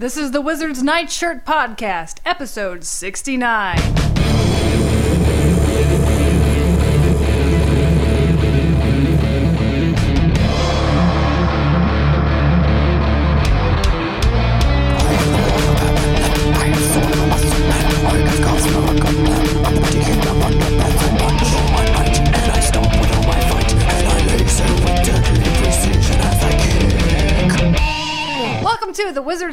This 0.00 0.16
is 0.16 0.30
the 0.30 0.40
Wizard's 0.40 0.82
Nightshirt 0.82 1.44
Podcast, 1.44 2.20
episode 2.24 2.84
69. 2.84 3.76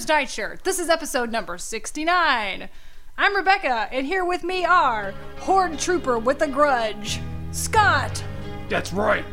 To 0.08 0.14
the 0.14 0.20
Wizard's 0.22 0.64
This 0.64 0.80
is 0.80 0.90
episode 0.90 1.32
number 1.32 1.58
69. 1.58 2.70
I'm 3.18 3.36
Rebecca, 3.36 3.90
and 3.92 4.06
here 4.06 4.24
with 4.24 4.42
me 4.42 4.64
are 4.64 5.14
Horde 5.40 5.78
Trooper 5.78 6.18
with 6.18 6.42
a 6.42 6.48
Grudge, 6.48 7.20
Scott, 7.52 8.24
That's 8.70 8.94
right. 8.94 9.26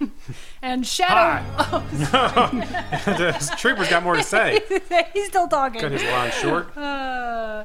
and 0.62 0.84
Shadow. 0.84 1.44
the 1.92 3.54
trooper's 3.56 3.88
got 3.88 4.02
more 4.02 4.16
to 4.16 4.22
say. 4.24 4.60
He's 5.12 5.28
still 5.28 5.46
talking. 5.46 5.80
Cut 5.80 5.92
his 5.92 6.02
line 6.02 6.32
short. 6.32 6.76
Uh, 6.76 7.64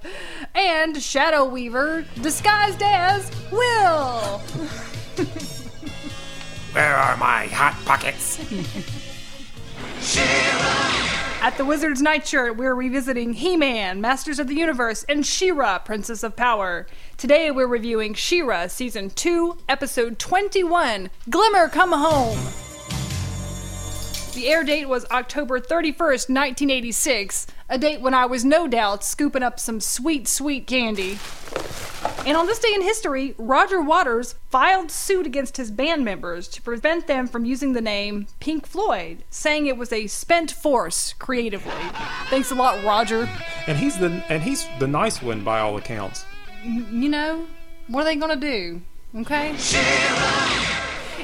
and 0.54 1.02
Shadow 1.02 1.46
Weaver, 1.46 2.06
disguised 2.22 2.84
as 2.84 3.32
Will. 3.52 4.40
Where 6.74 6.96
are 6.96 7.18
my 7.18 7.48
hot 7.48 7.76
pockets? 7.86 8.38
At 11.46 11.58
the 11.58 11.64
Wizard's 11.64 12.02
Nightshirt, 12.02 12.58
we're 12.58 12.74
revisiting 12.74 13.34
He 13.34 13.56
Man, 13.56 14.02
Masters 14.02 14.40
of 14.40 14.48
the 14.48 14.56
Universe, 14.56 15.04
and 15.08 15.24
She 15.24 15.52
Ra, 15.52 15.78
Princess 15.78 16.24
of 16.24 16.36
Power. 16.36 16.88
Today 17.18 17.52
we're 17.52 17.68
reviewing 17.68 18.16
She 18.16 18.42
Ra, 18.42 18.66
Season 18.66 19.12
2, 19.12 19.56
Episode 19.70 20.18
21 20.18 21.12
Glimmer 21.30 21.68
Come 21.70 21.92
Home. 21.92 22.75
The 24.36 24.50
air 24.50 24.66
date 24.66 24.90
was 24.90 25.06
October 25.12 25.62
31st, 25.62 26.28
1986, 26.28 27.48
a 27.70 27.78
date 27.78 28.02
when 28.02 28.14
I 28.14 28.26
was 28.26 28.44
no 28.44 28.68
doubt 28.68 29.02
scooping 29.02 29.44
up 29.44 29.62
some 29.62 29.80
sweet, 29.80 30.28
sweet 30.28 30.68
candy. 30.68 31.18
And 32.26 32.36
on 32.36 32.46
this 32.46 32.60
day 32.60 32.74
in 32.76 32.82
history, 32.82 33.34
Roger 33.38 33.82
Waters 33.82 34.36
filed 34.50 34.92
suit 34.92 35.26
against 35.26 35.56
his 35.56 35.72
band 35.72 36.04
members 36.04 36.50
to 36.50 36.62
prevent 36.62 37.08
them 37.08 37.28
from 37.28 37.46
using 37.46 37.72
the 37.72 37.82
name 37.82 38.28
Pink 38.42 38.68
Floyd, 38.68 39.24
saying 39.30 39.68
it 39.68 39.78
was 39.78 39.94
a 39.94 40.08
spent 40.08 40.52
force 40.52 41.14
creatively. 41.14 41.72
Thanks 42.26 42.52
a 42.52 42.56
lot, 42.56 42.84
Roger. 42.84 43.30
And 43.68 43.78
he's 43.78 43.98
the 43.98 44.22
and 44.28 44.44
he's 44.44 44.68
the 44.80 44.88
nice 44.88 45.22
one 45.22 45.46
by 45.46 45.62
all 45.62 45.78
accounts. 45.78 46.26
Mm, 46.62 46.92
you 46.92 47.08
know, 47.08 47.46
what 47.88 48.02
are 48.02 48.04
they 48.04 48.18
gonna 48.18 48.36
do? 48.36 48.82
Okay? 49.16 49.56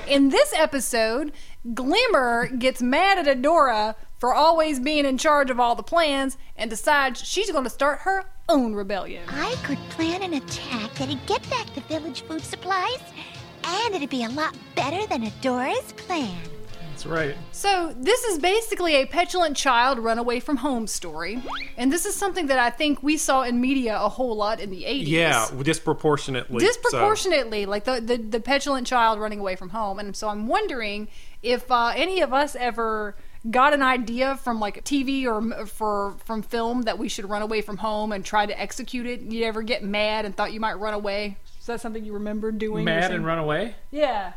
In 0.08 0.30
this 0.30 0.54
episode, 0.54 1.32
Glimmer 1.74 2.48
gets 2.58 2.82
mad 2.82 3.20
at 3.26 3.38
Adora 3.38 3.96
for 4.20 4.34
always 4.34 4.80
being 4.80 5.06
in 5.06 5.18
charge 5.18 5.50
of 5.50 5.60
all 5.60 5.76
the 5.76 5.84
plans 5.84 6.38
and 6.56 6.70
decides 6.70 7.24
she's 7.24 7.52
gonna 7.52 7.70
start 7.70 8.00
her 8.00 8.26
own 8.50 8.74
rebellion. 8.74 9.24
I 9.30 9.56
could 9.64 9.78
plan 9.92 10.24
an 10.24 10.34
attack 10.34 10.94
that'd 10.96 11.26
get 11.28 11.48
back 11.50 11.74
the 11.76 11.82
village 11.82 12.22
food 12.22 12.42
supplies, 12.42 13.00
and 13.64 13.96
it'd 13.96 14.10
be 14.10 14.24
a 14.24 14.30
lot 14.30 14.56
better 14.76 15.06
than 15.08 15.24
Adora's 15.24 15.92
plan. 15.94 16.36
That's 16.92 17.06
right. 17.06 17.36
So, 17.52 17.96
this 17.98 18.24
is 18.26 18.38
basically 18.38 18.96
a 18.96 19.08
petulant 19.08 19.58
child 19.58 19.98
run 19.98 20.20
away 20.20 20.40
from 20.40 20.58
home 20.58 20.86
story. 20.86 21.42
And 21.78 21.92
this 21.92 22.06
is 22.06 22.14
something 22.16 22.46
that 22.48 22.60
I 22.60 22.70
think 22.70 23.02
we 23.02 23.18
saw 23.18 23.42
in 23.42 23.60
media 23.60 24.00
a 24.00 24.08
whole 24.10 24.36
lot 24.36 24.60
in 24.60 24.70
the 24.70 24.84
80s. 24.84 25.08
Yeah, 25.08 25.50
disproportionately. 25.64 26.60
so- 26.60 26.68
Disproportionately, 26.68 27.66
like 27.66 27.86
the, 27.86 28.02
the, 28.02 28.18
the 28.18 28.40
petulant 28.40 28.86
child 28.86 29.20
running 29.20 29.40
away 29.40 29.56
from 29.56 29.70
home. 29.70 29.98
And 29.98 30.16
so 30.16 30.28
I'm 30.30 30.46
wondering 30.48 31.08
if 31.44 31.72
uh, 31.72 31.94
any 31.96 32.22
of 32.22 32.34
us 32.34 32.56
ever 32.56 33.16
got 33.50 33.74
an 33.74 33.82
idea 33.82 34.36
from 34.38 34.60
like 34.60 34.84
TV 34.84 35.26
or 35.26 35.66
for 35.66 36.16
from 36.26 36.44
film 36.44 36.84
that 36.84 37.00
we 37.00 37.08
should 37.10 37.28
run 37.30 37.42
away 37.42 37.62
from 37.62 37.78
home 37.78 38.12
and 38.12 38.24
try 38.24 38.46
to 38.46 38.60
execute 38.60 39.06
it. 39.06 39.22
You 39.22 39.46
ever 39.46 39.64
get 39.64 39.84
mad 39.84 40.26
and 40.26 40.36
thought 40.36 40.54
you 40.54 40.60
might 40.60 40.80
run 40.80 40.94
away? 40.94 41.38
Is 41.60 41.66
that 41.66 41.82
something 41.82 42.06
you 42.06 42.14
remember 42.14 42.52
doing? 42.52 42.86
mad 42.86 43.12
and 43.12 43.26
run 43.26 43.40
away. 43.40 43.76
Yeah. 43.90 44.34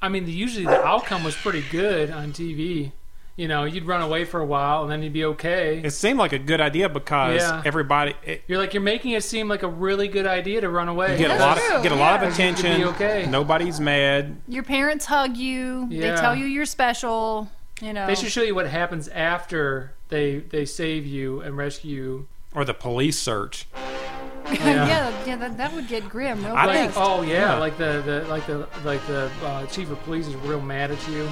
I 0.00 0.08
mean, 0.08 0.26
the, 0.26 0.32
usually 0.32 0.64
the 0.64 0.84
outcome 0.84 1.24
was 1.24 1.36
pretty 1.36 1.64
good 1.70 2.10
on 2.10 2.32
TV. 2.32 2.92
You 3.38 3.46
know, 3.46 3.62
you'd 3.64 3.84
run 3.86 4.02
away 4.02 4.24
for 4.24 4.40
a 4.40 4.44
while 4.44 4.82
and 4.82 4.90
then 4.90 5.00
you'd 5.00 5.12
be 5.12 5.24
okay. 5.26 5.80
it 5.84 5.92
seemed 5.92 6.18
like 6.18 6.32
a 6.32 6.40
good 6.40 6.60
idea 6.60 6.88
because 6.88 7.40
Yeah. 7.40 7.62
everybody 7.64 8.14
it, 8.24 8.42
You're 8.48 8.58
like 8.58 8.74
you're 8.74 8.82
making 8.82 9.12
it 9.12 9.22
seem 9.22 9.46
like 9.46 9.62
a 9.62 9.68
really 9.68 10.08
good 10.08 10.26
idea 10.26 10.60
to 10.60 10.68
run 10.68 10.88
away. 10.88 11.12
you 11.12 11.18
get 11.18 11.26
a 11.30 11.38
That's 11.38 11.40
lot 11.40 11.56
true, 11.58 11.76
of 11.76 11.82
get 11.84 11.92
a 11.92 11.94
lot 11.94 12.20
yeah. 12.20 12.26
of 12.26 12.36
You 12.38 12.44
could 12.46 12.56
be 12.56 12.60
attention. 12.68 12.88
okay. 12.94 13.26
Nobody's 13.30 13.78
mad. 13.78 14.38
Your 14.48 14.64
parents 14.64 15.06
hug 15.06 15.36
you. 15.36 15.86
They 15.88 16.10
tell 16.16 16.34
you 16.34 16.46
you're 16.46 16.66
special. 16.66 17.48
You 17.80 17.92
know. 17.92 18.08
They 18.08 18.16
should 18.16 18.32
show 18.32 18.42
you 18.42 18.56
what 18.56 18.66
happens 18.66 19.06
after 19.06 19.92
they 20.08 20.38
they 20.38 20.64
save 20.64 21.06
you 21.06 21.40
and 21.40 21.56
rescue 21.56 21.94
you. 21.94 22.26
Or 22.56 22.64
the 22.64 22.74
police 22.74 23.20
search. 23.20 23.68
yeah, 24.60 25.24
yeah, 25.26 25.36
that, 25.36 25.56
that 25.58 25.72
would 25.74 25.88
get 25.88 26.08
grim 26.08 26.44
real 26.44 26.54
I 26.56 26.66
fast. 26.66 26.94
think- 26.94 27.06
Oh 27.06 27.22
yeah, 27.22 27.32
Yeah. 27.32 27.58
like 27.58 27.76
the, 27.78 28.02
the 28.04 28.24
like 28.28 28.46
the 28.46 28.66
like 28.84 29.06
the 29.06 29.30
uh, 29.42 29.66
chief 29.66 29.90
of 29.90 30.02
police 30.04 30.26
is 30.26 30.34
real 30.36 30.60
mad 30.60 30.90
at 30.90 31.08
you. 31.08 31.24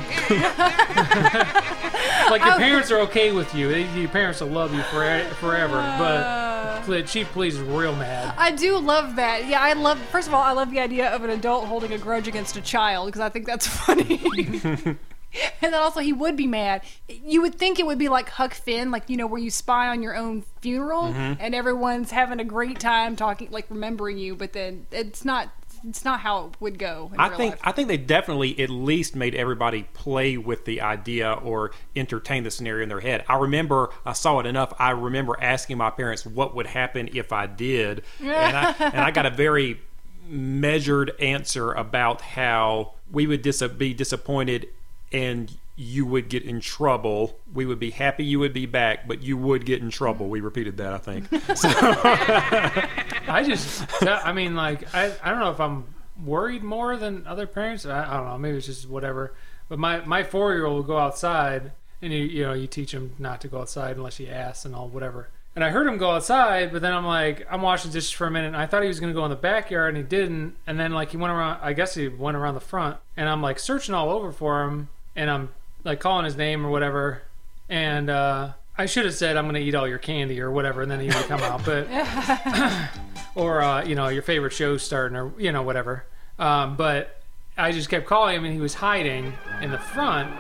like 2.31 2.45
your 2.45 2.57
parents 2.57 2.91
are 2.91 3.01
okay 3.01 3.33
with 3.33 3.55
you. 3.55 3.69
They, 3.69 3.87
your 3.99 4.09
parents 4.09 4.41
will 4.41 4.49
love 4.49 4.75
you 4.75 4.83
for, 4.85 5.21
forever, 5.41 5.75
but 5.99 6.85
the 6.87 7.03
chief 7.03 7.27
of 7.29 7.33
police 7.33 7.55
is 7.55 7.61
real 7.61 7.95
mad. 7.95 8.35
I 8.39 8.51
do 8.53 8.79
love 8.79 9.17
that. 9.17 9.47
Yeah, 9.47 9.61
I 9.61 9.73
love. 9.75 9.99
First 10.11 10.29
of 10.29 10.35
all, 10.35 10.43
I 10.43 10.53
love 10.53 10.71
the 10.71 10.81
idea 10.81 11.11
of 11.15 11.25
an 11.25 11.31
adult 11.31 11.67
holding 11.67 11.93
a 11.93 11.99
grudge 11.99 12.29
against 12.29 12.57
a 12.57 12.61
child 12.61 13.07
because 13.09 13.21
I 13.21 13.29
think 13.29 13.47
that's 13.47 13.67
funny. 13.87 14.97
and 15.63 15.73
then 15.73 15.81
also, 15.81 16.01
he 16.01 16.13
would 16.13 16.37
be 16.37 16.47
mad. 16.47 16.83
You 17.09 17.43
would 17.43 17.55
think 17.57 17.79
it 17.79 17.87
would 17.87 17.99
be 17.99 18.09
like 18.09 18.29
Huck 18.31 18.55
Finn, 18.55 18.91
like 18.91 19.09
you 19.09 19.17
know, 19.17 19.27
where 19.27 19.41
you 19.41 19.51
spy 19.51 19.89
on 19.89 20.03
your 20.03 20.17
own 20.17 20.43
funeral 20.61 21.05
Mm-hmm. 21.05 21.41
and 21.41 21.55
everyone's 21.55 22.11
having 22.11 22.41
a 22.41 22.45
great 22.45 22.81
time 22.81 23.17
talking, 23.17 23.49
like 23.51 23.67
remembering 23.71 24.19
you. 24.19 24.35
But 24.37 24.53
then 24.53 24.87
it's 24.91 25.25
not. 25.25 25.51
It's 25.87 26.05
not 26.05 26.21
how 26.21 26.47
it 26.47 26.55
would 26.59 26.79
go. 26.79 27.11
In 27.15 27.21
I 27.21 27.29
real 27.29 27.37
think 27.37 27.51
life. 27.53 27.61
I 27.63 27.71
think 27.73 27.87
they 27.89 27.99
definitely 27.99 28.59
at 28.61 28.71
least 28.71 29.15
made 29.15 29.35
everybody 29.37 29.85
play 29.95 30.37
with 30.37 30.65
the 30.65 30.81
idea 30.81 31.33
or 31.33 31.71
entertain 31.95 32.43
the 32.43 32.51
scenario 32.51 32.83
in 32.83 32.89
their 32.89 33.01
head. 33.01 33.25
I 33.29 33.37
remember 33.37 33.91
I 34.05 34.15
saw 34.15 34.41
it 34.41 34.47
enough. 34.47 34.73
I 34.81 34.91
remember 34.91 35.37
asking 35.41 35.77
my 35.77 35.91
parents 35.91 36.27
what 36.27 36.57
would 36.57 36.67
happen 36.67 37.11
if 37.13 37.31
I 37.33 37.47
did, 37.47 38.03
and 38.21 38.57
I 38.57 38.75
and 38.81 39.01
I 39.01 39.11
got 39.13 39.27
a 39.27 39.31
very 39.31 39.81
measured 40.27 41.13
answer 41.21 41.73
about 41.73 42.21
how 42.21 42.95
we 43.13 43.27
would 43.27 43.43
dis- 43.43 43.63
be 43.63 43.95
disappointed 43.95 44.69
and 45.13 45.53
you 45.77 46.07
would 46.07 46.29
get 46.29 46.43
in 46.43 46.61
trouble. 46.61 47.39
We 47.53 47.67
would 47.67 47.79
be 47.79 47.91
happy 47.91 48.25
you 48.25 48.39
would 48.39 48.55
be 48.55 48.67
back, 48.67 49.07
but 49.07 49.23
you 49.23 49.37
would 49.37 49.67
get 49.67 49.83
in 49.83 49.91
trouble. 49.91 50.29
We 50.29 50.41
repeated 50.41 50.79
that, 50.79 50.93
I 50.95 50.99
think. 50.99 51.27
I 53.29 53.43
just, 53.47 53.85
I 54.03 54.33
mean, 54.33 54.57
like, 54.57 54.95
I, 54.95 55.13
I 55.23 55.31
don't 55.31 55.41
know 55.41 55.51
if 55.51 55.61
I'm 55.61 55.85
worried 56.25 56.63
more 56.63 56.97
than 56.97 57.27
other 57.27 57.47
parents. 57.47 57.85
I, 57.85 58.11
I 58.11 58.17
don't 58.17 58.27
know. 58.27 58.39
Maybe 58.39 58.57
it's 58.57 58.67
just 58.67 58.89
whatever. 58.89 59.35
But 59.69 59.79
my, 59.79 60.01
my 60.01 60.23
four 60.23 60.55
year 60.55 60.65
old 60.65 60.77
will 60.77 60.83
go 60.83 60.99
outside, 60.99 61.73
and 62.01 62.11
you, 62.13 62.21
you 62.21 62.43
know, 62.45 62.55
you 62.55 62.67
teach 62.67 62.93
him 62.93 63.15
not 63.19 63.43
to 63.43 63.49
go 63.49 63.61
outside 63.61 63.97
unless 63.97 64.17
he 64.17 64.31
asks 64.31 64.65
and 64.65 64.75
all 64.75 64.89
whatever. 64.89 65.29
And 65.55 65.65
I 65.65 65.71
heard 65.71 65.87
him 65.87 65.97
go 65.97 66.11
outside, 66.11 66.71
but 66.71 66.83
then 66.83 66.93
I'm 66.93 67.07
like, 67.07 67.47
I'm 67.51 67.63
washing 67.63 67.91
dishes 67.91 68.11
for 68.11 68.27
a 68.27 68.31
minute, 68.31 68.49
and 68.49 68.57
I 68.57 68.67
thought 68.67 68.83
he 68.83 68.89
was 68.89 69.01
going 69.01 69.13
to 69.13 69.19
go 69.19 69.25
in 69.25 69.31
the 69.31 69.37
backyard, 69.37 69.95
and 69.95 69.97
he 69.97 70.03
didn't. 70.03 70.57
And 70.67 70.79
then, 70.79 70.93
like, 70.93 71.11
he 71.11 71.17
went 71.17 71.33
around, 71.33 71.61
I 71.63 71.73
guess 71.73 71.95
he 71.95 72.09
went 72.09 72.37
around 72.37 72.55
the 72.55 72.61
front, 72.61 72.99
and 73.17 73.29
I'm 73.29 73.41
like 73.41 73.59
searching 73.59 73.95
all 73.95 74.11
over 74.11 74.33
for 74.33 74.65
him, 74.65 74.91
and 75.17 75.29
I'm 75.31 75.49
like 75.83 75.99
calling 75.99 76.25
his 76.25 76.37
name 76.37 76.65
or 76.65 76.71
whatever. 76.71 77.23
And, 77.69 78.09
uh, 78.09 78.53
I 78.79 78.87
should 78.87 79.07
have 79.07 79.15
said 79.15 79.37
I'm 79.37 79.45
going 79.45 79.55
to 79.55 79.61
eat 79.61 79.75
all 79.75 79.89
your 79.89 79.99
candy 79.99 80.41
or 80.41 80.51
whatever, 80.51 80.83
and 80.83 80.91
then 80.91 81.01
he 81.01 81.07
would 81.07 81.27
come 81.29 81.41
out. 81.41 81.65
But 81.65 81.89
or 83.35 83.63
uh, 83.63 83.85
you 83.85 83.95
know 83.95 84.09
your 84.09 84.23
favorite 84.23 84.53
show's 84.53 84.83
starting 84.83 85.17
or 85.17 85.33
you 85.39 85.51
know 85.51 85.63
whatever. 85.63 86.05
Um, 86.39 86.77
but 86.77 87.23
I 87.57 87.73
just 87.73 87.89
kept 87.89 88.07
calling 88.07 88.37
him 88.37 88.45
and 88.45 88.53
he 88.53 88.61
was 88.61 88.75
hiding 88.75 89.33
in 89.63 89.71
the 89.71 89.79
front 89.79 90.31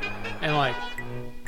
and 0.43 0.55
like 0.55 0.77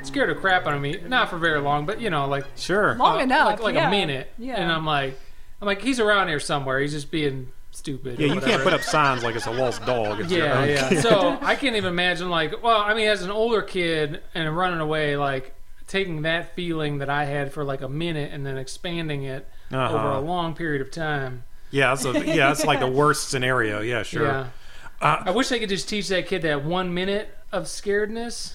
scared 0.03 0.31
the 0.31 0.35
crap 0.35 0.67
out 0.67 0.73
of 0.73 0.81
me. 0.81 0.99
Not 1.07 1.29
for 1.29 1.37
very 1.37 1.61
long, 1.61 1.85
but 1.85 2.01
you 2.01 2.09
know 2.09 2.27
like 2.27 2.47
sure. 2.57 2.95
long 2.95 3.19
uh, 3.19 3.25
enough, 3.25 3.47
like, 3.47 3.63
like 3.63 3.75
yeah. 3.75 3.89
a 3.89 3.91
minute. 3.91 4.33
Yeah. 4.39 4.55
And 4.55 4.73
I'm 4.73 4.87
like, 4.87 5.19
I'm 5.61 5.67
like 5.67 5.83
he's 5.83 6.01
around 6.01 6.29
here 6.29 6.41
somewhere. 6.41 6.81
He's 6.81 6.93
just 6.93 7.11
being 7.11 7.53
stupid. 7.79 8.19
Yeah, 8.21 8.35
you 8.35 8.41
can't 8.41 8.63
put 8.63 8.73
up 8.75 8.83
signs 8.83 9.23
like 9.25 9.35
it's 9.37 9.47
a 9.47 9.51
lost 9.51 9.85
dog. 9.87 10.21
It's 10.21 10.31
Yeah, 10.31 10.65
yeah. 10.65 10.89
kid. 10.89 11.03
So 11.03 11.39
I 11.41 11.55
can't 11.55 11.77
even 11.77 11.89
imagine 11.91 12.29
like, 12.29 12.63
well, 12.63 12.81
I 12.81 12.95
mean, 12.95 13.09
as 13.09 13.23
an 13.23 13.31
older 13.31 13.63
kid 13.63 14.21
and 14.35 14.55
running 14.57 14.81
away, 14.81 15.17
like 15.17 15.55
taking 15.87 16.23
that 16.23 16.55
feeling 16.55 16.99
that 16.99 17.09
I 17.09 17.25
had 17.25 17.53
for 17.53 17.65
like 17.65 17.81
a 17.81 17.89
minute 17.89 18.31
and 18.33 18.45
then 18.45 18.59
expanding 18.59 19.23
it 19.25 19.49
Uh-huh. 19.73 19.95
over 19.97 20.09
a 20.09 20.21
long 20.21 20.55
period 20.55 20.83
of 20.83 20.91
time. 20.91 21.45
Yeah, 21.71 21.95
so 21.95 22.13
yeah, 22.13 22.49
that's 22.49 22.65
like 22.65 22.81
the 22.81 22.87
worst 22.91 23.29
scenario. 23.31 23.81
Yeah, 23.81 24.03
sure. 24.03 24.27
Yeah. 24.27 24.47
Uh, 25.01 25.23
I 25.27 25.31
wish 25.31 25.49
they 25.49 25.59
could 25.61 25.69
just 25.69 25.89
teach 25.89 26.09
that 26.09 26.27
kid 26.27 26.43
that 26.43 26.65
one 26.65 26.93
minute 26.93 27.35
of 27.53 27.65
scaredness 27.65 28.55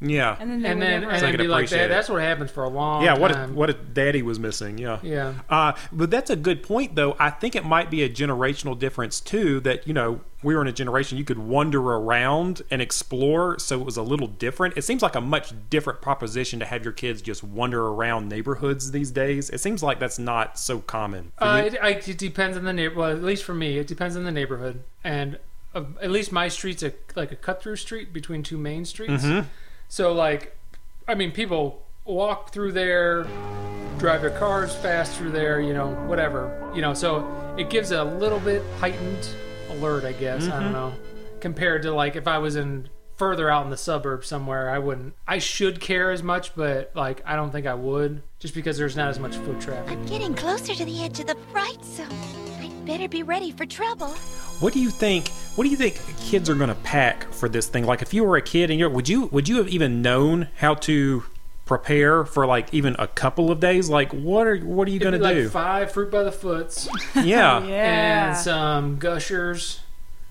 Yeah. 0.00 0.36
and 0.40 0.50
then 0.50 0.62
they 0.62 0.68
and 0.70 0.82
then 0.82 1.00
never. 1.02 1.12
and 1.12 1.20
So 1.20 1.32
be 1.36 1.46
like 1.46 1.64
appreciate 1.66 1.78
that. 1.78 1.84
it. 1.86 1.88
That's 1.88 2.08
what 2.08 2.22
happens 2.22 2.50
for 2.50 2.64
a 2.64 2.68
long 2.68 3.04
yeah, 3.04 3.18
what 3.18 3.32
time. 3.32 3.50
if, 3.50 3.56
what 3.56 3.70
if 3.70 3.76
daddy 3.92 4.22
was 4.22 4.38
missing? 4.38 4.78
Yeah. 4.78 4.98
Yeah. 5.02 5.34
Uh, 5.48 5.72
but 5.92 6.10
that's 6.10 6.30
a 6.30 6.36
good 6.36 6.62
point, 6.62 6.94
though. 6.94 7.16
I 7.18 7.30
think 7.30 7.54
it 7.54 7.64
might 7.64 7.90
be 7.90 8.02
a 8.02 8.08
generational 8.08 8.78
difference, 8.78 9.20
too, 9.20 9.60
that, 9.60 9.86
you 9.86 9.92
know, 9.92 10.20
we 10.42 10.54
were 10.54 10.62
in 10.62 10.68
a 10.68 10.72
generation 10.72 11.18
you 11.18 11.24
could 11.24 11.38
wander 11.38 11.80
around 11.80 12.62
and 12.70 12.80
explore, 12.80 13.58
so 13.58 13.78
it 13.78 13.84
was 13.84 13.98
a 13.98 14.02
little 14.02 14.26
different. 14.26 14.74
It 14.78 14.82
seems 14.82 15.02
like 15.02 15.14
a 15.14 15.20
much 15.20 15.52
different 15.68 16.00
proposition 16.00 16.60
to 16.60 16.64
have 16.64 16.82
your 16.82 16.94
kids 16.94 17.20
just 17.20 17.44
wander 17.44 17.86
around 17.86 18.30
neighborhoods 18.30 18.92
these 18.92 19.10
days. 19.10 19.50
It 19.50 19.60
seems 19.60 19.82
like 19.82 19.98
that's 19.98 20.18
not 20.18 20.58
so 20.58 20.78
common. 20.78 21.32
Uh, 21.38 21.64
it, 21.66 21.76
I, 21.82 21.90
it 21.90 22.16
depends 22.16 22.56
on 22.56 22.64
the 22.64 22.72
neighbor. 22.72 22.94
Well, 22.94 23.10
at 23.10 23.22
least 23.22 23.44
for 23.44 23.52
me, 23.54 23.76
it 23.76 23.86
depends 23.86 24.16
on 24.16 24.24
the 24.24 24.32
neighborhood. 24.32 24.82
And 25.04 25.38
uh, 25.74 25.84
at 26.00 26.10
least 26.10 26.32
my 26.32 26.48
street's 26.48 26.82
a 26.82 26.94
like 27.14 27.32
a 27.32 27.36
cut 27.36 27.62
through 27.62 27.76
street 27.76 28.12
between 28.14 28.42
two 28.42 28.56
main 28.56 28.86
streets. 28.86 29.22
Mm-hmm. 29.24 29.46
So 29.90 30.12
like, 30.14 30.56
I 31.08 31.14
mean, 31.14 31.32
people 31.32 31.82
walk 32.04 32.52
through 32.52 32.72
there, 32.72 33.24
drive 33.98 34.22
their 34.22 34.30
cars 34.38 34.74
fast 34.74 35.16
through 35.18 35.32
there. 35.32 35.60
You 35.60 35.74
know, 35.74 35.88
whatever. 36.06 36.70
You 36.74 36.80
know, 36.80 36.94
so 36.94 37.54
it 37.58 37.68
gives 37.68 37.90
a 37.90 38.04
little 38.04 38.38
bit 38.40 38.62
heightened 38.78 39.28
alert, 39.68 40.04
I 40.04 40.12
guess. 40.12 40.44
I 40.46 40.50
Mm-hmm. 40.52 40.62
don't 40.62 40.72
know, 40.72 40.92
compared 41.40 41.82
to 41.82 41.92
like 41.92 42.14
if 42.16 42.26
I 42.28 42.38
was 42.38 42.54
in 42.56 42.88
further 43.16 43.50
out 43.50 43.64
in 43.64 43.70
the 43.70 43.76
suburbs 43.76 44.28
somewhere, 44.28 44.70
I 44.70 44.78
wouldn't. 44.78 45.14
I 45.28 45.38
should 45.38 45.80
care 45.80 46.10
as 46.12 46.22
much, 46.22 46.54
but 46.54 46.92
like 46.94 47.20
I 47.26 47.34
don't 47.36 47.50
think 47.50 47.66
I 47.66 47.74
would, 47.74 48.22
just 48.38 48.54
because 48.54 48.78
there's 48.78 48.96
not 48.96 49.08
as 49.08 49.18
much 49.18 49.36
foot 49.36 49.60
traffic. 49.60 49.90
I'm 49.98 50.06
getting 50.06 50.34
closer 50.34 50.72
to 50.74 50.84
the 50.84 51.02
edge 51.02 51.18
of 51.20 51.26
the 51.26 51.36
fright 51.52 51.84
zone. 51.84 52.06
I'd 52.80 52.86
better 52.86 53.08
be 53.08 53.22
ready 53.22 53.52
for 53.52 53.66
trouble. 53.66 54.08
What 54.60 54.72
do 54.72 54.80
you 54.80 54.88
think? 54.88 55.28
What 55.54 55.64
do 55.64 55.70
you 55.70 55.76
think 55.76 56.00
kids 56.18 56.48
are 56.48 56.54
going 56.54 56.70
to 56.70 56.74
pack 56.76 57.30
for 57.30 57.46
this 57.46 57.66
thing? 57.66 57.84
Like, 57.84 58.00
if 58.00 58.14
you 58.14 58.24
were 58.24 58.38
a 58.38 58.42
kid 58.42 58.70
and 58.70 58.80
you're, 58.80 58.88
would 58.88 59.06
you 59.06 59.26
would 59.26 59.50
you 59.50 59.58
have 59.58 59.68
even 59.68 60.00
known 60.00 60.48
how 60.56 60.74
to 60.76 61.24
prepare 61.66 62.24
for 62.24 62.46
like 62.46 62.72
even 62.72 62.96
a 62.98 63.06
couple 63.06 63.50
of 63.50 63.60
days? 63.60 63.90
Like, 63.90 64.12
what 64.12 64.46
are 64.46 64.56
what 64.60 64.88
are 64.88 64.90
you 64.90 64.98
going 64.98 65.12
It'd 65.12 65.22
to 65.26 65.28
be 65.28 65.34
do? 65.34 65.42
Like 65.42 65.52
five 65.52 65.92
fruit 65.92 66.10
by 66.10 66.22
the 66.22 66.32
foots. 66.32 66.88
yeah. 67.14 67.22
yeah. 67.66 68.28
and 68.28 68.36
some 68.38 68.96
gushers 68.96 69.80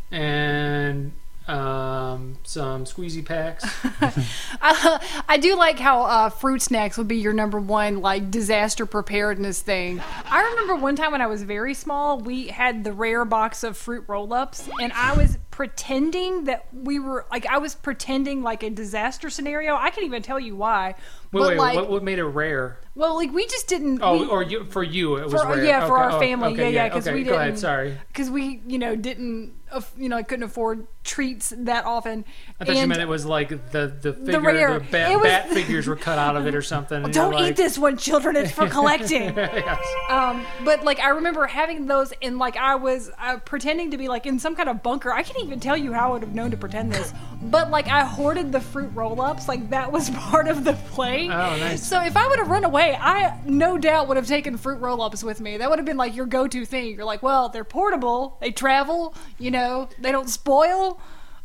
and 0.10 1.12
um, 1.50 2.38
some 2.44 2.86
squeezy 2.86 3.25
packs. 3.25 3.66
I, 4.62 5.24
I 5.28 5.38
do 5.38 5.56
like 5.56 5.80
how 5.80 6.04
uh, 6.04 6.30
fruit 6.30 6.62
snacks 6.62 6.98
would 6.98 7.07
be 7.07 7.18
your 7.18 7.34
number 7.34 7.60
one 7.60 8.01
like 8.01 8.30
disaster 8.30 8.86
preparedness 8.86 9.62
thing. 9.62 10.01
I 10.25 10.44
remember 10.44 10.75
one 10.75 10.96
time 10.96 11.12
when 11.12 11.22
I 11.22 11.28
was 11.28 11.44
very 11.44 11.74
small, 11.74 12.19
we 12.19 12.48
had 12.48 12.84
the 12.84 12.94
rare 12.94 13.25
box 13.25 13.63
of 13.63 13.78
fruit 13.78 14.06
roll-ups, 14.07 14.69
and 14.80 14.94
I 14.94 15.13
was 15.18 15.38
pretending 15.50 16.46
that 16.46 16.68
we 16.72 17.00
were 17.00 17.25
like 17.31 17.46
I 17.48 17.57
was 17.57 17.75
pretending 17.75 18.44
like 18.44 18.62
a 18.63 18.69
disaster 18.69 19.30
scenario. 19.30 19.75
I 19.75 19.90
can't 19.90 20.06
even 20.06 20.22
tell 20.22 20.40
you 20.40 20.56
why. 20.56 20.96
Wait, 21.31 21.42
but 21.42 21.50
wait, 21.50 21.57
like, 21.57 21.75
what, 21.75 21.90
what 21.90 22.04
made 22.04 22.19
it 22.19 22.25
rare? 22.25 22.80
well, 23.00 23.16
like 23.16 23.31
we 23.31 23.48
just 23.48 23.68
didn't. 23.69 24.01
Oh, 24.01 24.19
we, 24.19 24.28
or 24.28 24.44
you, 24.44 24.66
for 24.66 24.84
you, 24.84 25.16
it 25.16 25.24
was 25.24 25.42
for, 25.42 25.48
rare. 25.48 25.63
yeah, 25.63 25.88
for 25.88 25.94
Okay, 25.94 26.04
our 26.04 26.12
oh, 26.12 26.19
family, 26.19 26.51
okay, 26.51 26.63
yeah, 26.74 26.84
yeah, 26.84 26.90
because 26.90 27.07
okay, 27.07 27.16
we 27.16 27.24
didn't. 27.24 27.40
ahead, 27.40 27.57
sorry. 27.57 27.98
because 28.10 28.30
we, 28.30 28.62
you 28.68 28.78
know, 28.78 28.98
didn't, 28.98 29.54
you 29.98 30.10
know, 30.10 30.18
I 30.18 30.24
couldn't 30.24 30.44
afford 30.44 30.86
treats 31.10 31.52
that 31.58 31.86
often. 31.86 32.24
I 32.60 32.66
thought 32.66 32.76
you 32.78 32.86
meant 32.86 33.02
it 33.02 33.08
was 33.08 33.26
like 33.26 33.50
the 33.72 33.92
the 34.02 34.14
figure, 34.14 34.32
the, 34.32 34.40
rare- 34.40 34.80
bat, 34.80 35.16
was- 35.16 35.24
bat 35.24 35.50
figures 35.50 35.88
were 35.88 35.96
cut 35.96 36.20
out 36.20 36.36
of 36.36 36.46
it 36.46 36.54
or 36.54 36.62
something. 36.62 37.02
Don't 37.12 37.34
eat 37.34 37.38
like, 37.38 37.56
this 37.56 37.78
one, 37.78 37.98
children. 37.98 38.36
It's 38.36 38.52
for 38.52 38.70
collecting. 38.78 39.36
yes. 39.36 39.84
um, 40.10 40.46
but 40.64 40.84
like 40.84 41.00
I 41.00 41.10
remember 41.10 41.48
having 41.48 41.88
those, 41.88 42.14
and 42.22 42.38
like 42.38 42.58
I 42.58 42.76
was 42.76 43.10
uh, 43.20 43.38
pretending 43.40 43.90
to 43.92 43.98
be 43.98 44.08
like 44.08 44.28
in 44.28 44.38
some 44.38 44.56
kind 44.56 44.70
of 44.70 44.84
bunker. 44.84 45.12
I 45.12 45.24
can't 45.24 45.44
even 45.44 45.60
tell 45.60 45.76
you 45.76 45.92
how 45.94 46.10
I 46.10 46.12
would 46.14 46.22
have 46.22 46.36
known 46.36 46.52
to 46.52 46.58
pretend 46.58 46.92
this, 46.92 47.12
but 47.42 47.72
like 47.72 47.88
I 47.88 48.04
hoarded 48.06 48.52
the 48.52 48.62
fruit 48.62 48.92
roll-ups. 48.94 49.48
Like 49.48 49.72
that 49.72 49.92
was 49.92 50.10
part 50.30 50.48
of 50.48 50.64
the 50.64 50.74
play. 50.92 51.26
Oh, 51.26 51.58
nice. 51.58 51.86
So 51.86 52.00
if 52.04 52.16
I 52.16 52.28
would 52.28 52.38
have 52.38 52.50
run 52.50 52.66
away, 52.66 52.96
I 53.00 53.36
no 53.46 53.80
doubt 53.80 54.08
would 54.10 54.18
have 54.18 54.28
taken 54.28 54.58
fruit 54.58 54.80
roll-ups 54.80 55.24
with 55.24 55.42
me. 55.42 55.58
That 55.58 55.72
would 55.72 55.80
have 55.80 55.86
been 55.88 55.98
like 55.98 56.16
your 56.16 56.28
go-to 56.28 56.66
thing. 56.66 56.96
You're 56.96 57.06
like, 57.06 57.24
well, 57.24 57.50
they're 57.50 57.64
portable. 57.64 58.38
They 58.42 58.52
travel. 58.52 59.16
You 59.40 59.52
know, 59.52 59.90
they 60.00 60.12
don't 60.12 60.30
spoil. 60.30 60.99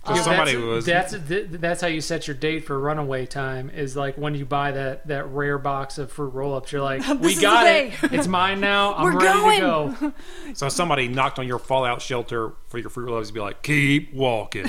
So 0.06 0.15
somebody 0.17 0.55
that's, 0.55 0.65
was 0.67 0.85
that's 0.87 1.15
that's 1.27 1.81
how 1.81 1.87
you 1.87 2.01
set 2.03 2.27
your 2.27 2.37
date 2.37 2.67
for 2.67 2.79
runaway 2.79 3.25
time 3.25 3.71
is 3.71 3.97
like 3.97 4.19
when 4.19 4.35
you 4.35 4.45
buy 4.45 4.73
that 4.73 5.06
that 5.06 5.31
rare 5.31 5.56
box 5.59 5.97
of 5.97 6.12
fruit 6.12 6.35
roll-ups 6.35 6.73
you're 6.73 6.83
like 6.83 7.06
we 7.21 7.35
got 7.37 7.67
it 7.67 7.95
it's 8.12 8.27
mine 8.29 8.61
now 8.61 8.95
i'm 8.99 9.05
We're 9.05 9.19
ready 9.21 9.61
going." 9.61 9.95
to 9.95 10.01
go 10.01 10.12
so 10.55 10.69
somebody 10.69 11.09
knocked 11.09 11.39
on 11.39 11.47
your 11.49 11.59
fallout 11.59 12.03
shelter 12.03 12.53
for 12.69 12.77
your 12.79 12.91
fruit 12.91 13.09
loaves 13.11 13.29
to 13.29 13.35
be 13.35 13.41
like, 13.41 13.62
keep 13.62 14.12
walking. 14.12 14.65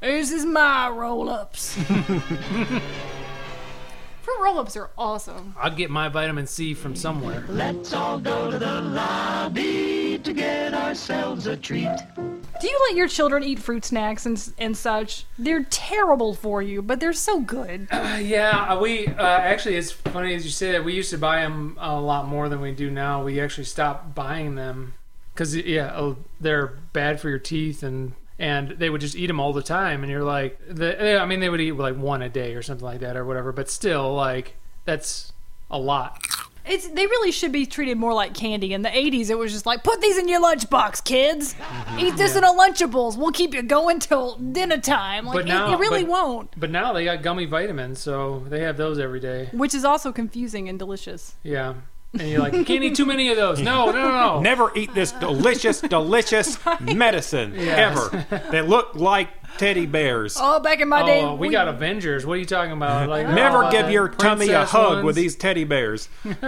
This 0.00 0.32
is 0.32 0.44
my 0.46 0.88
roll-ups. 0.88 1.74
fruit 4.22 4.40
roll-ups 4.40 4.76
are 4.76 4.90
awesome. 4.98 5.54
i'll 5.58 5.70
get 5.74 5.90
my 5.90 6.08
vitamin 6.08 6.46
c 6.46 6.74
from 6.74 6.96
somewhere 6.96 7.44
Let's 7.48 7.92
all 7.92 8.18
go 8.18 8.50
to 8.50 8.58
the 8.58 8.80
lobby 8.80 9.99
to 10.24 10.32
get 10.32 10.74
ourselves 10.74 11.46
a 11.46 11.56
treat. 11.56 11.88
Do 12.60 12.68
you 12.68 12.78
let 12.88 12.96
your 12.96 13.08
children 13.08 13.42
eat 13.42 13.58
fruit 13.58 13.84
snacks 13.84 14.26
and 14.26 14.52
and 14.58 14.76
such? 14.76 15.24
They're 15.38 15.64
terrible 15.64 16.34
for 16.34 16.60
you, 16.60 16.82
but 16.82 17.00
they're 17.00 17.12
so 17.14 17.40
good. 17.40 17.88
yeah 17.90 18.66
uh, 18.68 18.78
we 18.78 19.06
uh, 19.06 19.22
actually 19.22 19.76
it's 19.76 19.90
funny 19.92 20.34
as 20.34 20.44
you 20.44 20.50
say 20.50 20.72
that 20.72 20.84
we 20.84 20.92
used 20.92 21.10
to 21.10 21.18
buy 21.18 21.40
them 21.40 21.76
a 21.80 21.98
lot 21.98 22.26
more 22.28 22.48
than 22.48 22.60
we 22.60 22.72
do 22.72 22.90
now 22.90 23.22
we 23.24 23.40
actually 23.40 23.64
stopped 23.64 24.14
buying 24.14 24.54
them 24.56 24.94
because 25.32 25.56
yeah 25.56 25.86
uh, 25.86 26.14
they're 26.40 26.78
bad 26.92 27.20
for 27.20 27.28
your 27.30 27.38
teeth 27.38 27.82
and 27.82 28.12
and 28.38 28.70
they 28.78 28.90
would 28.90 29.00
just 29.00 29.16
eat 29.16 29.26
them 29.28 29.40
all 29.40 29.52
the 29.52 29.62
time 29.62 30.02
and 30.02 30.10
you're 30.10 30.24
like 30.24 30.58
the, 30.68 31.18
i 31.20 31.24
mean 31.26 31.40
they 31.40 31.48
would 31.48 31.60
eat 31.60 31.72
like 31.72 31.96
one 31.96 32.20
a 32.22 32.28
day 32.28 32.54
or 32.54 32.62
something 32.62 32.84
like 32.84 33.00
that 33.00 33.16
or 33.16 33.24
whatever 33.24 33.52
but 33.52 33.70
still 33.70 34.14
like 34.14 34.56
that's 34.84 35.32
a 35.70 35.78
lot 35.78 36.18
It's 36.66 36.86
they 36.88 37.06
really 37.06 37.32
should 37.32 37.52
be 37.52 37.66
treated 37.66 37.96
more 37.98 38.12
like 38.12 38.34
candy. 38.34 38.72
In 38.74 38.82
the 38.82 38.88
'80s, 38.90 39.30
it 39.30 39.38
was 39.38 39.52
just 39.52 39.66
like 39.66 39.82
put 39.82 40.00
these 40.00 40.18
in 40.18 40.28
your 40.28 40.40
lunchbox, 40.42 41.02
kids. 41.04 41.54
Eat 41.98 42.16
this 42.16 42.36
in 42.36 42.44
a 42.44 42.48
Lunchables. 42.52 43.16
We'll 43.16 43.32
keep 43.32 43.54
you 43.54 43.62
going 43.62 43.98
till 43.98 44.36
dinner 44.36 44.78
time. 44.78 45.24
Like 45.26 45.34
But 45.34 45.44
it- 45.46 45.48
now- 45.48 45.72
it, 45.74 45.78
really 45.78 46.02
but- 46.04 46.10
won't. 46.10 46.60
but 46.60 46.70
now 46.70 46.92
they 46.92 47.04
got 47.04 47.22
gummy 47.22 47.46
vitamins 47.46 47.98
so 48.00 48.44
they 48.48 48.60
have 48.60 48.76
those 48.76 48.98
every 48.98 49.20
day 49.20 49.48
Which 49.52 49.74
is 49.74 49.84
also 49.84 50.12
confusing 50.12 50.68
and 50.68 50.78
delicious. 50.78 51.34
yeah 51.42 51.74
and 52.18 52.28
you're 52.28 52.40
like 52.40 52.52
you 52.52 52.64
can't 52.64 52.82
eat 52.82 52.94
too 52.96 53.06
many 53.06 53.30
of 53.30 53.36
those 53.36 53.60
no 53.60 53.86
no 53.86 53.92
no 53.92 54.10
no 54.10 54.40
Never 54.40 54.76
eat 54.76 54.94
this 54.94 55.12
delicious, 55.12 55.80
delicious 55.96 56.58
medicine 56.80 57.56
ever. 57.56 58.26
They 58.50 58.62
look 58.62 58.94
like 58.94 59.28
teddy 59.58 59.86
bears. 59.86 60.36
Oh, 60.40 60.60
back 60.60 60.80
in 60.80 60.88
my 60.88 61.04
day, 61.04 61.22
Oh, 61.22 61.34
we, 61.34 61.50
got 61.50 61.68
Avengers. 61.68 62.24
What 62.24 62.34
are 62.34 62.36
you 62.38 62.46
talking 62.46 62.72
about? 62.72 63.08
Like 63.08 63.28
Never 63.28 63.64
uh, 63.64 63.70
give 63.70 63.90
your 63.90 64.08
tummy 64.08 64.46
a 64.46 64.48
princess 64.48 64.70
hug 64.70 64.92
ones, 64.94 65.04
with 65.04 65.16
these 65.16 65.36
teddy 65.36 65.64
bears. 65.64 66.08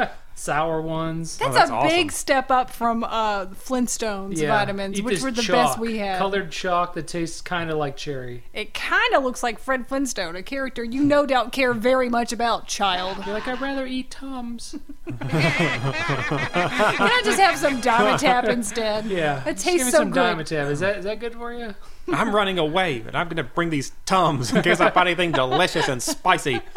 sour 0.43 0.83
ones. 0.83 1.39
That's, 1.39 1.55
that's 1.55 1.71
a 1.71 1.83
big 1.83 2.11
step 2.11 2.51
up 2.51 2.71
from 2.71 3.05
uh, 3.05 3.47
Flintstones 3.47 4.45
vitamins, 4.47 4.99
Eat 4.99 5.05
which 5.05 5.23
were 5.23 5.31
the 5.31 5.43
chalk, 5.43 5.69
best 5.69 5.79
we 5.79 5.99
had. 5.99 6.19
Colored 6.19 6.51
chalk 6.51 6.95
that 6.95 7.07
tastes 7.07 7.41
kind 7.41 7.71
of 7.71 7.79
like 7.79 7.97
cherry. 7.97 8.43
It 8.53 8.75
kind 8.75 9.15
of 9.15 9.23
looks 9.23 9.43
like 9.43 9.59
Fred 9.59 9.87
Flintstone, 9.87 10.37
a 10.37 10.43
character 10.43 10.83
you 10.83 11.05
no 11.05 11.27
doubt 11.27 11.53
care 11.53 11.73
very 11.73 12.09
much 12.09 12.33
about, 12.33 12.67
child. 12.67 13.19
You're 13.25 13.35
like, 13.35 13.47
I'd 13.47 13.61
rather 13.61 13.87
eat 13.87 14.11
Tums. 14.11 14.75
Can 15.07 15.19
I 15.23 17.23
just 17.25 17.41
have 17.41 17.57
some 17.57 17.81
Dimetapp 17.81 18.49
instead? 18.49 19.07
Yeah, 19.07 19.43
It 19.47 19.55
Just 19.55 19.65
give 19.65 19.75
tastes 19.75 19.87
me 19.87 19.91
so 19.93 19.99
some 19.99 20.11
good. 20.11 20.39
Dimetapp. 20.39 20.71
Is 20.71 20.81
that 20.81 20.97
is 20.99 21.05
that 21.05 21.21
good 21.21 21.35
for 21.35 21.53
you? 21.53 21.75
I'm 22.09 22.35
running 22.35 22.59
away, 22.59 23.01
but 23.01 23.15
I'm 23.15 23.27
going 23.27 23.37
to 23.37 23.45
bring 23.45 23.71
these 23.71 23.93
Tums 24.07 24.53
in 24.53 24.63
case 24.63 24.81
I 24.81 24.91
find 24.91 25.09
anything 25.09 25.33
delicious 25.33 25.89
and 25.89 26.03
spicy. 26.03 26.61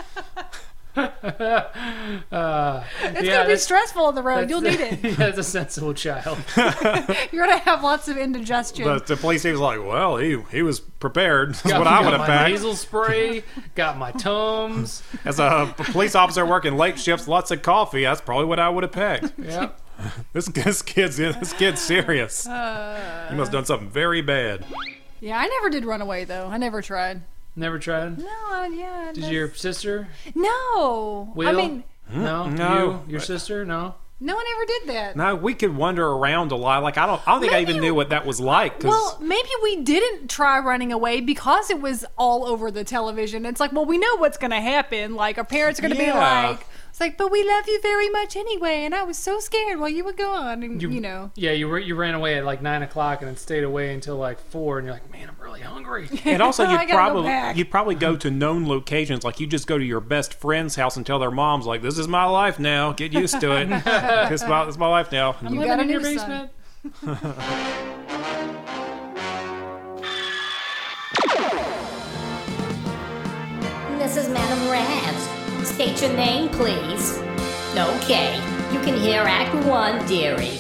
It's 0.98 2.32
yeah, 2.32 3.38
gonna 3.38 3.48
be 3.50 3.58
stressful 3.58 4.04
on 4.06 4.16
the 4.16 4.22
road. 4.24 4.50
You'll 4.50 4.62
need 4.62 4.80
it. 4.80 5.00
yeah, 5.04 5.12
that's 5.16 5.38
a 5.38 5.44
sensible 5.44 5.94
child. 5.94 6.38
You're 7.32 7.46
gonna 7.46 7.58
have 7.60 7.84
lots 7.84 8.08
of 8.08 8.18
indigestion. 8.18 8.86
But 8.86 9.08
the 9.08 9.18
police 9.18 9.44
chief 9.44 9.52
was 9.54 9.62
like, 9.62 9.80
well, 9.80 10.18
he, 10.18 10.42
he 10.52 10.62
was 10.62 10.80
prepared. 10.80 11.50
That's 11.56 11.62
Got- 11.64 11.80
what 11.80 11.88
I 11.88 12.02
would 12.02 12.12
have 12.12 12.22
my 12.22 12.26
packed. 12.28 12.52
nasal 12.52 12.76
spray. 12.76 13.44
Got 13.76 13.98
my 13.98 14.12
Tums. 14.12 15.04
As 15.24 15.40
a 15.40 15.74
police 15.78 16.16
officer 16.16 16.46
working 16.46 16.78
late 16.78 17.00
shifts, 17.00 17.28
lots 17.28 17.52
of 17.52 17.62
coffee, 17.62 18.04
that's 18.04 18.22
probably 18.22 18.46
what 18.46 18.60
I 18.60 18.70
would 18.70 18.84
have 18.84 18.92
packed. 18.92 19.34
Yeah. 19.38 19.70
This, 20.34 20.46
this 20.48 20.82
kid's 20.82 21.18
this 21.18 21.54
kid's 21.54 21.82
serious. 21.82 22.48
Uh. 22.48 23.28
you 23.32 23.38
must 23.38 23.52
have 23.52 23.60
done 23.60 23.66
something 23.66 23.90
very 23.90 24.22
bad. 24.22 24.66
yeah, 25.22 25.38
I 25.40 25.48
never 25.48 25.70
did 25.70 25.86
run 25.86 26.02
away 26.02 26.24
though. 26.26 26.48
I 26.48 26.58
never 26.58 26.82
tried. 26.82 27.22
Never 27.56 27.80
tried. 27.80 28.18
No, 28.20 28.26
I- 28.52 28.68
yeah. 28.74 29.06
Did 29.14 29.16
that's- 29.24 29.32
your 29.32 29.54
sister? 29.54 30.08
No. 30.34 31.30
I 31.32 31.38
Will? 31.38 31.54
mean, 31.54 31.84
No. 32.14 32.50
No. 32.50 33.02
You? 33.08 33.12
Your 33.14 33.20
sister? 33.22 33.66
No. 33.66 33.96
no 34.20 34.36
one 34.36 34.46
ever 34.56 34.66
did 34.66 34.96
that. 34.96 35.16
No, 35.16 35.36
we 35.36 35.54
could 35.54 35.76
wander 35.76 36.08
around 36.08 36.52
a 36.52 36.56
lot. 36.56 36.84
Like 36.84 36.98
I 36.98 37.06
don't, 37.06 37.22
I 37.28 37.32
don't 37.32 37.42
think 37.42 37.54
I 37.54 37.60
even 37.62 37.80
knew 37.82 37.94
what 37.94 38.10
that 38.10 38.26
was 38.26 38.40
like. 38.40 38.80
'cause- 38.80 38.90
Well, 38.90 39.18
maybe 39.22 39.50
we 39.64 39.78
didn't 39.78 40.30
try 40.30 40.60
running 40.60 40.92
away 40.94 41.20
because 41.22 41.70
it 41.70 41.82
was 41.82 42.06
all 42.18 42.46
over 42.46 42.72
the 42.72 42.84
television. 42.84 43.46
It's 43.46 43.60
like, 43.60 43.72
well, 43.74 43.86
we 43.86 43.98
know 43.98 44.16
what's 44.18 44.38
going 44.38 44.52
to 44.52 44.62
happen. 44.62 45.16
Like, 45.16 45.38
our 45.38 45.44
parents 45.44 45.80
are 45.80 45.82
going 45.82 45.94
to 45.94 46.00
be 46.00 46.12
like, 46.12 46.66
It's 46.96 47.02
like, 47.02 47.18
but 47.18 47.30
we 47.30 47.44
love 47.46 47.68
you 47.68 47.82
very 47.82 48.08
much 48.08 48.38
anyway, 48.38 48.86
and 48.86 48.96
I 48.96 49.04
was 49.04 49.18
so 49.18 49.42
scared 49.42 49.82
while 49.82 49.90
you 49.90 50.06
were 50.06 50.14
gone, 50.14 50.64
and 50.64 50.82
you, 50.82 51.02
know. 51.02 51.30
Yeah, 51.36 51.52
you 51.52 51.68
were, 51.68 51.78
you 51.78 51.94
ran 51.94 52.14
away 52.16 52.38
at 52.38 52.46
like 52.46 52.62
nine 52.62 52.84
o'clock 52.84 53.20
and 53.20 53.28
then 53.28 53.36
stayed 53.36 53.66
away 53.66 53.94
until 53.94 54.16
like 54.16 54.40
four, 54.40 54.78
and 54.78 54.86
you're 54.86 54.94
like, 54.94 55.12
man, 55.12 55.28
I'm 55.28 55.36
really 55.44 55.60
hungry. 55.60 56.08
And 56.24 56.42
also, 56.42 56.64
I 56.64 56.84
you'd 56.84 56.90
probably 56.90 57.58
you'd 57.60 57.70
probably 57.70 57.96
go 57.96 58.16
to 58.16 58.32
known 58.32 58.66
locations. 58.66 59.26
Like 59.26 59.42
you 59.42 59.46
just 59.46 59.68
go 59.68 59.78
to 59.78 59.84
your 59.84 60.00
best 60.00 60.36
friend's 60.36 60.78
house 60.78 60.96
and 60.96 61.06
tell 61.06 61.20
their 61.20 61.32
moms, 61.32 61.66
like, 61.66 61.82
"This 61.82 61.98
is 61.98 62.08
my 62.08 62.24
life 62.24 62.60
now. 62.60 62.94
Get 62.94 63.12
used 63.12 63.42
to 63.42 63.58
it. 63.58 63.68
this, 64.30 64.42
is 64.42 64.48
my, 64.48 64.64
this 64.64 64.76
is 64.76 64.80
my 64.80 64.88
life 64.88 65.12
now." 65.12 65.36
And 65.42 65.54
You 65.54 65.60
you- 65.60 65.68
got 65.68 65.80
living 65.80 65.96
a 65.96 65.98
in 65.98 66.02
your 66.02 66.12
new 66.12 66.18
son. 66.18 66.50
basement? 67.04 67.28
This 74.00 74.18
is 74.18 74.30
Madame 74.30 74.70
Razz. 74.70 75.35
State 75.66 76.00
your 76.02 76.14
name, 76.14 76.48
please. 76.50 77.18
Okay, 77.76 78.36
you 78.72 78.80
can 78.82 78.96
hear 78.96 79.22
Act 79.22 79.54
One, 79.66 80.06
dearie. 80.08 80.60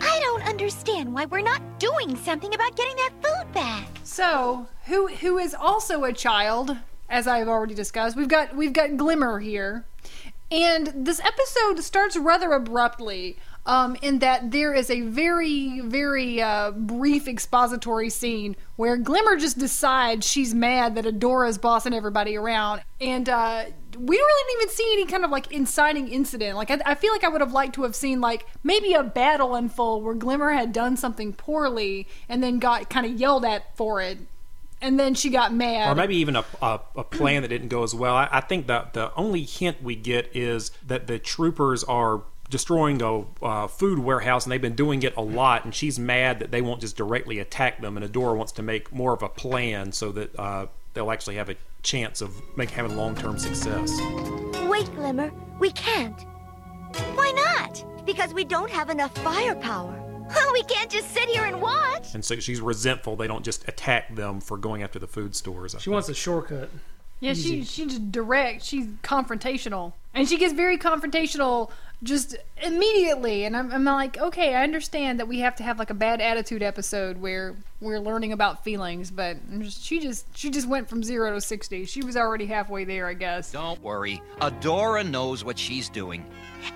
I 0.00 0.18
don't 0.20 0.42
understand 0.42 1.14
why 1.14 1.26
we're 1.26 1.40
not 1.40 1.62
doing 1.78 2.16
something 2.16 2.52
about 2.52 2.76
getting 2.76 2.96
that 2.96 3.12
food 3.22 3.52
back. 3.54 3.86
So, 4.02 4.66
who 4.86 5.06
who 5.06 5.38
is 5.38 5.54
also 5.54 6.04
a 6.04 6.12
child, 6.12 6.76
as 7.08 7.26
I've 7.26 7.48
already 7.48 7.74
discussed. 7.74 8.16
We've 8.16 8.28
got 8.28 8.54
we've 8.54 8.72
got 8.72 8.96
Glimmer 8.96 9.38
here. 9.38 9.84
And 10.50 10.92
this 11.06 11.20
episode 11.20 11.82
starts 11.82 12.16
rather 12.16 12.52
abruptly. 12.52 13.38
Um, 13.66 13.96
in 14.00 14.20
that 14.20 14.52
there 14.52 14.72
is 14.74 14.90
a 14.90 15.00
very, 15.00 15.80
very 15.80 16.40
uh, 16.40 16.70
brief 16.70 17.26
expository 17.26 18.10
scene 18.10 18.54
where 18.76 18.96
Glimmer 18.96 19.36
just 19.36 19.58
decides 19.58 20.24
she's 20.24 20.54
mad 20.54 20.94
that 20.94 21.04
Adora's 21.04 21.58
bossing 21.58 21.92
everybody 21.92 22.36
around, 22.36 22.82
and 23.00 23.28
uh, 23.28 23.64
we 23.98 24.16
really 24.16 24.42
didn't 24.46 24.62
even 24.62 24.74
see 24.76 24.90
any 24.92 25.06
kind 25.06 25.24
of 25.24 25.32
like 25.32 25.50
inciting 25.50 26.06
incident. 26.06 26.56
Like 26.56 26.70
I, 26.70 26.78
I 26.86 26.94
feel 26.94 27.10
like 27.10 27.24
I 27.24 27.28
would 27.28 27.40
have 27.40 27.52
liked 27.52 27.74
to 27.74 27.82
have 27.82 27.96
seen 27.96 28.20
like 28.20 28.46
maybe 28.62 28.92
a 28.92 29.02
battle 29.02 29.56
unfold 29.56 30.04
where 30.04 30.14
Glimmer 30.14 30.52
had 30.52 30.72
done 30.72 30.96
something 30.96 31.32
poorly 31.32 32.06
and 32.28 32.44
then 32.44 32.60
got 32.60 32.88
kind 32.88 33.04
of 33.04 33.18
yelled 33.18 33.44
at 33.44 33.76
for 33.76 34.00
it, 34.00 34.18
and 34.80 34.96
then 35.00 35.14
she 35.14 35.28
got 35.28 35.52
mad. 35.52 35.90
or 35.90 35.96
maybe 35.96 36.14
even 36.14 36.36
a, 36.36 36.44
a, 36.62 36.78
a 36.94 37.02
plan 37.02 37.42
that 37.42 37.48
didn't 37.48 37.68
go 37.68 37.82
as 37.82 37.96
well. 37.96 38.14
I, 38.14 38.28
I 38.30 38.42
think 38.42 38.68
that 38.68 38.92
the 38.92 39.12
only 39.14 39.42
hint 39.42 39.82
we 39.82 39.96
get 39.96 40.30
is 40.36 40.70
that 40.86 41.08
the 41.08 41.18
troopers 41.18 41.82
are 41.82 42.22
destroying 42.50 43.02
a 43.02 43.24
uh, 43.44 43.66
food 43.66 43.98
warehouse 43.98 44.44
and 44.44 44.52
they've 44.52 44.60
been 44.60 44.74
doing 44.76 45.02
it 45.02 45.16
a 45.16 45.22
lot 45.22 45.64
and 45.64 45.74
she's 45.74 45.98
mad 45.98 46.38
that 46.40 46.50
they 46.50 46.60
won't 46.62 46.80
just 46.80 46.96
directly 46.96 47.38
attack 47.38 47.80
them 47.80 47.96
and 47.96 48.06
Adora 48.06 48.36
wants 48.36 48.52
to 48.52 48.62
make 48.62 48.92
more 48.92 49.12
of 49.12 49.22
a 49.22 49.28
plan 49.28 49.92
so 49.92 50.12
that 50.12 50.38
uh, 50.38 50.66
they'll 50.94 51.10
actually 51.10 51.36
have 51.36 51.48
a 51.50 51.56
chance 51.82 52.20
of 52.20 52.32
make, 52.56 52.70
having 52.70 52.96
long-term 52.96 53.38
success. 53.38 53.90
Wait, 54.68 54.92
Glimmer, 54.94 55.32
we 55.58 55.70
can't. 55.72 56.20
Why 57.14 57.32
not? 57.32 57.84
Because 58.06 58.32
we 58.32 58.44
don't 58.44 58.70
have 58.70 58.90
enough 58.90 59.14
firepower. 59.18 60.02
We 60.52 60.62
can't 60.62 60.90
just 60.90 61.12
sit 61.12 61.28
here 61.28 61.44
and 61.44 61.60
watch. 61.60 62.14
And 62.14 62.24
so 62.24 62.36
she's 62.36 62.62
resentful 62.62 63.14
they 63.14 63.26
don't 63.26 63.44
just 63.44 63.68
attack 63.68 64.14
them 64.16 64.40
for 64.40 64.56
going 64.56 64.82
after 64.82 64.98
the 64.98 65.06
food 65.06 65.36
stores. 65.36 65.74
I 65.74 65.78
She 65.78 65.84
think. 65.84 65.92
wants 65.92 66.08
a 66.08 66.14
shortcut. 66.14 66.70
Yeah, 67.20 67.34
she 67.34 67.62
she 67.62 67.84
just 67.84 68.10
direct. 68.10 68.64
She's 68.64 68.86
confrontational, 69.02 69.92
and 70.14 70.26
she 70.28 70.38
gets 70.38 70.52
very 70.54 70.78
confrontational 70.78 71.70
just 72.02 72.36
immediately. 72.62 73.44
And 73.44 73.56
I'm, 73.56 73.72
I'm 73.72 73.84
like, 73.84 74.18
okay, 74.18 74.54
I 74.54 74.62
understand 74.62 75.18
that 75.18 75.28
we 75.28 75.40
have 75.40 75.56
to 75.56 75.62
have 75.62 75.78
like 75.78 75.90
a 75.90 75.94
bad 75.94 76.20
attitude 76.20 76.62
episode 76.62 77.18
where 77.18 77.54
we're 77.80 78.00
learning 78.00 78.32
about 78.32 78.64
feelings, 78.64 79.10
but 79.10 79.36
I'm 79.50 79.62
just, 79.62 79.82
she 79.82 80.00
just 80.00 80.36
she 80.36 80.50
just 80.50 80.68
went 80.68 80.88
from 80.88 81.02
zero 81.02 81.32
to 81.32 81.40
sixty. 81.40 81.84
She 81.84 82.02
was 82.04 82.16
already 82.16 82.46
halfway 82.46 82.84
there, 82.84 83.06
I 83.06 83.14
guess. 83.14 83.52
Don't 83.52 83.82
worry. 83.82 84.22
Adora 84.40 85.08
knows 85.08 85.44
what 85.44 85.58
she's 85.58 85.88
doing. 85.88 86.24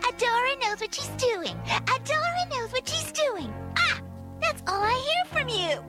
Adora 0.02 0.60
knows 0.60 0.80
what 0.80 0.94
she's 0.94 1.08
doing. 1.08 1.56
Adora 1.66 2.50
knows 2.50 2.72
what 2.72 2.88
she's 2.88 3.12
doing. 3.12 3.52
Ah, 3.76 4.00
that's 4.40 4.62
all 4.66 4.82
I 4.82 4.92
hear 4.92 5.24
from 5.26 5.48
you. 5.48 5.84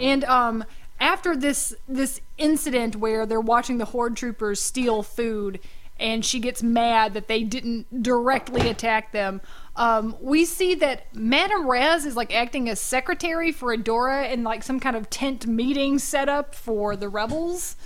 And 0.00 0.24
um, 0.24 0.64
after 0.98 1.36
this 1.36 1.74
this 1.88 2.20
incident 2.38 2.96
where 2.96 3.26
they're 3.26 3.40
watching 3.40 3.78
the 3.78 3.84
horde 3.84 4.16
troopers 4.16 4.60
steal 4.60 5.02
food, 5.02 5.60
and 6.00 6.24
she 6.24 6.40
gets 6.40 6.62
mad 6.62 7.14
that 7.14 7.28
they 7.28 7.44
didn't 7.44 8.02
directly 8.02 8.68
attack 8.68 9.12
them. 9.12 9.40
Um, 9.76 10.16
we 10.20 10.44
see 10.44 10.74
that 10.76 11.14
Madame 11.14 11.68
Razz 11.68 12.04
is 12.04 12.16
like 12.16 12.34
acting 12.34 12.68
as 12.68 12.80
secretary 12.80 13.52
for 13.52 13.76
Adora 13.76 14.30
in 14.30 14.42
like 14.42 14.62
some 14.62 14.80
kind 14.80 14.96
of 14.96 15.08
tent 15.10 15.46
meeting 15.46 15.98
setup 15.98 16.54
for 16.54 16.96
the 16.96 17.08
rebels. 17.08 17.76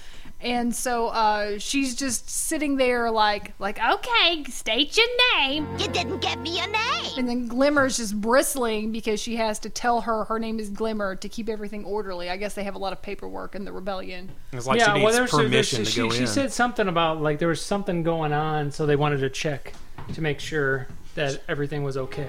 And 0.44 0.76
so 0.76 1.08
uh, 1.08 1.58
she's 1.58 1.94
just 1.94 2.28
sitting 2.28 2.76
there 2.76 3.10
like 3.10 3.54
like 3.58 3.78
okay, 3.78 4.44
state 4.44 4.94
your 4.94 5.06
name. 5.38 5.66
You 5.78 5.88
didn't 5.88 6.20
give 6.20 6.38
me 6.38 6.60
a 6.60 6.66
name. 6.66 7.12
And 7.16 7.26
then 7.26 7.48
Glimmer's 7.48 7.96
just 7.96 8.20
bristling 8.20 8.92
because 8.92 9.20
she 9.20 9.36
has 9.36 9.58
to 9.60 9.70
tell 9.70 10.02
her 10.02 10.24
her 10.24 10.38
name 10.38 10.60
is 10.60 10.68
Glimmer 10.68 11.16
to 11.16 11.28
keep 11.30 11.48
everything 11.48 11.84
orderly. 11.86 12.28
I 12.28 12.36
guess 12.36 12.52
they 12.52 12.64
have 12.64 12.74
a 12.74 12.78
lot 12.78 12.92
of 12.92 13.00
paperwork 13.00 13.54
in 13.54 13.64
the 13.64 13.72
rebellion. 13.72 14.30
It's 14.52 14.66
like 14.66 14.80
yeah, 14.80 14.88
she 14.88 14.92
needs 14.92 15.04
well, 15.04 15.12
there's, 15.14 15.30
permission 15.30 15.78
there's, 15.78 15.88
to 15.88 15.92
she, 15.92 16.00
go 16.00 16.10
she 16.10 16.20
in. 16.20 16.26
said 16.26 16.52
something 16.52 16.88
about 16.88 17.22
like 17.22 17.38
there 17.38 17.48
was 17.48 17.62
something 17.62 18.02
going 18.02 18.34
on, 18.34 18.70
so 18.70 18.84
they 18.84 18.96
wanted 18.96 19.20
to 19.20 19.30
check 19.30 19.72
to 20.12 20.20
make 20.20 20.40
sure 20.40 20.88
that 21.14 21.42
everything 21.48 21.82
was 21.82 21.96
okay. 21.96 22.28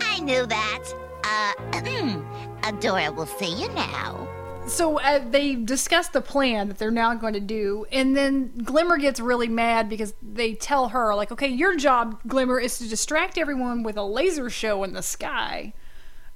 I 0.00 0.20
knew 0.20 0.46
that. 0.46 0.84
Uh, 1.24 1.52
Adora 2.62 3.12
will 3.14 3.26
see 3.26 3.52
you 3.60 3.68
now. 3.70 4.28
So 4.66 4.98
uh, 4.98 5.20
they 5.30 5.54
discuss 5.54 6.08
the 6.08 6.20
plan 6.20 6.68
that 6.68 6.78
they're 6.78 6.90
now 6.90 7.14
going 7.14 7.34
to 7.34 7.40
do, 7.40 7.86
and 7.92 8.16
then 8.16 8.52
Glimmer 8.64 8.98
gets 8.98 9.20
really 9.20 9.48
mad 9.48 9.88
because 9.88 10.12
they 10.20 10.54
tell 10.54 10.88
her, 10.88 11.14
like, 11.14 11.30
okay, 11.32 11.48
your 11.48 11.76
job, 11.76 12.20
Glimmer, 12.26 12.58
is 12.58 12.78
to 12.78 12.88
distract 12.88 13.38
everyone 13.38 13.82
with 13.84 13.96
a 13.96 14.02
laser 14.02 14.50
show 14.50 14.82
in 14.84 14.92
the 14.92 15.02
sky. 15.02 15.72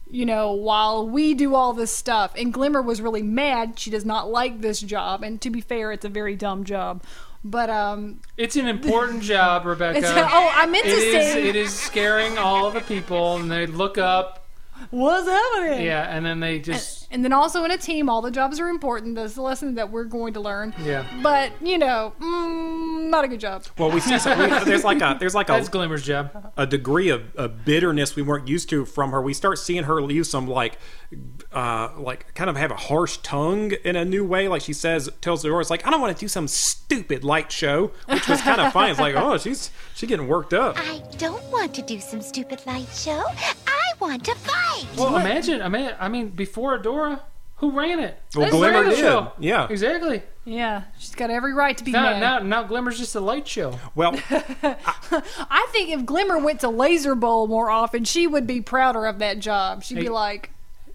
You 0.08 0.26
know, 0.26 0.52
while 0.52 1.06
we 1.08 1.34
do 1.34 1.54
all 1.54 1.72
this 1.72 1.90
stuff. 1.92 2.32
And 2.36 2.52
Glimmer 2.52 2.82
was 2.82 3.00
really 3.00 3.22
mad. 3.22 3.78
She 3.78 3.90
does 3.90 4.04
not 4.04 4.28
like 4.28 4.60
this 4.60 4.80
job. 4.80 5.22
And 5.22 5.40
to 5.40 5.50
be 5.50 5.60
fair, 5.60 5.92
it's 5.92 6.04
a 6.04 6.08
very 6.08 6.34
dumb 6.34 6.64
job. 6.64 7.04
But, 7.44 7.70
um, 7.70 8.20
It's 8.36 8.56
an 8.56 8.66
important 8.66 9.22
job, 9.22 9.64
Rebecca. 9.66 10.00
oh, 10.04 10.50
I 10.52 10.66
meant 10.66 10.84
to 10.84 10.90
It 10.90 10.98
is, 10.98 11.32
say, 11.32 11.48
it 11.48 11.54
is 11.56 11.72
scaring 11.72 12.38
all 12.38 12.72
the 12.72 12.80
people, 12.80 13.36
and 13.36 13.50
they 13.50 13.66
look 13.66 13.98
up, 13.98 14.39
what's 14.90 15.28
happening? 15.28 15.84
yeah, 15.84 16.14
and 16.14 16.24
then 16.24 16.40
they 16.40 16.58
just, 16.58 17.08
And 17.10 17.24
then 17.24 17.32
also 17.32 17.64
in 17.64 17.70
a 17.70 17.78
team, 17.78 18.08
all 18.08 18.20
the 18.22 18.30
jobs 18.30 18.60
are 18.60 18.68
important. 18.68 19.14
That's 19.14 19.34
the 19.34 19.42
lesson 19.42 19.74
that 19.76 19.90
we're 19.90 20.04
going 20.04 20.34
to 20.34 20.40
learn. 20.40 20.74
yeah. 20.82 21.06
But, 21.22 21.52
you 21.60 21.78
know, 21.78 22.12
mm, 22.20 23.08
not 23.10 23.24
a 23.24 23.28
good 23.28 23.40
job. 23.40 23.64
well, 23.78 23.90
we 23.90 24.00
see 24.00 24.18
some, 24.18 24.38
we, 24.38 24.46
there's 24.64 24.84
like 24.84 25.00
a 25.00 25.16
there's 25.18 25.34
like 25.34 25.46
That's 25.48 25.68
a, 25.68 25.70
Glimmer's 25.70 26.02
job. 26.04 26.52
a 26.56 26.66
degree 26.66 27.08
of, 27.08 27.34
of 27.36 27.64
bitterness 27.64 28.16
we 28.16 28.22
weren't 28.22 28.48
used 28.48 28.68
to 28.70 28.84
from 28.84 29.10
her. 29.12 29.20
We 29.22 29.34
start 29.34 29.58
seeing 29.58 29.84
her 29.84 30.00
use 30.10 30.30
some 30.30 30.46
like, 30.46 30.78
uh, 31.52 31.90
like 31.98 32.34
kind 32.34 32.48
of 32.50 32.56
have 32.56 32.70
a 32.70 32.76
harsh 32.76 33.18
tongue 33.18 33.72
in 33.84 33.96
a 33.96 34.04
new 34.04 34.24
way. 34.24 34.48
Like 34.48 34.62
she 34.62 34.72
says, 34.72 35.08
tells 35.20 35.44
Aurora, 35.44 35.60
it's 35.60 35.70
like 35.70 35.86
I 35.86 35.90
don't 35.90 36.00
want 36.00 36.16
to 36.16 36.20
do 36.20 36.28
some 36.28 36.48
stupid 36.48 37.24
light 37.24 37.50
show, 37.52 37.92
which 38.06 38.28
was 38.28 38.40
kind 38.40 38.60
of 38.60 38.72
fun. 38.72 38.90
It's 38.90 39.00
like, 39.00 39.14
oh, 39.16 39.36
she's 39.38 39.70
she's 39.94 40.08
getting 40.08 40.28
worked 40.28 40.52
up. 40.54 40.76
I 40.78 41.02
don't 41.18 41.42
want 41.50 41.74
to 41.74 41.82
do 41.82 42.00
some 42.00 42.20
stupid 42.22 42.60
light 42.66 42.88
show. 42.94 43.22
I 43.26 43.79
want 44.00 44.24
to 44.24 44.34
fight. 44.34 44.86
Well, 44.96 45.16
imagine, 45.16 45.62
I 45.62 45.68
mean, 45.68 45.90
I 45.98 46.08
mean, 46.08 46.28
before 46.28 46.78
Adora, 46.78 47.20
who 47.56 47.70
ran 47.72 48.00
it? 48.00 48.18
Well, 48.34 48.44
That's 48.46 48.54
Glimmer 48.56 48.84
did. 48.84 48.98
show. 48.98 49.32
Yeah. 49.38 49.66
exactly. 49.68 50.22
Yeah, 50.46 50.84
she's 50.98 51.14
got 51.14 51.28
every 51.30 51.52
right 51.52 51.76
to 51.76 51.84
be 51.84 51.92
Now, 51.92 52.02
mad. 52.04 52.20
now, 52.20 52.38
now, 52.38 52.62
Glimmer's 52.66 52.98
just 52.98 53.14
a 53.14 53.20
light 53.20 53.46
show. 53.46 53.78
Well, 53.94 54.18
I 54.30 55.68
think 55.70 55.90
if 55.90 56.06
Glimmer 56.06 56.38
went 56.38 56.60
to 56.60 56.68
Laser 56.70 57.14
Bowl 57.14 57.46
more 57.46 57.70
often, 57.70 58.04
she 58.04 58.26
would 58.26 58.46
be 58.46 58.60
prouder 58.62 59.04
of 59.06 59.18
that 59.18 59.38
job. 59.38 59.82
She'd 59.82 59.98
be 59.98 60.08
like, 60.08 60.50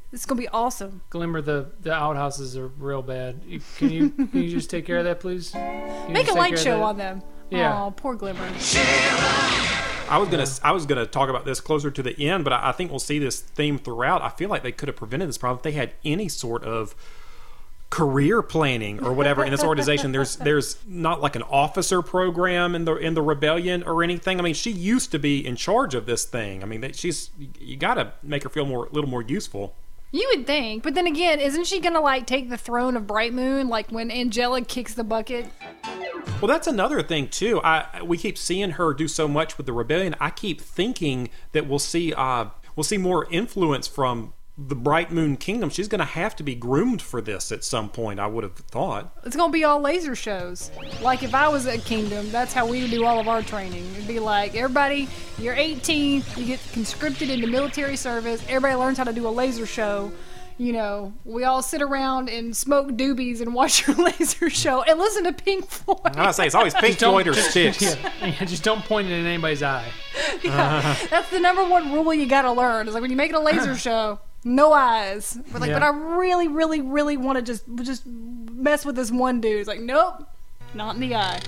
"This 0.10 0.22
is 0.22 0.26
gonna 0.26 0.42
be 0.42 0.48
awesome." 0.50 1.02
Glimmer, 1.12 1.42
the 1.42 1.68
the 1.80 1.94
outhouses 1.94 2.58
are 2.58 2.68
real 2.68 3.04
bad. 3.04 3.42
Can 3.78 3.92
you 3.92 4.10
can 4.32 4.42
you 4.42 4.50
just 4.50 4.72
take 4.72 4.86
care 4.88 4.98
of 4.98 5.06
that, 5.06 5.20
please? 5.20 5.52
Can 5.52 6.12
Make 6.12 6.28
a 6.30 6.34
light 6.34 6.58
show 6.58 6.82
on 6.82 6.98
them. 6.98 7.22
Yeah. 7.52 7.72
Aw, 7.72 7.92
poor 7.92 8.16
Glimmer. 8.16 8.50
I 10.10 10.18
was 10.18 10.30
gonna 10.30 10.48
I 10.64 10.72
was 10.72 10.86
gonna 10.86 11.06
talk 11.06 11.30
about 11.30 11.46
this 11.46 11.60
closer 11.60 11.90
to 11.90 12.04
the 12.04 12.30
end, 12.30 12.44
but 12.44 12.54
I, 12.54 12.70
I 12.70 12.72
think 12.72 12.92
we'll 12.92 13.00
see 13.00 13.20
this 13.20 13.40
theme 13.42 13.78
throughout. 13.78 14.22
I 14.22 14.30
feel 14.30 14.50
like 14.50 14.64
they 14.64 14.72
could 14.72 14.88
have 14.88 14.96
prevented 14.96 15.30
this 15.30 15.38
problem 15.38 15.60
if 15.60 15.64
they 15.64 15.72
had 15.72 15.94
any 16.04 16.30
sort 16.30 16.64
of 16.64 16.96
career 17.90 18.42
planning 18.42 19.04
or 19.04 19.14
whatever 19.14 19.44
in 19.44 19.52
this 19.52 19.64
organization. 19.64 20.12
There's 20.12 20.36
there's 20.48 20.78
not 20.86 21.22
like 21.22 21.36
an 21.36 21.44
officer 21.44 22.02
program 22.02 22.76
in 22.76 22.86
the 22.86 22.96
in 22.96 23.14
the 23.14 23.22
rebellion 23.22 23.84
or 23.84 24.04
anything. 24.04 24.40
I 24.40 24.44
mean, 24.44 24.54
she 24.54 24.72
used 24.72 25.12
to 25.12 25.20
be 25.20 25.46
in 25.46 25.56
charge 25.56 25.96
of 25.96 26.06
this 26.06 26.26
thing. 26.26 26.62
I 26.62 26.66
mean, 26.66 26.92
she's 26.94 27.32
you 27.60 27.78
got 27.78 27.96
to 27.96 28.14
make 28.22 28.44
her 28.44 28.50
feel 28.50 28.66
more 28.66 28.86
a 28.86 28.92
little 28.92 29.10
more 29.10 29.24
useful. 29.24 29.76
You 30.16 30.32
would 30.34 30.48
think, 30.48 30.82
but 30.82 30.94
then 30.94 31.08
again, 31.08 31.42
isn't 31.42 31.68
she 31.68 31.82
gonna 31.82 32.00
like 32.00 32.26
take 32.26 32.50
the 32.50 32.56
throne 32.56 32.96
of 32.96 33.06
Bright 33.06 33.34
Moon, 33.34 33.68
like 33.68 33.92
when 33.92 34.10
Angela 34.10 34.62
kicks 34.62 34.94
the 34.94 35.04
bucket? 35.04 35.46
Well, 36.40 36.48
that's 36.48 36.68
another 36.68 37.04
thing 37.04 37.28
too. 37.28 37.60
I 37.66 38.02
we 38.02 38.18
keep 38.18 38.38
seeing 38.38 38.72
her 38.72 38.94
do 38.94 39.10
so 39.10 39.28
much 39.28 39.58
with 39.58 39.66
the 39.66 39.74
rebellion. 39.74 40.16
I 40.22 40.30
keep 40.30 40.62
thinking 40.62 41.32
that 41.52 41.68
we'll 41.68 41.80
see 41.80 42.14
uh 42.14 42.46
we'll 42.78 42.86
see 42.86 42.98
more 42.98 43.28
influence 43.30 43.88
from 43.88 44.32
the 44.58 44.76
Bright 44.76 45.12
Moon 45.12 45.36
Kingdom, 45.36 45.70
she's 45.70 45.90
going 45.90 46.00
to 46.00 46.06
have 46.06 46.34
to 46.38 46.44
be 46.44 46.56
groomed 46.56 47.02
for 47.02 47.22
this 47.22 47.52
at 47.52 47.64
some 47.66 47.90
point. 47.90 48.20
I 48.22 48.28
would 48.28 48.44
have 48.46 48.56
thought. 48.56 49.14
It's 49.26 49.36
gonna 49.36 49.52
be 49.52 49.66
all 49.66 49.82
laser 49.82 50.16
shows. 50.16 50.72
Like 51.02 51.24
if 51.24 51.36
I 51.36 51.50
was 51.50 51.68
at 51.68 51.84
Kingdom, 51.84 52.32
that's 52.32 52.54
how 52.54 52.66
we 52.66 52.82
would 52.82 52.92
do 52.92 53.04
all 53.06 53.20
of 53.20 53.28
our 53.28 53.42
training. 53.42 53.86
It'd 53.96 54.08
be 54.08 54.20
like 54.20 54.56
everybody, 54.56 55.10
you're 55.38 55.56
18, 55.56 56.24
you 56.38 56.46
get 56.46 56.62
conscripted 56.72 57.30
into 57.30 57.48
military 57.48 57.98
service. 57.98 58.42
Everybody 58.48 58.76
learns 58.76 58.98
how 58.98 59.04
to 59.04 59.12
do 59.14 59.28
a 59.28 59.30
laser 59.30 59.66
show. 59.66 60.12
You 60.58 60.72
know, 60.72 61.14
we 61.26 61.44
all 61.44 61.62
sit 61.62 61.82
around 61.82 62.30
and 62.30 62.56
smoke 62.56 62.92
doobies 62.92 63.42
and 63.42 63.54
watch 63.54 63.86
your 63.88 63.98
laser 63.98 64.50
show 64.50 64.84
and 64.84 64.98
listen 64.98 65.26
to 65.26 65.34
Pink 65.34 65.68
Floyd. 65.70 66.00
I 66.06 66.12
gotta 66.14 66.32
say, 66.34 66.46
it's 66.46 66.56
always 66.56 66.74
Pink 66.74 66.98
Floyd 66.98 67.28
or 67.28 67.34
just- 67.34 67.50
Styx. 67.52 67.82
Yeah, 68.02 68.10
yeah, 68.22 68.46
just 68.46 68.64
don't 68.64 68.86
point 68.86 69.10
it 69.10 69.12
in 69.20 69.26
anybody's 69.26 69.62
eye. 69.64 69.92
That's 70.44 71.30
the 71.30 71.42
number 71.42 71.64
one 71.66 71.92
rule 71.92 72.14
you 72.14 72.26
gotta 72.26 72.54
learn. 72.54 72.88
Is 72.88 72.94
like 72.94 73.02
when 73.02 73.12
you 73.12 73.18
make 73.18 73.32
it 73.32 73.36
a 73.36 73.40
laser 73.40 73.76
show, 73.76 74.20
no 74.46 74.72
eyes. 74.72 75.38
But 75.52 75.60
like, 75.60 75.70
Yeah. 75.72 75.80
but 75.80 75.84
I 75.84 75.90
really, 76.18 76.48
really, 76.48 76.80
really 76.82 77.18
want 77.18 77.36
to 77.38 77.42
just 77.42 77.64
just 77.82 78.06
mess 78.06 78.86
with 78.86 78.96
this 78.96 79.12
one 79.12 79.42
dude. 79.42 79.60
It's 79.60 79.68
like, 79.68 79.82
nope, 79.82 80.24
not 80.74 80.96
in 80.96 81.02
the 81.02 81.16
eye. 81.16 81.42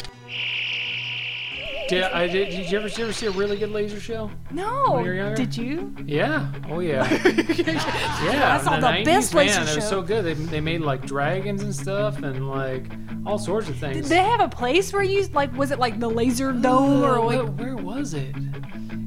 Did, 1.88 2.04
I, 2.04 2.28
did, 2.28 2.50
did 2.50 2.70
you 2.72 2.78
ever, 2.80 2.90
did 2.90 2.98
you 2.98 3.04
ever 3.06 3.14
see 3.14 3.26
a 3.28 3.32
really 3.32 3.58
good 3.58 3.72
laser 3.72 4.00
show? 4.00 4.30
No, 4.52 4.92
When 4.94 5.04
you 5.06 5.10
were 5.12 5.16
younger? 5.16 5.36
did 5.36 5.56
you? 5.56 5.96
Yeah. 6.06 6.52
Oh 6.70 6.80
yeah. 6.80 7.08
yeah. 7.64 8.58
I 8.60 8.64
saw 8.64 8.76
the 8.76 8.82
the 8.82 8.88
90s, 8.88 9.06
best 9.06 9.34
laser 9.34 9.60
man, 9.62 9.70
It 9.70 9.76
was 9.76 9.88
so 9.88 10.02
good. 10.02 10.26
They, 10.26 10.34
they 10.34 10.62
made 10.62 10.82
like 10.82 11.06
dragons 11.06 11.64
and 11.64 11.74
stuff 11.76 12.18
and 12.22 12.50
like 12.50 12.86
all 13.26 13.38
sorts 13.38 13.70
of 13.70 13.78
things. 13.78 13.96
Did 13.96 14.06
they 14.06 14.24
have 14.24 14.40
a 14.42 14.50
place 14.50 14.92
where 14.94 15.04
you 15.04 15.26
like? 15.28 15.56
Was 15.58 15.72
it 15.72 15.80
like 15.80 16.00
the 16.00 16.10
laser 16.10 16.52
dome 16.52 17.04
or 17.04 17.20
like? 17.20 17.58
where, 17.58 17.74
where 17.74 17.76
was 17.78 18.14
it? 18.14 18.36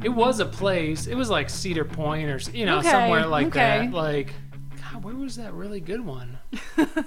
It 0.02 0.08
was 0.08 0.40
a 0.40 0.46
place. 0.46 1.06
It 1.06 1.14
was 1.14 1.28
like 1.28 1.50
Cedar 1.50 1.84
Point 1.84 2.28
or 2.30 2.38
you 2.56 2.64
know 2.66 2.78
Okay, 2.78 2.90
somewhere 2.90 3.26
like 3.26 3.48
okay. 3.48 3.86
that. 3.86 3.92
Like, 3.92 4.32
where 5.02 5.14
was 5.14 5.36
that 5.36 5.52
really 5.54 5.80
good 5.80 6.04
one? 6.04 6.38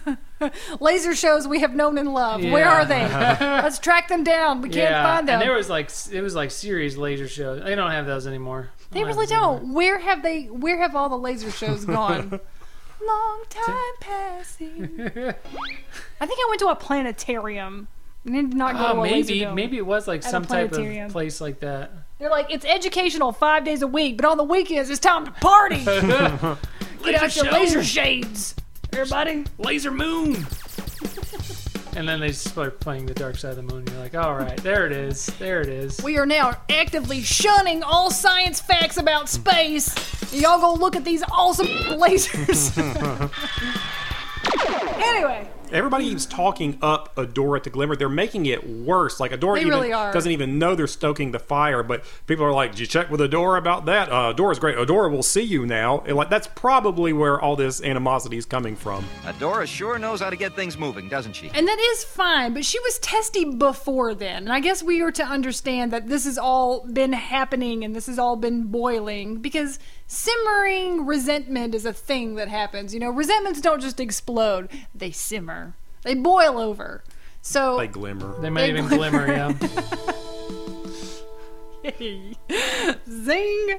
laser 0.79 1.15
shows 1.15 1.47
we 1.47 1.59
have 1.59 1.73
known 1.75 1.97
and 1.97 2.13
loved. 2.13 2.43
Where 2.43 2.67
are 2.67 2.85
they? 2.85 3.01
Let's 3.07 3.79
track 3.79 4.07
them 4.07 4.23
down. 4.23 4.61
We 4.61 4.69
can't 4.69 4.89
yeah, 4.91 5.03
find 5.03 5.27
them. 5.27 5.35
and 5.39 5.41
there 5.41 5.55
was 5.55 5.69
like 5.69 5.89
it 6.11 6.21
was 6.21 6.35
like 6.35 6.51
series 6.51 6.97
laser 6.97 7.27
shows. 7.27 7.63
They 7.63 7.75
don't 7.75 7.91
have 7.91 8.05
those 8.05 8.27
anymore. 8.27 8.69
they 8.91 8.99
don't 9.01 9.09
really 9.09 9.27
don't. 9.27 9.73
Where 9.73 9.99
have 9.99 10.23
they? 10.23 10.45
Where 10.45 10.81
have 10.81 10.95
all 10.95 11.09
the 11.09 11.17
laser 11.17 11.51
shows 11.51 11.85
gone? 11.85 12.39
Long 13.05 13.43
time 13.49 13.75
passing. 13.99 14.83
I 15.01 16.25
think 16.25 16.39
I 16.39 16.45
went 16.49 16.59
to 16.59 16.67
a 16.67 16.75
planetarium. 16.75 17.87
I 18.25 18.31
did 18.31 18.53
not 18.53 18.75
go 18.75 18.87
Oh, 18.87 18.93
to 18.93 18.99
a 19.01 19.03
maybe 19.03 19.45
maybe 19.47 19.77
it 19.77 19.85
was 19.85 20.07
like 20.07 20.23
some 20.23 20.45
type 20.45 20.71
of 20.71 21.11
place 21.11 21.41
like 21.41 21.59
that. 21.59 21.91
They're 22.19 22.29
like, 22.29 22.53
it's 22.53 22.63
educational 22.63 23.33
five 23.33 23.65
days 23.65 23.81
a 23.81 23.87
week, 23.87 24.15
but 24.15 24.25
on 24.25 24.37
the 24.37 24.45
weekends 24.45 24.89
it's 24.89 25.01
time 25.01 25.25
to 25.25 25.31
party. 25.31 25.83
Get 27.03 27.15
out 27.15 27.35
your 27.35 27.45
show. 27.45 27.51
laser 27.51 27.83
shades, 27.83 28.55
everybody. 28.91 29.45
Laser 29.57 29.91
Moon. 29.91 30.35
and 31.95 32.07
then 32.07 32.19
they 32.19 32.31
start 32.31 32.79
playing 32.79 33.05
the 33.05 33.13
Dark 33.13 33.37
Side 33.37 33.51
of 33.51 33.57
the 33.57 33.63
Moon. 33.63 33.85
You're 33.87 33.99
like, 33.99 34.15
all 34.15 34.35
right, 34.35 34.57
there 34.63 34.85
it 34.85 34.91
is, 34.91 35.27
there 35.37 35.61
it 35.61 35.69
is. 35.69 36.01
We 36.01 36.17
are 36.17 36.25
now 36.25 36.57
actively 36.69 37.21
shunning 37.21 37.83
all 37.83 38.09
science 38.09 38.61
facts 38.61 38.97
about 38.97 39.29
space. 39.29 39.93
Y'all 40.33 40.59
go 40.59 40.73
look 40.73 40.95
at 40.95 41.03
these 41.03 41.23
awesome 41.31 41.67
lasers. 41.97 42.77
anyway, 45.03 45.47
Everybody 45.73 46.09
keeps 46.09 46.25
talking 46.25 46.77
up 46.81 47.15
Adora 47.15 47.61
to 47.63 47.69
Glimmer. 47.69 47.95
They're 47.95 48.07
making 48.07 48.45
it 48.45 48.69
worse. 48.69 49.19
Like 49.19 49.31
Adora 49.31 49.55
They 49.55 49.61
even 49.61 49.73
really 49.73 49.91
are. 49.93 50.13
doesn't 50.13 50.31
even 50.31 50.59
know 50.59 50.75
they're 50.75 50.85
stoking 50.87 51.31
the 51.31 51.39
fire, 51.39 51.81
but 51.83 52.03
people 52.27 52.45
are 52.45 52.51
like, 52.53 52.71
"Did 52.71 52.79
you 52.79 52.85
check 52.85 53.09
with 53.09 53.19
Adora 53.19 53.57
about 53.57 53.85
that? 53.87 54.09
Uh, 54.09 54.33
Adora's 54.33 54.59
great. 54.59 54.77
Adora 54.77 55.09
will 55.11 55.23
see 55.23 55.41
you 55.41 55.65
now." 55.65 56.03
And 56.05 56.15
like 56.15 56.29
that's 56.29 56.47
probably 56.47 57.11
where 57.11 57.41
all 57.41 57.55
this 57.55 57.81
animosity 57.81 58.37
is 58.37 58.45
coming 58.45 58.75
from. 58.75 59.03
Adora 59.23 59.65
sure 59.65 59.97
knows 59.97 60.21
how 60.21 60.29
to 60.29 60.35
get 60.35 60.55
things 60.55 60.77
moving, 60.77 61.09
doesn't 61.09 61.33
she? 61.33 61.49
and 61.53 61.67
that 61.67 61.79
is 61.79 62.03
fine, 62.03 62.53
but 62.53 62.63
she 62.65 62.79
was 62.81 62.99
testy 62.99 63.43
before 63.45 64.13
then. 64.13 64.43
And 64.43 64.53
I 64.53 64.59
guess 64.59 64.83
we 64.83 65.01
are 65.01 65.11
to 65.11 65.23
understand 65.23 65.91
that 65.91 66.07
this 66.07 66.25
has 66.25 66.37
all 66.37 66.85
been 66.87 67.13
happening 67.13 67.83
and 67.83 67.95
this 67.95 68.05
has 68.07 68.19
all 68.19 68.35
been 68.35 68.65
boiling 68.65 69.37
because 69.37 69.79
simmering 70.07 71.05
resentment 71.05 71.73
is 71.75 71.85
a 71.85 71.93
thing 71.93 72.35
that 72.35 72.47
happens. 72.49 72.93
You 72.93 72.99
know, 72.99 73.09
resentments 73.09 73.61
don't 73.61 73.81
just 73.81 73.99
explode, 73.99 74.69
they 74.93 75.11
simmer, 75.11 75.75
they 76.03 76.13
boil 76.15 76.59
over. 76.59 77.03
So 77.41 77.77
they 77.77 77.87
Glimmer. 77.87 78.39
They 78.39 78.49
might 78.49 78.61
They 78.61 78.69
even 78.69 78.87
glimmer. 78.87 79.25
glimmer, 79.25 79.33
yeah. 79.33 79.53
zing 83.09 83.69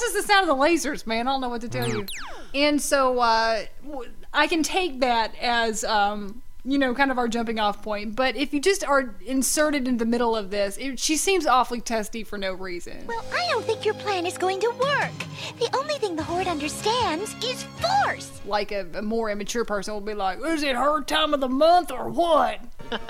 just 0.00 0.14
the 0.14 0.22
sound 0.22 0.48
of 0.48 0.56
the 0.56 0.62
lasers 0.62 1.06
man 1.06 1.26
i 1.28 1.32
don't 1.32 1.40
know 1.40 1.48
what 1.48 1.60
to 1.60 1.68
tell 1.68 1.88
you 1.88 2.06
and 2.54 2.80
so 2.80 3.18
uh 3.18 3.62
w- 3.86 4.10
i 4.32 4.46
can 4.46 4.62
take 4.62 5.00
that 5.00 5.32
as 5.42 5.82
um 5.84 6.40
you 6.70 6.78
know 6.78 6.94
kind 6.94 7.10
of 7.10 7.16
our 7.18 7.28
jumping 7.28 7.58
off 7.58 7.82
point 7.82 8.14
but 8.14 8.36
if 8.36 8.52
you 8.52 8.60
just 8.60 8.84
are 8.84 9.14
inserted 9.24 9.88
in 9.88 9.96
the 9.96 10.04
middle 10.04 10.36
of 10.36 10.50
this 10.50 10.76
it, 10.76 10.98
she 10.98 11.16
seems 11.16 11.46
awfully 11.46 11.80
testy 11.80 12.22
for 12.22 12.36
no 12.36 12.52
reason 12.52 13.06
Well, 13.06 13.24
I 13.32 13.46
don't 13.50 13.64
think 13.64 13.84
your 13.84 13.94
plan 13.94 14.26
is 14.26 14.36
going 14.36 14.60
to 14.60 14.68
work. 14.78 15.10
The 15.58 15.68
only 15.74 15.94
thing 15.94 16.14
the 16.16 16.22
Horde 16.22 16.46
understands 16.46 17.34
is 17.44 17.62
force. 17.80 18.40
like 18.44 18.70
a, 18.72 18.86
a 18.94 19.02
more 19.02 19.30
immature 19.30 19.64
person 19.64 19.94
will 19.94 20.00
be 20.02 20.14
like 20.14 20.38
is 20.44 20.62
it 20.62 20.76
her 20.76 21.02
time 21.02 21.32
of 21.32 21.40
the 21.40 21.48
month 21.48 21.90
or 21.90 22.08
what 22.10 22.60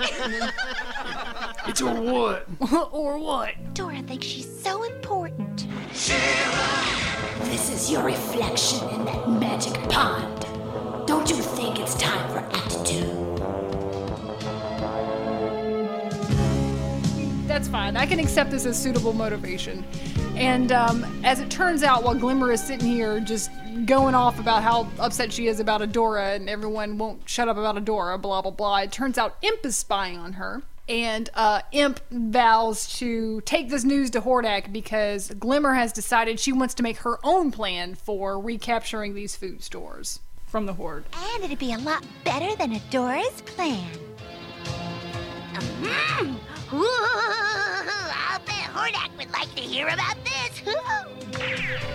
It's 1.67 1.81
a 1.81 1.85
what? 1.93 2.47
or 2.93 3.17
what 3.19 3.73
Dora 3.73 4.01
thinks 4.03 4.25
she's 4.25 4.61
so 4.63 4.83
important. 4.83 5.67
This 7.49 7.69
is 7.71 7.91
your 7.91 8.03
reflection 8.03 8.87
in 8.89 9.05
that 9.05 9.29
magic 9.29 9.73
pond. 9.89 10.45
Don't 11.07 11.29
you 11.29 11.35
think 11.37 11.79
it's 11.79 11.95
time 11.95 12.29
for 12.31 12.39
Act 12.55 12.85
that's 17.59 17.67
fine. 17.69 17.97
I 17.97 18.05
can 18.05 18.19
accept 18.19 18.51
this 18.51 18.65
as 18.65 18.81
suitable 18.81 19.11
motivation. 19.11 19.83
And 20.37 20.71
um, 20.71 21.03
as 21.25 21.41
it 21.41 21.49
turns 21.49 21.83
out, 21.83 22.03
while 22.03 22.15
Glimmer 22.15 22.53
is 22.53 22.65
sitting 22.65 22.87
here 22.87 23.19
just 23.19 23.51
going 23.85 24.15
off 24.15 24.39
about 24.39 24.63
how 24.63 24.87
upset 24.97 25.33
she 25.33 25.47
is 25.47 25.59
about 25.59 25.81
Adora 25.81 26.37
and 26.37 26.49
everyone 26.49 26.97
won't 26.97 27.27
shut 27.27 27.49
up 27.49 27.57
about 27.57 27.75
Adora, 27.75 28.21
blah, 28.21 28.41
blah, 28.41 28.51
blah, 28.51 28.77
it 28.77 28.93
turns 28.93 29.17
out 29.17 29.35
Imp 29.41 29.65
is 29.65 29.75
spying 29.75 30.17
on 30.17 30.33
her. 30.33 30.61
And 30.87 31.29
uh, 31.33 31.59
Imp 31.73 31.99
vows 32.09 32.87
to 32.99 33.41
take 33.41 33.67
this 33.67 33.83
news 33.83 34.09
to 34.11 34.21
Hordak 34.21 34.71
because 34.71 35.29
Glimmer 35.31 35.73
has 35.73 35.91
decided 35.91 36.39
she 36.39 36.53
wants 36.53 36.73
to 36.75 36.83
make 36.83 36.99
her 36.99 37.17
own 37.25 37.51
plan 37.51 37.93
for 37.93 38.39
recapturing 38.39 39.15
these 39.15 39.35
food 39.35 39.61
stores 39.63 40.21
from 40.47 40.65
the 40.65 40.73
Horde. 40.73 41.03
And 41.35 41.43
it'd 41.43 41.59
be 41.59 41.73
a 41.73 41.77
lot 41.79 42.05
better 42.23 42.55
than 42.55 42.71
Adora's 42.71 43.41
plan. 43.41 43.91
Mm. 45.81 46.39
Ooh, 46.73 46.85
I'll 46.85 48.39
bet 48.45 48.55
Hordak 48.73 49.17
would 49.17 49.31
like 49.31 49.53
to 49.55 49.61
hear 49.61 49.87
about 49.87 50.15
this. 50.23 50.61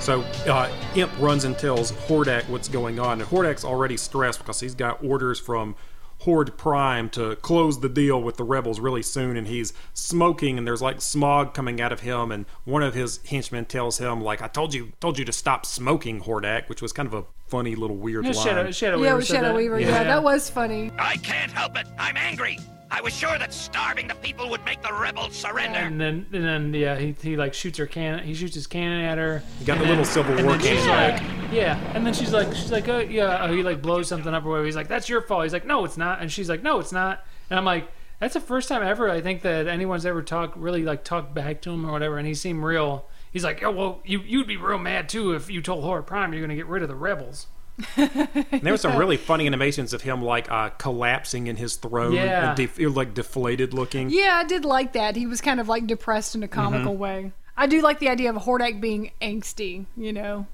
So 0.04 0.20
uh, 0.46 0.70
Imp 0.96 1.12
runs 1.18 1.44
and 1.44 1.56
tells 1.56 1.92
Hordak 1.92 2.48
what's 2.48 2.68
going 2.68 2.98
on, 2.98 3.20
and 3.20 3.30
Hordak's 3.30 3.64
already 3.64 3.96
stressed 3.96 4.38
because 4.40 4.60
he's 4.60 4.74
got 4.74 5.02
orders 5.02 5.38
from 5.40 5.76
Horde 6.20 6.56
Prime 6.58 7.08
to 7.10 7.36
close 7.36 7.80
the 7.80 7.88
deal 7.88 8.20
with 8.22 8.36
the 8.36 8.44
rebels 8.44 8.80
really 8.80 9.02
soon, 9.02 9.36
and 9.36 9.46
he's 9.46 9.72
smoking, 9.92 10.58
and 10.58 10.66
there's 10.66 10.82
like 10.82 11.00
smog 11.00 11.54
coming 11.54 11.80
out 11.80 11.92
of 11.92 12.00
him, 12.00 12.32
and 12.32 12.44
one 12.64 12.82
of 12.82 12.94
his 12.94 13.20
henchmen 13.28 13.64
tells 13.66 13.98
him 13.98 14.20
like, 14.22 14.42
"I 14.42 14.48
told 14.48 14.74
you, 14.74 14.92
told 15.00 15.18
you 15.18 15.24
to 15.26 15.32
stop 15.32 15.64
smoking, 15.66 16.20
Hordak," 16.22 16.68
which 16.68 16.82
was 16.82 16.92
kind 16.92 17.06
of 17.06 17.14
a 17.14 17.24
funny 17.46 17.74
little 17.74 17.96
weird 17.96 18.24
Yeah, 18.24 18.32
line. 18.32 18.44
Shadow, 18.46 18.70
Shadow 18.70 18.96
yeah, 19.02 19.12
Weaver 19.14 19.24
Shadow 19.24 19.48
that. 19.48 19.54
Weaver. 19.56 19.80
Yeah. 19.80 20.04
that 20.04 20.22
was 20.22 20.50
funny. 20.50 20.90
I 20.98 21.16
can't 21.18 21.52
help 21.52 21.76
it. 21.76 21.86
I'm 21.98 22.16
angry. 22.16 22.58
I 22.96 23.00
was 23.00 23.12
sure 23.12 23.36
that 23.38 23.52
starving 23.52 24.06
the 24.06 24.14
people 24.14 24.48
would 24.50 24.64
make 24.64 24.80
the 24.80 24.92
rebels 24.92 25.34
surrender. 25.34 25.80
And 25.80 26.00
then, 26.00 26.26
and 26.32 26.44
then, 26.44 26.72
yeah, 26.74 26.96
he, 26.96 27.12
he 27.20 27.36
like 27.36 27.52
shoots 27.52 27.76
her 27.78 27.86
cannon. 27.86 28.24
He 28.24 28.34
shoots 28.34 28.54
his 28.54 28.68
cannon 28.68 29.04
at 29.04 29.18
her. 29.18 29.42
You 29.58 29.66
got 29.66 29.72
and 29.78 29.80
the 29.82 29.86
then- 29.86 29.98
little 29.98 30.04
Civil 30.04 30.34
War 30.44 30.56
then 30.56 30.60
she's 30.60 30.84
cannon. 30.84 31.42
like, 31.42 31.52
yeah. 31.52 31.92
And 31.94 32.06
then 32.06 32.14
she's 32.14 32.32
like, 32.32 32.54
she's 32.54 32.70
like, 32.70 32.88
oh 32.88 33.00
yeah. 33.00 33.44
Oh, 33.44 33.52
he 33.52 33.64
like 33.64 33.82
blows 33.82 34.06
something 34.06 34.32
up 34.32 34.44
or 34.44 34.50
whatever. 34.50 34.66
He's 34.66 34.76
like, 34.76 34.86
that's 34.86 35.08
your 35.08 35.22
fault. 35.22 35.42
He's 35.42 35.52
like, 35.52 35.66
no, 35.66 35.84
it's 35.84 35.96
not. 35.96 36.20
And 36.22 36.30
she's 36.30 36.48
like, 36.48 36.62
no, 36.62 36.78
it's 36.78 36.92
not. 36.92 37.26
And 37.50 37.58
I'm 37.58 37.64
like, 37.64 37.88
that's 38.20 38.34
the 38.34 38.40
first 38.40 38.68
time 38.68 38.82
ever 38.84 39.10
I 39.10 39.20
think 39.20 39.42
that 39.42 39.66
anyone's 39.66 40.06
ever 40.06 40.22
talked 40.22 40.56
really 40.56 40.84
like 40.84 41.02
talked 41.02 41.34
back 41.34 41.60
to 41.62 41.70
him 41.70 41.84
or 41.84 41.90
whatever. 41.90 42.16
And 42.16 42.28
he 42.28 42.34
seemed 42.34 42.62
real. 42.62 43.06
He's 43.32 43.42
like, 43.42 43.60
oh 43.64 43.72
well, 43.72 44.02
you 44.04 44.20
you'd 44.20 44.46
be 44.46 44.56
real 44.56 44.78
mad 44.78 45.08
too 45.08 45.32
if 45.34 45.50
you 45.50 45.60
told 45.62 45.82
Horde 45.82 46.06
Prime 46.06 46.32
you're 46.32 46.42
gonna 46.42 46.54
get 46.54 46.66
rid 46.66 46.82
of 46.84 46.88
the 46.88 46.94
rebels. 46.94 47.48
And 47.96 48.60
there 48.62 48.72
were 48.72 48.76
some 48.78 48.96
really 48.96 49.16
funny 49.16 49.46
animations 49.46 49.92
of 49.92 50.02
him 50.02 50.22
like 50.22 50.50
uh, 50.50 50.70
collapsing 50.70 51.46
in 51.48 51.56
his 51.56 51.76
throne, 51.76 52.12
Yeah. 52.12 52.48
and 52.50 52.56
def- 52.56 52.78
like 52.78 53.14
deflated 53.14 53.74
looking. 53.74 54.10
Yeah, 54.10 54.32
I 54.36 54.44
did 54.44 54.64
like 54.64 54.92
that. 54.92 55.16
He 55.16 55.26
was 55.26 55.40
kind 55.40 55.58
of 55.60 55.68
like 55.68 55.86
depressed 55.86 56.34
in 56.34 56.42
a 56.42 56.48
comical 56.48 56.96
way. 56.96 57.32
I 57.56 57.66
do 57.66 57.80
like 57.82 57.98
the 57.98 58.08
idea 58.08 58.30
of 58.30 58.36
Hordak 58.42 58.80
being 58.80 59.10
angsty, 59.22 59.86
you 59.96 60.12
know. 60.12 60.46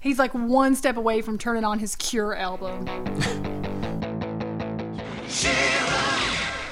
He's 0.00 0.18
like 0.18 0.32
one 0.32 0.74
step 0.76 0.96
away 0.96 1.22
from 1.22 1.38
turning 1.38 1.64
on 1.64 1.78
his 1.80 1.96
Cure 1.96 2.34
album. 2.34 2.86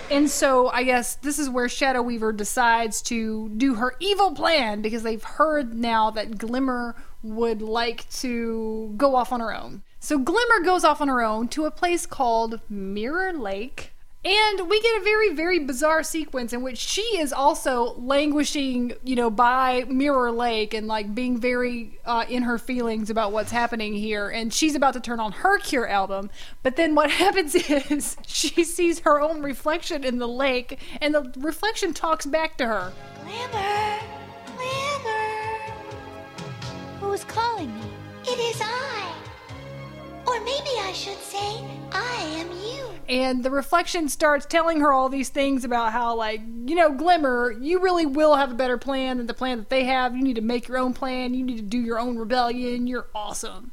And 0.08 0.30
so 0.30 0.68
I 0.68 0.84
guess 0.84 1.16
this 1.16 1.38
is 1.40 1.50
where 1.50 1.68
Shadow 1.68 2.00
Weaver 2.00 2.32
decides 2.32 3.02
to 3.02 3.48
do 3.56 3.74
her 3.74 3.94
evil 3.98 4.32
plan 4.32 4.80
because 4.80 5.02
they've 5.02 5.22
heard 5.22 5.74
now 5.74 6.12
that 6.12 6.38
Glimmer 6.38 6.94
would 7.34 7.62
like 7.62 8.08
to 8.10 8.94
go 8.96 9.14
off 9.14 9.32
on 9.32 9.40
her 9.40 9.54
own. 9.54 9.82
So 10.00 10.18
Glimmer 10.18 10.60
goes 10.64 10.84
off 10.84 11.00
on 11.00 11.08
her 11.08 11.22
own 11.22 11.48
to 11.48 11.64
a 11.64 11.70
place 11.70 12.06
called 12.06 12.60
Mirror 12.68 13.34
Lake. 13.34 13.92
And 14.26 14.68
we 14.68 14.80
get 14.80 15.00
a 15.00 15.04
very, 15.04 15.32
very 15.32 15.60
bizarre 15.60 16.02
sequence 16.02 16.52
in 16.52 16.62
which 16.62 16.78
she 16.78 17.00
is 17.00 17.32
also 17.32 17.94
languishing, 17.94 18.94
you 19.04 19.14
know, 19.14 19.30
by 19.30 19.84
Mirror 19.88 20.32
Lake 20.32 20.74
and 20.74 20.88
like 20.88 21.14
being 21.14 21.38
very 21.38 22.00
uh, 22.04 22.24
in 22.28 22.42
her 22.42 22.58
feelings 22.58 23.08
about 23.08 23.30
what's 23.30 23.52
happening 23.52 23.94
here. 23.94 24.28
And 24.28 24.52
she's 24.52 24.74
about 24.74 24.94
to 24.94 25.00
turn 25.00 25.20
on 25.20 25.30
her 25.30 25.58
Cure 25.58 25.86
album. 25.86 26.30
But 26.64 26.74
then 26.74 26.96
what 26.96 27.10
happens 27.22 27.54
is 27.54 28.16
she 28.26 28.64
sees 28.64 28.98
her 29.00 29.20
own 29.20 29.42
reflection 29.42 30.02
in 30.02 30.18
the 30.18 30.26
lake, 30.26 30.80
and 31.00 31.14
the 31.14 31.32
reflection 31.38 31.94
talks 31.94 32.26
back 32.26 32.56
to 32.58 32.66
her. 32.66 32.92
Glimmer! 33.22 34.15
Who's 37.16 37.24
calling 37.24 37.74
me? 37.74 37.80
It 38.24 38.38
is 38.38 38.60
I. 38.62 39.14
Or 40.26 40.38
maybe 40.40 40.68
I 40.80 40.92
should 40.92 41.16
say, 41.16 41.64
I 41.90 42.14
am 42.36 42.50
you. 42.50 42.84
And 43.08 43.42
the 43.42 43.50
reflection 43.50 44.10
starts 44.10 44.44
telling 44.44 44.80
her 44.80 44.92
all 44.92 45.08
these 45.08 45.30
things 45.30 45.64
about 45.64 45.92
how, 45.92 46.14
like, 46.14 46.42
you 46.66 46.74
know, 46.74 46.92
Glimmer, 46.92 47.52
you 47.52 47.80
really 47.80 48.04
will 48.04 48.34
have 48.34 48.50
a 48.50 48.54
better 48.54 48.76
plan 48.76 49.16
than 49.16 49.26
the 49.26 49.32
plan 49.32 49.56
that 49.56 49.70
they 49.70 49.84
have. 49.84 50.14
You 50.14 50.22
need 50.22 50.36
to 50.36 50.42
make 50.42 50.68
your 50.68 50.76
own 50.76 50.92
plan. 50.92 51.32
You 51.32 51.42
need 51.42 51.56
to 51.56 51.62
do 51.62 51.78
your 51.78 51.98
own 51.98 52.18
rebellion. 52.18 52.86
You're 52.86 53.06
awesome. 53.14 53.72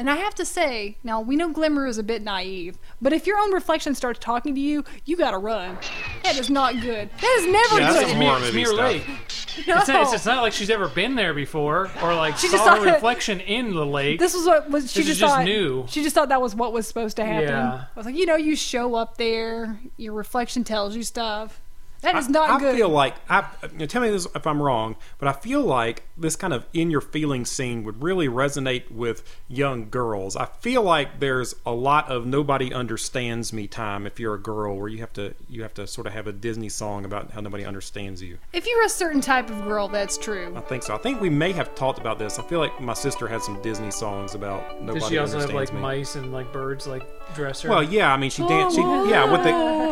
And 0.00 0.08
I 0.08 0.16
have 0.16 0.34
to 0.36 0.46
say, 0.46 0.96
now 1.04 1.20
we 1.20 1.36
know 1.36 1.50
Glimmer 1.50 1.86
is 1.86 1.98
a 1.98 2.02
bit 2.02 2.22
naive, 2.22 2.78
but 3.02 3.12
if 3.12 3.26
your 3.26 3.38
own 3.38 3.52
reflection 3.52 3.94
starts 3.94 4.18
talking 4.18 4.54
to 4.54 4.60
you, 4.60 4.82
you 5.04 5.14
gotta 5.14 5.36
run. 5.36 5.76
That 6.22 6.38
is 6.38 6.48
not 6.48 6.80
good. 6.80 7.10
That 7.20 7.36
is 7.40 7.46
never 7.52 7.80
Yeah, 7.82 7.92
that's 7.92 8.04
good. 8.04 8.08
some 8.12 8.20
horror 8.22 8.36
It's 8.38 8.46
movie 8.46 8.56
Mirror 8.62 8.72
stuff. 8.72 8.92
Lake. 8.92 9.66
No. 9.68 9.76
It's, 9.76 9.88
not, 9.88 10.14
it's 10.14 10.24
not 10.24 10.40
like 10.42 10.54
she's 10.54 10.70
ever 10.70 10.88
been 10.88 11.16
there 11.16 11.34
before 11.34 11.90
or 12.02 12.14
like 12.14 12.38
She 12.38 12.48
just 12.48 12.64
saw 12.64 12.76
thought- 12.76 12.86
her 12.86 12.94
reflection 12.94 13.40
in 13.40 13.74
the 13.74 13.84
lake. 13.84 14.18
This 14.18 14.32
was 14.32 14.46
what 14.46 14.70
was 14.70 14.90
she 14.90 15.00
This 15.00 15.10
is 15.10 15.18
just 15.18 15.20
just 15.20 15.34
thought 15.34 15.44
new. 15.44 15.84
She 15.86 16.02
just 16.02 16.14
thought 16.14 16.30
that 16.30 16.40
was 16.40 16.54
what 16.54 16.72
was 16.72 16.88
supposed 16.88 17.16
to 17.16 17.26
happen. 17.26 17.48
Yeah. 17.50 17.84
I 17.94 17.98
was 17.98 18.06
like, 18.06 18.16
you 18.16 18.24
know, 18.24 18.36
you 18.36 18.56
show 18.56 18.94
up 18.94 19.18
there, 19.18 19.78
your 19.98 20.14
reflection 20.14 20.64
tells 20.64 20.96
you 20.96 21.02
stuff. 21.02 21.60
That 22.00 22.16
is 22.16 22.30
not 22.30 22.48
I, 22.48 22.58
good. 22.58 22.74
I 22.74 22.78
feel 22.78 22.88
like 22.88 23.14
I 23.28 23.44
you 23.72 23.80
know, 23.80 23.84
tell 23.86 24.00
me 24.00 24.08
this 24.08 24.26
if 24.34 24.46
I'm 24.46 24.62
wrong, 24.62 24.96
but 25.18 25.28
I 25.28 25.32
feel 25.34 25.60
like 25.60 26.04
this 26.20 26.36
kind 26.36 26.52
of 26.52 26.66
in 26.72 26.90
your 26.90 27.00
feelings 27.00 27.50
scene 27.50 27.82
would 27.84 28.02
really 28.02 28.28
resonate 28.28 28.90
with 28.90 29.22
young 29.48 29.88
girls. 29.90 30.36
I 30.36 30.46
feel 30.46 30.82
like 30.82 31.18
there's 31.20 31.54
a 31.66 31.72
lot 31.72 32.08
of 32.08 32.26
nobody 32.26 32.72
understands 32.72 33.52
me 33.52 33.66
time 33.66 34.06
if 34.06 34.20
you're 34.20 34.34
a 34.34 34.38
girl, 34.40 34.76
where 34.76 34.88
you 34.88 34.98
have 34.98 35.12
to 35.14 35.34
you 35.48 35.62
have 35.62 35.74
to 35.74 35.86
sort 35.86 36.06
of 36.06 36.12
have 36.12 36.26
a 36.26 36.32
Disney 36.32 36.68
song 36.68 37.04
about 37.04 37.30
how 37.32 37.40
nobody 37.40 37.64
understands 37.64 38.22
you. 38.22 38.38
if 38.52 38.66
you're 38.66 38.84
a 38.84 38.88
certain 38.88 39.20
type 39.20 39.50
of 39.50 39.62
girl, 39.64 39.88
that's 39.88 40.16
true. 40.18 40.52
I 40.56 40.60
think 40.60 40.82
so. 40.82 40.94
I 40.94 40.98
think 40.98 41.20
we 41.20 41.30
may 41.30 41.52
have 41.52 41.74
talked 41.74 41.98
about 41.98 42.18
this. 42.18 42.38
I 42.38 42.42
feel 42.42 42.60
like 42.60 42.80
my 42.80 42.94
sister 42.94 43.26
had 43.26 43.42
some 43.42 43.60
Disney 43.62 43.90
songs 43.90 44.34
about 44.34 44.80
nobody 44.80 45.00
Does 45.00 45.08
she 45.08 45.18
also 45.18 45.38
have 45.40 45.50
understands 45.50 45.70
like 45.72 45.74
me. 45.74 45.80
mice 45.80 46.14
and 46.16 46.32
like 46.32 46.52
birds 46.52 46.86
like 46.86 47.02
dress 47.34 47.62
her? 47.62 47.70
Well, 47.70 47.82
yeah. 47.82 48.12
I 48.12 48.16
mean, 48.16 48.30
she 48.30 48.46
danced. 48.46 48.76
She 48.76 48.82
yeah 48.82 49.30
with 49.30 49.42
the. 49.44 49.90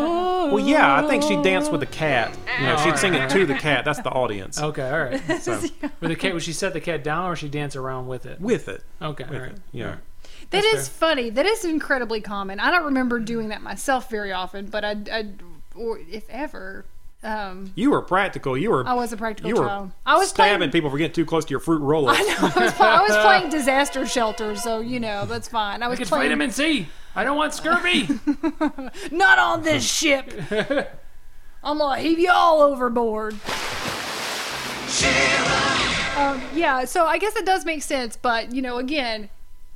Well, 0.48 0.60
yeah. 0.60 0.96
I 1.02 1.06
think 1.06 1.22
she 1.22 1.36
danced 1.42 1.70
with 1.70 1.80
the 1.80 1.86
cat. 1.86 2.36
You 2.58 2.66
know, 2.66 2.76
she'd 2.78 2.96
sing 2.98 3.14
it 3.14 3.28
to 3.30 3.44
the 3.44 3.54
cat. 3.54 3.84
That's 3.84 4.00
the 4.00 4.10
audience. 4.10 4.60
Okay, 4.60 4.88
all 4.88 5.04
right. 5.04 5.42
So 5.42 5.60
With 6.00 6.10
the 6.10 6.16
cat, 6.18 6.34
would 6.34 6.42
she 6.42 6.52
set 6.52 6.72
the 6.72 6.80
cat 6.80 7.02
down 7.02 7.30
or 7.30 7.36
she 7.36 7.48
dance 7.48 7.74
around 7.76 8.06
with 8.06 8.26
it? 8.26 8.40
with 8.40 8.68
it. 8.68 8.82
Okay, 9.00 9.24
With 9.24 9.40
right. 9.40 9.52
it. 9.52 9.60
Yeah. 9.72 9.96
That 10.50 10.62
That's 10.62 10.74
is 10.74 10.88
funny. 10.88 11.30
That 11.30 11.46
is 11.46 11.64
incredibly 11.64 12.20
common. 12.20 12.60
I 12.60 12.70
don't 12.70 12.84
remember 12.84 13.20
doing 13.20 13.48
that 13.48 13.62
myself 13.62 14.10
very 14.10 14.32
often, 14.32 14.66
but 14.66 14.84
I, 14.84 14.96
I 15.12 15.26
or 15.74 15.98
if 16.10 16.28
ever, 16.30 16.84
um, 17.22 17.72
You 17.74 17.90
were 17.90 18.00
practical. 18.02 18.56
You 18.56 18.70
were. 18.70 18.86
I 18.86 18.94
was 18.94 19.12
a 19.12 19.16
practical 19.16 19.48
you 19.50 19.56
were 19.56 19.66
child. 19.66 19.90
I 20.06 20.16
was 20.16 20.28
stabbing 20.30 20.58
playing, 20.58 20.70
people 20.70 20.90
for 20.90 20.98
getting 20.98 21.12
too 21.14 21.26
close 21.26 21.44
to 21.46 21.50
your 21.50 21.60
fruit 21.60 21.80
roll-ups. 21.80 22.18
I, 22.18 22.22
know, 22.22 22.36
I, 22.40 22.64
was, 22.64 22.72
pl- 22.72 22.86
I 22.86 23.00
was 23.00 23.16
playing 23.18 23.50
disaster 23.50 24.06
shelter, 24.06 24.54
so 24.56 24.80
you 24.80 25.00
know 25.00 25.26
that's 25.26 25.48
fine. 25.48 25.82
I 25.82 25.88
was 25.88 25.98
It's 26.00 26.08
playing 26.10 26.26
vitamin 26.28 26.50
C. 26.50 26.86
I 27.14 27.24
don't 27.24 27.36
want 27.36 27.52
scurvy. 27.54 28.08
not 29.10 29.38
on 29.38 29.62
this 29.62 29.84
ship. 29.92 30.32
I'm 31.62 31.78
gonna 31.78 32.00
heave 32.00 32.18
you 32.20 32.30
all 32.30 32.62
overboard. 32.62 33.34
Um, 36.18 36.42
yeah, 36.54 36.84
so 36.84 37.06
I 37.06 37.18
guess 37.18 37.36
it 37.36 37.46
does 37.46 37.64
make 37.64 37.82
sense, 37.82 38.16
but 38.16 38.52
you 38.52 38.60
know, 38.62 38.78
again, 38.78 39.30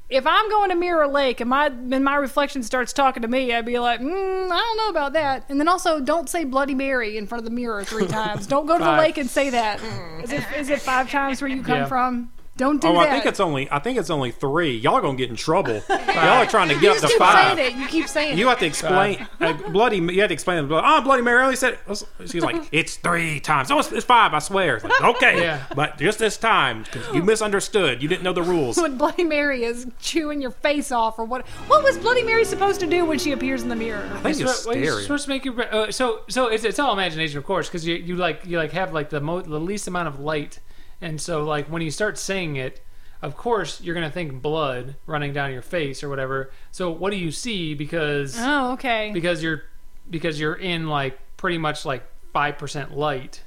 if 0.08 0.26
I'm 0.26 0.50
going 0.50 0.68
to 0.70 0.74
Mirror 0.76 1.08
Lake 1.08 1.40
and 1.40 1.48
my 1.48 1.66
and 1.66 2.04
my 2.04 2.16
reflection 2.16 2.62
starts 2.62 2.92
talking 2.92 3.22
to 3.22 3.28
me, 3.28 3.54
I'd 3.54 3.64
be 3.64 3.78
like, 3.78 4.00
mm, 4.00 4.50
I 4.50 4.58
don't 4.58 4.76
know 4.76 4.88
about 4.88 5.12
that. 5.14 5.44
And 5.48 5.58
then 5.60 5.68
also, 5.68 6.00
don't 6.00 6.28
say 6.28 6.44
Bloody 6.44 6.74
Mary 6.74 7.16
in 7.16 7.26
front 7.26 7.40
of 7.40 7.44
the 7.44 7.54
mirror 7.54 7.84
three 7.84 8.06
times. 8.20 8.46
Don't 8.46 8.66
go 8.66 8.76
to 8.76 8.84
the 8.84 8.92
lake 8.92 9.16
and 9.18 9.30
say 9.30 9.50
that. 9.50 9.80
Is 10.22 10.32
it 10.32 10.44
is 10.56 10.68
it 10.68 10.80
five 10.80 11.10
times 11.10 11.40
where 11.40 11.48
you 11.48 11.62
come 11.62 11.78
Yeah. 11.78 11.86
from? 11.86 12.30
Don't 12.58 12.82
do 12.82 12.88
that. 12.88 12.94
oh, 12.94 13.00
that. 13.00 13.08
I 13.08 13.12
think 13.14 13.26
it's 13.26 13.40
only. 13.40 13.70
I 13.70 13.78
think 13.78 13.98
it's 13.98 14.10
only 14.10 14.30
three. 14.30 14.76
Y'all 14.76 14.94
are 14.94 15.00
gonna 15.00 15.16
get 15.16 15.30
in 15.30 15.36
trouble. 15.36 15.82
Y'all 15.88 15.98
are 16.42 16.46
trying 16.46 16.68
to 16.68 16.74
you 16.74 16.80
get 16.82 16.96
up 16.96 17.00
to 17.02 17.08
keep 17.08 17.18
five. 17.18 17.56
saying 17.56 17.74
it. 17.74 17.78
You 17.80 17.86
keep 17.88 18.08
saying 18.08 18.36
You 18.38 18.46
it. 18.46 18.50
have 18.50 18.58
to 18.58 18.66
explain 18.66 19.26
uh, 19.40 19.54
bloody. 19.70 19.96
You 19.96 20.20
have 20.20 20.28
to 20.28 20.34
explain. 20.34 20.68
Oh, 20.70 21.00
bloody 21.00 21.22
Mary 21.22 21.42
only 21.42 21.56
said. 21.56 21.78
It. 21.88 22.02
She's 22.26 22.42
like, 22.42 22.68
it's 22.72 22.96
three 22.96 23.40
times. 23.40 23.70
Oh, 23.70 23.78
it's, 23.78 23.90
it's 23.90 24.04
five. 24.04 24.34
I 24.34 24.38
swear. 24.38 24.76
It's 24.76 24.84
like, 24.84 25.02
okay, 25.16 25.40
Yeah. 25.40 25.64
but 25.74 25.96
just 25.96 26.18
this 26.18 26.36
time 26.36 26.84
'cause 26.84 27.02
you 27.14 27.22
misunderstood. 27.22 28.02
You 28.02 28.08
didn't 28.08 28.22
know 28.22 28.34
the 28.34 28.42
rules. 28.42 28.76
when 28.76 28.98
Bloody 28.98 29.24
Mary 29.24 29.64
is 29.64 29.86
chewing 29.98 30.42
your 30.42 30.50
face 30.50 30.92
off, 30.92 31.18
or 31.18 31.24
what? 31.24 31.46
What 31.68 31.82
was 31.82 31.96
Bloody 31.96 32.22
Mary 32.22 32.44
supposed 32.44 32.80
to 32.80 32.86
do 32.86 33.06
when 33.06 33.18
she 33.18 33.32
appears 33.32 33.62
in 33.62 33.70
the 33.70 33.76
mirror? 33.76 34.06
I 34.12 34.18
think 34.20 34.40
it's 34.40 34.66
Well, 34.66 34.76
you're 34.76 34.86
scary. 34.92 35.02
supposed 35.04 35.24
to 35.24 35.30
make 35.30 35.46
you. 35.46 35.58
Uh, 35.62 35.90
so 35.90 36.20
so 36.28 36.48
it's, 36.48 36.64
it's 36.64 36.78
all 36.78 36.92
imagination, 36.92 37.38
of 37.38 37.44
course, 37.44 37.66
because 37.68 37.86
you, 37.86 37.94
you 37.94 38.16
like 38.16 38.44
you 38.44 38.58
like 38.58 38.72
have 38.72 38.92
like 38.92 39.08
the 39.08 39.22
mo- 39.22 39.40
the 39.40 39.58
least 39.58 39.88
amount 39.88 40.08
of 40.08 40.20
light, 40.20 40.60
and 41.02 41.20
so 41.20 41.44
like 41.44 41.66
when 41.66 41.82
you 41.82 41.90
start 41.90 42.16
saying 42.16 42.56
it, 42.56 42.80
of 43.20 43.36
course 43.36 43.80
you're 43.82 43.94
gonna 43.94 44.10
think 44.10 44.40
blood 44.40 44.96
running 45.06 45.32
down 45.34 45.52
your 45.52 45.60
face 45.62 46.02
or 46.02 46.08
whatever. 46.08 46.50
So 46.70 46.90
what 46.90 47.10
do 47.10 47.16
you 47.18 47.30
see? 47.30 47.74
Because 47.74 48.36
Oh, 48.38 48.72
okay. 48.72 49.10
because 49.12 49.42
you're 49.42 49.64
because 50.08 50.40
you're 50.40 50.54
in 50.54 50.88
like 50.88 51.18
pretty 51.36 51.58
much 51.58 51.84
like 51.84 52.02
five 52.32 52.56
percent 52.56 52.96
light, 52.96 53.42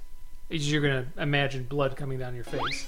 you're 0.50 0.82
gonna 0.82 1.08
imagine 1.18 1.64
blood 1.64 1.96
coming 1.96 2.20
down 2.20 2.36
your 2.36 2.44
face. 2.44 2.86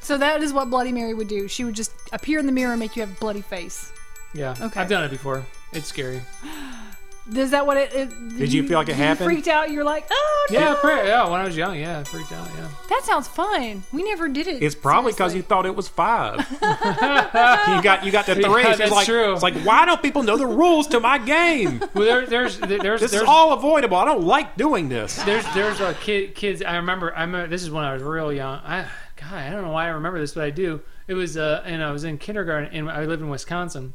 So 0.00 0.18
that 0.18 0.42
is 0.42 0.52
what 0.52 0.68
Bloody 0.70 0.92
Mary 0.92 1.14
would 1.14 1.28
do. 1.28 1.48
She 1.48 1.64
would 1.64 1.74
just 1.74 1.90
appear 2.12 2.38
in 2.38 2.46
the 2.46 2.52
mirror 2.52 2.72
and 2.72 2.80
make 2.80 2.94
you 2.96 3.00
have 3.02 3.10
a 3.16 3.20
bloody 3.20 3.40
face. 3.40 3.90
Yeah, 4.34 4.54
Okay. 4.60 4.80
I've 4.80 4.88
done 4.88 5.04
it 5.04 5.10
before. 5.10 5.46
It's 5.72 5.86
scary. 5.86 6.20
Is 7.34 7.52
that 7.52 7.66
what 7.66 7.78
it? 7.78 7.94
it 7.94 8.38
Did 8.38 8.52
you 8.52 8.68
feel 8.68 8.78
like 8.78 8.88
it 8.90 8.92
you 8.92 9.02
happened? 9.02 9.26
freaked 9.30 9.48
out. 9.48 9.70
You're 9.70 9.82
like, 9.84 10.06
oh 10.10 10.46
no. 10.50 10.58
Yeah, 10.58 10.74
pre- 10.74 10.92
yeah. 11.08 11.26
When 11.28 11.40
I 11.40 11.44
was 11.44 11.56
young, 11.56 11.78
yeah, 11.78 12.00
I 12.00 12.04
freaked 12.04 12.32
out. 12.32 12.46
Yeah. 12.54 12.68
That 12.90 13.02
sounds 13.04 13.26
fun. 13.28 13.82
We 13.94 14.02
never 14.02 14.28
did 14.28 14.46
it. 14.46 14.62
It's 14.62 14.74
probably 14.74 15.12
because 15.12 15.34
you 15.34 15.40
thought 15.40 15.64
it 15.64 15.74
was 15.74 15.88
five. 15.88 16.40
you 16.60 17.82
got 17.82 18.04
you 18.04 18.12
got 18.12 18.26
the 18.26 18.34
three. 18.34 18.62
Yeah, 18.62 18.70
She's 18.70 18.78
that's 18.78 18.90
like, 18.92 19.06
true. 19.06 19.32
It's 19.32 19.42
like, 19.42 19.54
why 19.62 19.86
don't 19.86 20.02
people 20.02 20.22
know 20.22 20.36
the 20.36 20.46
rules 20.46 20.86
to 20.88 21.00
my 21.00 21.18
game? 21.18 21.82
Well, 21.94 22.04
there, 22.04 22.26
there's 22.26 22.58
there's 22.58 23.00
This 23.00 23.10
there's 23.12 23.22
is 23.22 23.28
all 23.28 23.52
avoidable. 23.52 23.96
I 23.96 24.04
don't 24.04 24.24
like 24.24 24.56
doing 24.56 24.88
this. 24.88 25.22
there's 25.22 25.44
there's 25.54 25.80
a 25.80 25.94
kid 25.94 26.34
kids 26.34 26.60
I 26.60 26.76
remember 26.76 27.14
I 27.14 27.22
remember 27.22 27.46
this 27.48 27.62
is 27.62 27.70
when 27.70 27.84
I 27.84 27.92
was 27.94 28.02
real 28.02 28.32
young. 28.32 28.58
I 28.64 28.86
God 29.16 29.32
I 29.32 29.50
don't 29.50 29.62
know 29.62 29.70
why 29.70 29.84
I 29.84 29.88
remember 29.90 30.18
this, 30.18 30.32
but 30.34 30.44
I 30.44 30.50
do. 30.50 30.80
It 31.06 31.14
was 31.14 31.36
uh 31.36 31.62
and 31.64 31.82
I 31.84 31.90
was 31.92 32.02
in 32.04 32.18
kindergarten 32.18 32.70
and 32.72 32.90
I 32.90 33.04
lived 33.04 33.22
in 33.22 33.28
Wisconsin, 33.28 33.94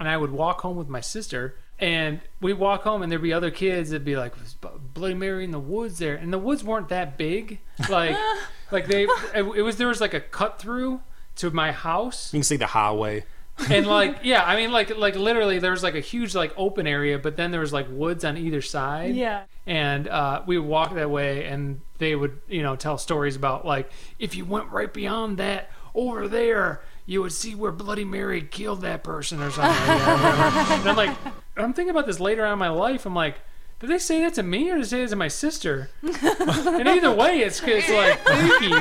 and 0.00 0.08
I 0.08 0.16
would 0.16 0.30
walk 0.30 0.62
home 0.62 0.76
with 0.76 0.88
my 0.88 1.00
sister. 1.00 1.54
And 1.78 2.20
we'd 2.40 2.54
walk 2.54 2.82
home, 2.84 3.02
and 3.02 3.10
there'd 3.10 3.20
be 3.22 3.32
other 3.32 3.50
kids 3.50 3.90
that'd 3.90 4.04
be 4.04 4.16
like, 4.16 4.38
"Was 4.38 4.54
Bloody 4.94 5.14
Mary 5.14 5.42
in 5.44 5.50
the 5.50 5.58
woods 5.58 5.98
there?" 5.98 6.14
And 6.14 6.32
the 6.32 6.38
woods 6.38 6.62
weren't 6.62 6.88
that 6.90 7.18
big, 7.18 7.58
like, 7.90 8.16
like 8.70 8.86
they, 8.86 9.08
it 9.34 9.62
was 9.64 9.76
there 9.76 9.88
was 9.88 10.00
like 10.00 10.14
a 10.14 10.20
cut 10.20 10.60
through 10.60 11.00
to 11.36 11.50
my 11.50 11.72
house, 11.72 12.32
You 12.32 12.38
can 12.38 12.44
see 12.44 12.56
the 12.56 12.66
highway. 12.68 13.24
and 13.70 13.86
like 13.86 14.18
yeah 14.24 14.42
i 14.44 14.56
mean 14.56 14.72
like 14.72 14.96
like 14.96 15.14
literally 15.14 15.60
there 15.60 15.70
was 15.70 15.82
like 15.84 15.94
a 15.94 16.00
huge 16.00 16.34
like 16.34 16.52
open 16.56 16.88
area 16.88 17.20
but 17.20 17.36
then 17.36 17.52
there 17.52 17.60
was 17.60 17.72
like 17.72 17.86
woods 17.88 18.24
on 18.24 18.36
either 18.36 18.60
side 18.60 19.14
Yeah. 19.14 19.44
and 19.64 20.08
uh, 20.08 20.42
we 20.44 20.58
would 20.58 20.68
walk 20.68 20.92
that 20.94 21.08
way 21.08 21.44
and 21.44 21.80
they 21.98 22.16
would 22.16 22.40
you 22.48 22.62
know 22.64 22.74
tell 22.74 22.98
stories 22.98 23.36
about 23.36 23.64
like 23.64 23.92
if 24.18 24.34
you 24.34 24.44
went 24.44 24.70
right 24.72 24.92
beyond 24.92 25.38
that 25.38 25.70
over 25.94 26.26
there 26.26 26.82
you 27.06 27.22
would 27.22 27.32
see 27.32 27.54
where 27.54 27.72
bloody 27.72 28.04
mary 28.04 28.42
killed 28.42 28.80
that 28.82 29.04
person 29.04 29.40
or 29.42 29.50
something 29.50 29.72
and 29.92 30.88
i'm 30.88 30.96
like 30.96 31.16
i'm 31.56 31.72
thinking 31.72 31.90
about 31.90 32.06
this 32.06 32.20
later 32.20 32.44
on 32.44 32.52
in 32.54 32.58
my 32.58 32.68
life 32.68 33.06
i'm 33.06 33.14
like 33.14 33.36
did 33.80 33.90
they 33.90 33.98
say 33.98 34.20
that 34.20 34.34
to 34.34 34.42
me 34.42 34.70
or 34.70 34.74
did 34.76 34.84
they 34.84 34.88
say 34.88 35.02
that 35.02 35.10
to 35.10 35.16
my 35.16 35.28
sister 35.28 35.90
and 36.02 36.88
either 36.88 37.12
way 37.12 37.40
it's, 37.40 37.62
it's 37.64 37.88
like 37.88 38.18
freaky 38.20 38.72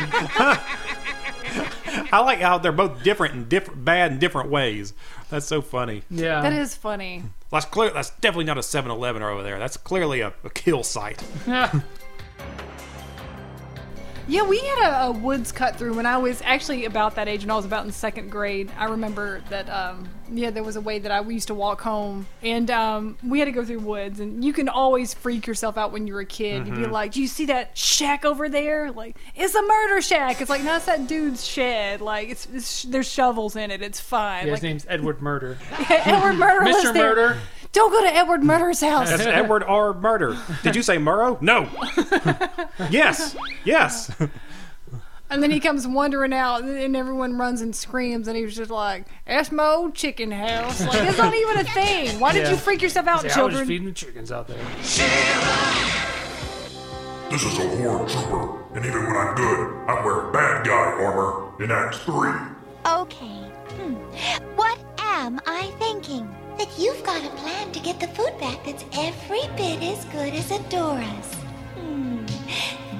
I 2.11 2.19
like 2.19 2.39
how 2.39 2.57
they're 2.57 2.71
both 2.71 3.03
different 3.03 3.33
and 3.33 3.49
different, 3.49 3.85
bad 3.85 4.11
in 4.11 4.19
different 4.19 4.49
ways. 4.49 4.93
That's 5.29 5.45
so 5.45 5.61
funny. 5.61 6.03
yeah 6.09 6.41
That 6.41 6.53
is 6.53 6.75
funny. 6.75 7.23
That's 7.51 7.65
clear. 7.65 7.91
That's 7.91 8.09
definitely 8.11 8.45
not 8.45 8.57
a 8.57 8.61
7-Eleven 8.61 9.21
over 9.21 9.43
there. 9.43 9.59
That's 9.59 9.77
clearly 9.77 10.21
a, 10.21 10.33
a 10.43 10.49
kill 10.49 10.83
site. 10.83 11.23
Yeah, 11.47 11.71
we 14.27 14.59
had 14.59 14.89
a, 14.89 15.03
a 15.07 15.11
woods 15.11 15.51
cut 15.51 15.75
through 15.75 15.95
when 15.95 16.05
I 16.05 16.17
was 16.17 16.41
actually 16.43 16.85
about 16.85 17.15
that 17.15 17.27
age, 17.27 17.41
when 17.41 17.51
I 17.51 17.55
was 17.55 17.65
about 17.65 17.85
in 17.85 17.91
second 17.91 18.29
grade. 18.29 18.71
I 18.77 18.85
remember 18.85 19.41
that, 19.49 19.69
um, 19.69 20.09
yeah, 20.31 20.49
there 20.49 20.63
was 20.63 20.75
a 20.75 20.81
way 20.81 20.99
that 20.99 21.11
I 21.11 21.21
we 21.21 21.33
used 21.33 21.47
to 21.47 21.53
walk 21.53 21.81
home, 21.81 22.25
and 22.41 22.69
um, 22.71 23.17
we 23.23 23.39
had 23.39 23.45
to 23.45 23.51
go 23.51 23.63
through 23.63 23.79
woods. 23.79 24.19
And 24.19 24.43
you 24.43 24.53
can 24.53 24.69
always 24.69 25.13
freak 25.13 25.45
yourself 25.47 25.77
out 25.77 25.91
when 25.91 26.07
you're 26.07 26.21
a 26.21 26.25
kid. 26.25 26.65
You'd 26.67 26.75
be 26.75 26.85
like, 26.85 27.11
"Do 27.11 27.21
you 27.21 27.27
see 27.27 27.45
that 27.47 27.77
shack 27.77 28.25
over 28.25 28.49
there? 28.49 28.91
Like, 28.91 29.17
it's 29.35 29.55
a 29.55 29.61
murder 29.61 30.01
shack." 30.01 30.41
It's 30.41 30.49
like, 30.49 30.63
no, 30.63 30.75
it's 30.75 30.85
that 30.85 31.07
dude's 31.07 31.45
shed. 31.45 32.01
Like, 32.01 32.29
it's, 32.29 32.47
it's 32.53 32.83
there's 32.83 33.07
shovels 33.07 33.55
in 33.55 33.71
it. 33.71 33.81
It's 33.81 33.99
fine. 33.99 34.47
Yeah, 34.47 34.53
like, 34.53 34.61
his 34.61 34.63
name's 34.63 34.85
Edward 34.89 35.21
Murder. 35.21 35.57
Edward 35.89 36.33
Murder 36.33 36.65
Mr. 36.71 36.93
Murder. 36.95 37.37
Don't 37.73 37.91
go 37.91 38.01
to 38.01 38.15
Edward 38.15 38.43
Murder's 38.43 38.79
house. 38.81 39.09
That's 39.09 39.23
Edward 39.25 39.63
R. 39.63 39.93
Murder. 39.93 40.37
Did 40.63 40.75
you 40.75 40.83
say 40.83 40.97
Murrow? 40.97 41.41
No. 41.41 41.67
yes. 42.89 43.35
Yes. 43.65 44.11
And 45.29 45.41
then 45.41 45.49
he 45.49 45.59
comes 45.59 45.87
wandering 45.87 46.33
out, 46.33 46.61
and 46.61 46.69
and 46.77 46.95
everyone 46.95 47.37
runs 47.39 47.61
and 47.61 47.75
screams, 47.75 48.27
and 48.27 48.37
he 48.37 48.43
was 48.45 48.55
just 48.55 48.69
like, 48.69 49.07
"That's 49.25 49.51
my 49.51 49.65
old 49.65 49.95
chicken 49.95 50.29
house." 50.29 50.79
Like 50.85 51.01
it's 51.09 51.17
not 51.17 51.33
even 51.33 51.57
a 51.57 51.63
thing. 51.63 52.19
Why 52.19 52.33
did 52.33 52.43
Yeah. 52.43 52.51
you 52.51 52.57
freak 52.57 52.83
yourself 52.83 53.07
out, 53.07 53.15
Yeah, 53.17 53.21
I 53.21 53.25
was 53.25 53.33
children? 53.33 53.57
just 53.61 53.67
feeding 53.67 53.85
the 53.87 53.93
chickens 53.93 54.31
out 54.31 54.47
there. 54.47 54.63
This 57.31 57.43
is 57.43 57.57
a 57.57 57.67
horde 57.67 58.09
trooper, 58.09 58.63
and 58.75 58.85
even 58.85 59.05
when 59.07 59.17
I'm 59.17 59.33
good, 59.33 59.89
I 59.89 60.05
wear 60.05 60.31
bad 60.31 60.65
guy 60.67 61.03
armor 61.03 61.51
in 61.63 61.71
Act 61.71 61.95
3. 61.95 62.29
Okay. 62.85 63.25
Hmm. 63.73 63.95
What 64.55 64.77
am 64.99 65.39
I 65.47 65.71
thinking? 65.79 66.29
That 66.63 66.79
you've 66.79 67.03
got 67.03 67.21
a 67.25 67.29
plan 67.31 67.73
to 67.73 67.79
get 67.81 67.99
the 67.99 68.07
food 68.07 68.39
back 68.39 68.63
that's 68.63 68.85
every 68.97 69.41
bit 69.57 69.83
as 69.83 70.05
good 70.05 70.33
as 70.33 70.49
Adora's. 70.49 71.33
Hmm. 71.75 72.25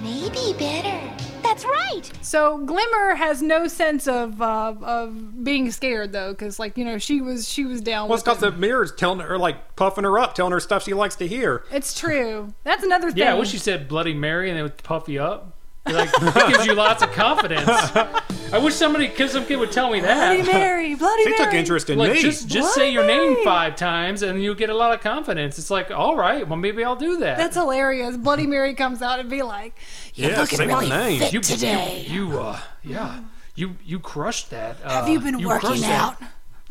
Maybe 0.04 0.54
better. 0.60 1.10
That's 1.41 1.63
right. 1.63 2.02
So 2.21 2.58
Glimmer 2.58 3.15
has 3.15 3.41
no 3.41 3.69
sense 3.69 4.06
of 4.06 4.41
uh, 4.41 4.73
of 4.82 5.45
being 5.45 5.71
scared 5.71 6.12
though, 6.12 6.34
because 6.34 6.60
like 6.60 6.78
you 6.78 6.84
know 6.84 6.97
she 6.97 7.21
was 7.21 7.47
she 7.47 7.63
was 7.63 7.80
down. 7.80 8.10
Well, 8.10 8.15
it's 8.15 8.23
because 8.23 8.43
it. 8.43 8.52
the 8.52 8.58
mirror's 8.58 8.91
telling 8.91 9.21
her, 9.21 9.38
like, 9.38 9.78
puffing 9.78 10.04
her 10.04 10.19
up, 10.19 10.36
telling 10.36 10.52
her 10.52 10.60
stuff 10.60 10.84
she 10.84 10.93
likes 10.93 11.15
to 11.15 11.28
hear. 11.28 11.63
It's 11.71 11.97
true. 11.97 12.54
That's 12.65 12.84
another 12.84 13.12
thing. 13.12 13.19
Yeah, 13.19 13.34
I 13.34 13.39
wish 13.39 13.54
you 13.54 13.60
said 13.60 13.88
Bloody 13.88 14.13
Mary 14.13 14.49
and 14.49 14.58
they 14.60 14.63
would 14.63 14.84
puff 14.84 15.08
you 15.08 15.23
up. 15.23 15.56
You're 15.88 15.98
like, 15.98 16.12
that 16.19 16.50
gives 16.50 16.65
you 16.65 16.74
lots 16.76 17.04
of 17.04 17.12
confidence. 17.12 17.67
I 17.67 18.58
wish 18.60 18.76
somebody, 18.76 19.08
cause 19.10 19.32
some 19.32 19.46
kid 19.46 19.58
would 19.58 19.72
tell 19.72 19.89
me 19.91 20.00
that. 20.00 20.36
Bloody 20.36 20.52
Mary, 20.52 20.96
Bloody 20.96 21.24
She 21.24 21.30
Mary. 21.32 21.43
took 21.46 21.54
interest 21.54 21.89
in 21.89 21.98
Like 21.98 22.13
me. 22.13 22.22
just 22.22 22.48
just 22.48 22.74
say 22.76 22.91
your 22.91 23.06
name 23.06 23.43
five 23.43 23.76
times 23.76 24.22
and 24.22 24.41
you'll 24.41 24.54
get 24.56 24.69
a 24.69 24.74
lot 24.76 24.93
of 24.93 25.02
confidence. 25.02 25.58
It's 25.60 25.69
like, 25.72 25.91
all 25.91 26.15
right, 26.15 26.48
well 26.48 26.58
maybe 26.58 26.84
I'll 26.84 26.96
do 26.96 27.17
that. 27.17 27.38
That's 27.38 27.56
hilarious. 27.56 28.15
Bloody 28.15 28.48
Mary 28.48 28.74
comes 28.76 29.02
out 29.02 29.19
and 29.19 29.30
be 29.30 29.41
like, 29.41 29.76
"You're 30.15 30.32
Yeah, 30.32 30.39
looking 30.41 30.58
say 30.58 30.67
my 30.67 30.74
really 30.74 30.89
name. 30.89 31.19
fit 31.19 31.34
you, 31.34 31.41
today. 31.41 32.06
You, 32.08 32.30
you, 32.32 32.39
uh, 32.39 32.60
yeah, 32.84 33.19
you 33.56 33.76
you 33.84 34.00
crushed 34.00 34.52
that. 34.52 34.78
Uh, 34.84 34.89
Have 35.02 35.10
you 35.10 35.19
been 35.19 35.41
crushed 35.43 35.63
working 35.65 35.82
that 35.82 36.02
out? 36.02 36.17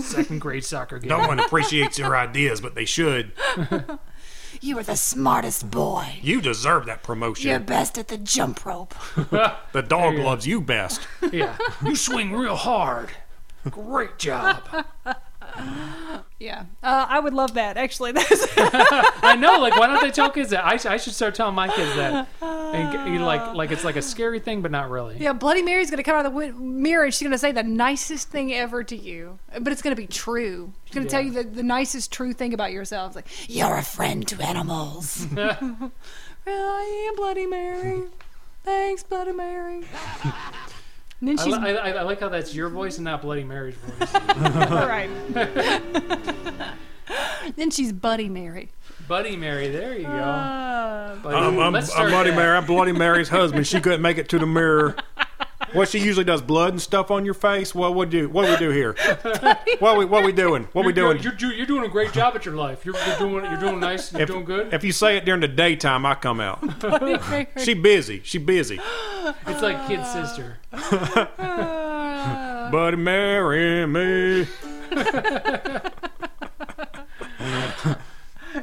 Second 0.00 0.40
grade 0.40 0.64
soccer 0.64 0.98
game. 0.98 1.08
No 1.10 1.18
one 1.18 1.38
appreciates 1.38 1.98
your 1.98 2.16
ideas, 2.16 2.60
but 2.62 2.74
they 2.74 2.84
should. 2.86 3.32
You 4.64 4.78
are 4.78 4.84
the 4.84 4.96
smartest 4.96 5.70
boy. 5.72 6.20
You 6.22 6.40
deserve 6.40 6.86
that 6.86 7.02
promotion. 7.02 7.50
You're 7.50 7.58
best 7.58 7.98
at 7.98 8.06
the 8.08 8.16
jump 8.16 8.64
rope." 8.64 8.94
The 9.72 9.82
dog 9.82 10.14
loves 10.14 10.46
you 10.46 10.60
best. 10.60 11.06
yeah, 11.32 11.56
you 11.84 11.96
swing 11.96 12.32
real 12.32 12.56
hard. 12.56 13.10
Great 13.70 14.18
job. 14.18 14.62
Yeah, 16.42 16.64
uh, 16.82 17.06
I 17.08 17.20
would 17.20 17.34
love 17.34 17.54
that. 17.54 17.76
Actually, 17.76 18.10
that's 18.18 18.46
I 18.56 19.36
know. 19.38 19.58
Like, 19.60 19.76
why 19.78 19.86
don't 19.86 20.02
they 20.02 20.10
tell 20.10 20.28
kids 20.28 20.50
that? 20.50 20.66
I, 20.66 20.76
sh- 20.76 20.86
I 20.86 20.96
should 20.96 21.12
start 21.14 21.36
telling 21.36 21.54
my 21.54 21.68
kids 21.68 21.94
that. 21.94 22.26
And 22.40 23.14
you 23.14 23.20
like 23.20 23.54
like 23.54 23.70
it's 23.70 23.84
like 23.84 23.94
a 23.96 24.02
scary 24.02 24.40
thing, 24.40 24.60
but 24.60 24.70
not 24.72 24.90
really. 24.90 25.18
yeah. 25.18 25.32
Bloody 25.34 25.62
Mary's 25.62 25.90
gonna 25.90 26.02
come 26.02 26.16
out 26.16 26.26
of 26.26 26.32
the 26.32 26.38
wi- 26.40 26.52
mirror 26.58 27.04
and 27.04 27.14
she's 27.14 27.22
gonna 27.26 27.38
say 27.38 27.52
the 27.52 27.62
nicest 27.62 28.28
thing 28.30 28.52
ever 28.52 28.82
to 28.82 28.96
you, 28.96 29.38
but 29.60 29.72
it's 29.72 29.82
gonna 29.82 29.94
be 29.94 30.06
true. 30.08 30.72
She's 30.86 30.94
gonna 30.96 31.08
tell 31.08 31.20
you 31.22 31.30
the, 31.30 31.44
the 31.44 31.62
nicest 31.62 32.10
true 32.12 32.32
thing 32.32 32.52
about 32.54 32.72
yourself. 32.72 33.08
It's 33.10 33.16
like 33.16 33.48
you're 33.48 33.76
a 33.76 33.82
friend 33.84 34.26
to 34.28 34.42
animals. 34.42 35.26
well, 35.36 35.92
I 36.46 37.08
am 37.10 37.16
Bloody 37.16 37.46
Mary. 37.46 38.02
Thanks, 38.64 39.02
Bloody 39.02 39.32
Mary. 39.32 39.84
And 41.22 41.28
then 41.28 41.38
I, 41.38 41.44
she's 41.44 41.56
li- 41.56 41.78
I, 41.78 41.92
I 41.92 42.02
like 42.02 42.18
how 42.18 42.28
that's 42.28 42.52
your 42.52 42.68
voice 42.68 42.98
and 42.98 43.04
not 43.04 43.22
Bloody 43.22 43.44
Mary's 43.44 43.76
voice. 43.76 44.12
all 44.12 44.20
right. 44.88 45.08
then 47.56 47.70
she's 47.70 47.92
Buddy 47.92 48.28
Mary. 48.28 48.70
Buddy 49.06 49.36
Mary, 49.36 49.70
there 49.70 49.96
you 49.96 50.02
go. 50.02 50.08
Uh, 50.08 51.14
Buddy, 51.16 51.36
I'm, 51.36 51.60
I'm, 51.60 51.72
let's 51.74 51.90
I'm 51.90 51.92
start 51.92 52.10
Bloody 52.10 52.30
that. 52.30 52.36
Mary. 52.36 52.56
I'm 52.56 52.66
Bloody 52.66 52.90
Mary's 52.90 53.28
husband. 53.28 53.68
She 53.68 53.80
couldn't 53.80 54.02
make 54.02 54.18
it 54.18 54.28
to 54.30 54.38
the 54.40 54.46
mirror. 54.46 54.96
What 55.72 55.88
she 55.88 55.98
usually 55.98 56.24
does, 56.24 56.42
blood 56.42 56.70
and 56.72 56.80
stuff 56.82 57.10
on 57.10 57.24
your 57.24 57.34
face. 57.34 57.74
What 57.74 57.94
would 57.94 58.10
do? 58.10 58.28
What 58.28 58.48
we 58.48 58.56
do 58.56 58.70
here? 58.70 58.94
What 59.78 59.96
we 59.98 60.04
what 60.04 60.24
we 60.24 60.32
doing? 60.32 60.68
What 60.72 60.84
we 60.84 60.92
You're, 60.92 61.12
doing? 61.14 61.22
you're, 61.22 61.34
you're, 61.38 61.52
you're 61.54 61.66
doing 61.66 61.84
a 61.84 61.88
great 61.88 62.12
job 62.12 62.34
at 62.36 62.44
your 62.44 62.54
life. 62.54 62.84
You're, 62.84 62.94
you're 63.06 63.18
doing 63.18 63.44
you're 63.44 63.60
doing 63.60 63.80
nice. 63.80 64.12
You're 64.12 64.22
If, 64.22 64.28
doing 64.28 64.44
good. 64.44 64.72
if 64.74 64.84
you 64.84 64.92
say 64.92 65.16
it 65.16 65.24
during 65.24 65.40
the 65.40 65.48
daytime, 65.48 66.04
I 66.06 66.14
come 66.14 66.40
out. 66.40 66.62
She 67.62 67.74
busy. 67.74 68.20
She 68.24 68.38
busy. 68.38 68.80
It's 69.46 69.62
like 69.62 69.86
kid 69.86 70.04
sister. 70.04 70.58
Buddy 72.72 72.96
Mary 72.96 73.82
and 73.82 73.92
me. 73.92 74.46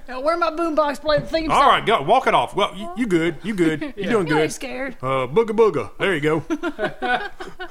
Now 0.08 0.22
where 0.22 0.38
my 0.38 0.50
boombox 0.52 1.02
play 1.02 1.20
the 1.20 1.26
theme 1.28 1.50
All 1.52 1.58
song? 1.58 1.64
All 1.66 1.70
right, 1.72 1.86
go 1.86 2.02
walk 2.02 2.28
it 2.28 2.34
off. 2.34 2.56
Well, 2.56 2.76
you, 2.76 2.92
you 2.98 3.08
good? 3.08 3.38
You 3.44 3.54
good? 3.54 3.82
You 3.98 4.04
doing 4.10 4.28
You 4.28 4.34
ain't 4.38 4.44
good? 4.50 4.52
scared. 4.54 4.96
Uh, 5.02 5.28
booga 5.28 5.52
booga. 5.52 5.92
There 5.98 6.14
you 6.16 6.22
go. 6.22 6.44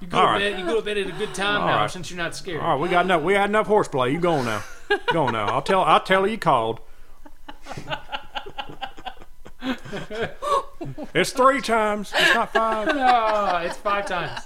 You 0.00 0.08
go 0.10 0.18
All 0.18 0.26
to 0.26 0.32
right. 0.32 0.38
bed. 0.52 0.58
You 0.58 0.66
go 0.66 0.76
to 0.80 0.84
bed 0.84 0.98
at 0.98 1.06
a 1.06 1.12
good 1.12 1.32
time 1.34 1.62
All 1.62 1.66
now 1.68 1.80
right. 1.82 1.90
since 1.90 2.10
you're 2.10 2.18
not 2.18 2.36
scared. 2.36 2.60
All 2.60 2.74
right, 2.74 2.80
we 2.80 2.88
got 2.90 3.06
enough. 3.06 3.22
We 3.22 3.32
had 3.32 3.48
enough 3.48 3.66
horseplay. 3.66 4.12
You 4.12 4.18
go 4.20 4.32
on 4.34 4.44
now. 4.44 4.62
Go 5.12 5.24
on 5.24 5.32
now. 5.32 5.46
I'll 5.46 5.62
tell. 5.62 5.80
I'll 5.82 6.02
tell 6.02 6.22
her 6.22 6.28
you 6.28 6.36
called. 6.36 6.80
it's 11.14 11.30
three 11.32 11.62
times. 11.62 12.12
It's 12.14 12.34
not 12.34 12.52
five. 12.52 12.88
Ah, 12.92 13.62
it's 13.62 13.78
five 13.78 14.04
times. 14.06 14.40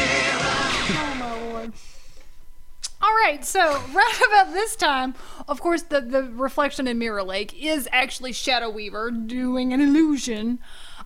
Oh 0.00 1.16
my 1.18 1.52
lord. 1.52 1.72
All 3.00 3.14
right, 3.22 3.44
so 3.44 3.60
right 3.92 4.20
about 4.28 4.52
this 4.52 4.74
time, 4.74 5.14
of 5.46 5.60
course, 5.60 5.82
the, 5.82 6.00
the 6.00 6.24
reflection 6.24 6.88
in 6.88 6.98
Mirror 6.98 7.22
Lake 7.22 7.54
is 7.62 7.88
actually 7.92 8.32
Shadow 8.32 8.70
Weaver 8.70 9.12
doing 9.12 9.72
an 9.72 9.80
illusion. 9.80 10.58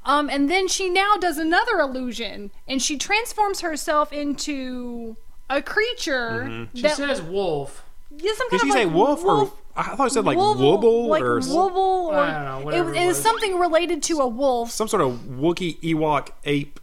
Um, 0.04 0.30
and 0.30 0.50
then 0.50 0.68
she 0.68 0.88
now 0.88 1.16
does 1.20 1.36
another 1.38 1.78
illusion, 1.80 2.50
and 2.66 2.80
she 2.82 2.96
transforms 2.96 3.60
herself 3.60 4.10
into 4.12 5.16
a 5.50 5.60
creature. 5.62 6.66
She 6.74 6.82
that, 6.82 6.96
says 6.96 7.20
wolf. 7.20 7.84
yeah, 8.10 8.32
some 8.34 8.48
Did 8.48 8.62
she 8.62 8.68
of 8.68 8.72
say 8.72 8.84
like 8.86 8.94
wolf, 8.94 9.22
or 9.22 9.52
I 9.76 9.94
thought 9.94 10.06
it 10.08 10.12
said 10.12 10.24
like 10.24 10.38
wobble, 10.38 10.72
wobble 10.72 11.06
like 11.08 11.22
or 11.22 11.40
wobble, 11.40 12.08
or 12.10 12.16
I 12.16 12.32
don't 12.32 12.64
know, 12.64 12.70
it, 12.70 12.74
it 12.74 13.02
it 13.02 13.06
was 13.06 13.16
was. 13.16 13.22
something 13.22 13.58
related 13.60 14.02
to 14.04 14.18
a 14.20 14.26
wolf. 14.26 14.70
some 14.70 14.88
sort 14.88 15.02
of 15.02 15.12
Wookiee 15.20 15.78
Ewok 15.82 16.30
ape 16.44 16.80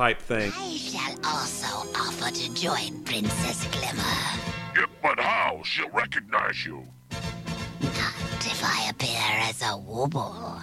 type 0.00 0.22
thing. 0.22 0.50
I 0.56 0.76
shall 0.78 1.14
also 1.26 1.86
offer 1.94 2.34
to 2.34 2.54
join 2.54 3.04
Princess 3.04 3.66
Glimmer. 3.66 4.02
Yeah, 4.74 4.86
but 5.02 5.20
how? 5.20 5.60
She'll 5.62 5.90
recognize 5.90 6.64
you. 6.64 6.86
Not 8.60 8.70
if 8.70 8.78
I 8.78 8.90
appear 8.90 9.40
as 9.48 9.62
a 9.62 9.76
wobble. 9.76 10.60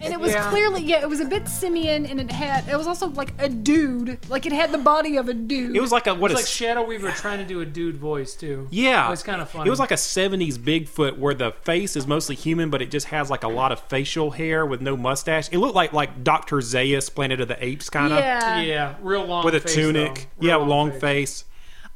And 0.00 0.12
it 0.12 0.18
was 0.18 0.34
clearly, 0.34 0.82
yeah, 0.82 1.00
it 1.00 1.08
was 1.08 1.20
a 1.20 1.24
bit 1.24 1.46
simian, 1.48 2.06
and 2.06 2.20
it 2.20 2.30
had, 2.30 2.68
it 2.68 2.76
was 2.76 2.86
also 2.86 3.08
like 3.08 3.32
a 3.38 3.48
dude, 3.48 4.18
like 4.28 4.46
it 4.46 4.52
had 4.52 4.72
the 4.72 4.78
body 4.78 5.16
of 5.16 5.28
a 5.28 5.34
dude. 5.34 5.76
It 5.76 5.80
was 5.80 5.92
like 5.92 6.06
a 6.06 6.14
what 6.14 6.30
It's 6.30 6.40
is 6.40 6.46
like 6.46 6.52
Shadow 6.52 6.84
Weaver 6.84 7.10
trying 7.12 7.38
to 7.38 7.44
do 7.44 7.60
a 7.60 7.66
dude 7.66 7.96
voice 7.96 8.34
too. 8.34 8.68
Yeah, 8.70 9.06
It 9.06 9.10
was 9.10 9.22
kind 9.22 9.40
of 9.40 9.50
funny. 9.50 9.66
It 9.68 9.70
was 9.70 9.78
like 9.78 9.90
a 9.90 9.96
'70s 9.96 10.58
Bigfoot 10.58 11.18
where 11.18 11.34
the 11.34 11.52
face 11.62 11.96
is 11.96 12.06
mostly 12.06 12.34
human, 12.34 12.70
but 12.70 12.80
it 12.82 12.90
just 12.90 13.08
has 13.08 13.30
like 13.30 13.44
a 13.44 13.48
lot 13.48 13.72
of 13.72 13.80
facial 13.80 14.30
hair 14.32 14.64
with 14.64 14.80
no 14.80 14.96
mustache. 14.96 15.48
It 15.52 15.58
looked 15.58 15.74
like 15.74 15.92
like 15.92 16.24
Doctor 16.24 16.56
Zaius, 16.56 17.12
Planet 17.14 17.40
of 17.40 17.48
the 17.48 17.62
Apes, 17.64 17.90
kind 17.90 18.12
of 18.12 18.18
yeah. 18.18 18.60
yeah, 18.60 18.94
real 19.02 19.24
long 19.24 19.44
with 19.44 19.54
a 19.54 19.60
face, 19.60 19.74
tunic. 19.74 20.28
Yeah, 20.40 20.56
Real 20.56 20.66
long 20.66 20.92
face. 20.92 21.44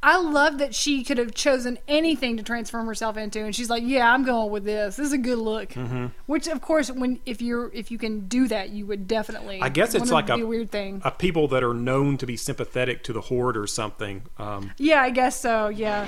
I 0.02 0.20
love 0.20 0.58
that 0.58 0.74
she 0.74 1.02
could 1.02 1.18
have 1.18 1.34
chosen 1.34 1.78
anything 1.88 2.36
to 2.36 2.42
transform 2.42 2.86
herself 2.86 3.16
into, 3.16 3.42
and 3.42 3.54
she's 3.54 3.70
like, 3.70 3.82
"Yeah, 3.84 4.12
I'm 4.12 4.24
going 4.24 4.50
with 4.50 4.64
this. 4.64 4.96
This 4.96 5.06
is 5.06 5.12
a 5.12 5.18
good 5.18 5.38
look." 5.38 5.70
Mm-hmm. 5.70 6.06
Which, 6.26 6.46
of 6.46 6.60
course, 6.60 6.90
when 6.90 7.20
if 7.26 7.42
you're 7.42 7.72
if 7.72 7.90
you 7.90 7.98
can 7.98 8.28
do 8.28 8.46
that, 8.48 8.70
you 8.70 8.86
would 8.86 9.08
definitely. 9.08 9.60
I 9.60 9.68
guess 9.68 9.94
it's 9.94 10.10
like 10.10 10.28
a 10.28 10.34
a 10.34 10.46
weird 10.46 10.70
thing. 10.70 11.00
A 11.04 11.10
people 11.10 11.48
that 11.48 11.64
are 11.64 11.74
known 11.74 12.18
to 12.18 12.26
be 12.26 12.36
sympathetic 12.36 13.02
to 13.04 13.12
the 13.12 13.22
horde 13.22 13.56
or 13.56 13.66
something. 13.66 14.22
Um, 14.38 14.72
yeah, 14.78 15.02
I 15.02 15.10
guess 15.10 15.40
so. 15.40 15.68
Yeah. 15.68 16.06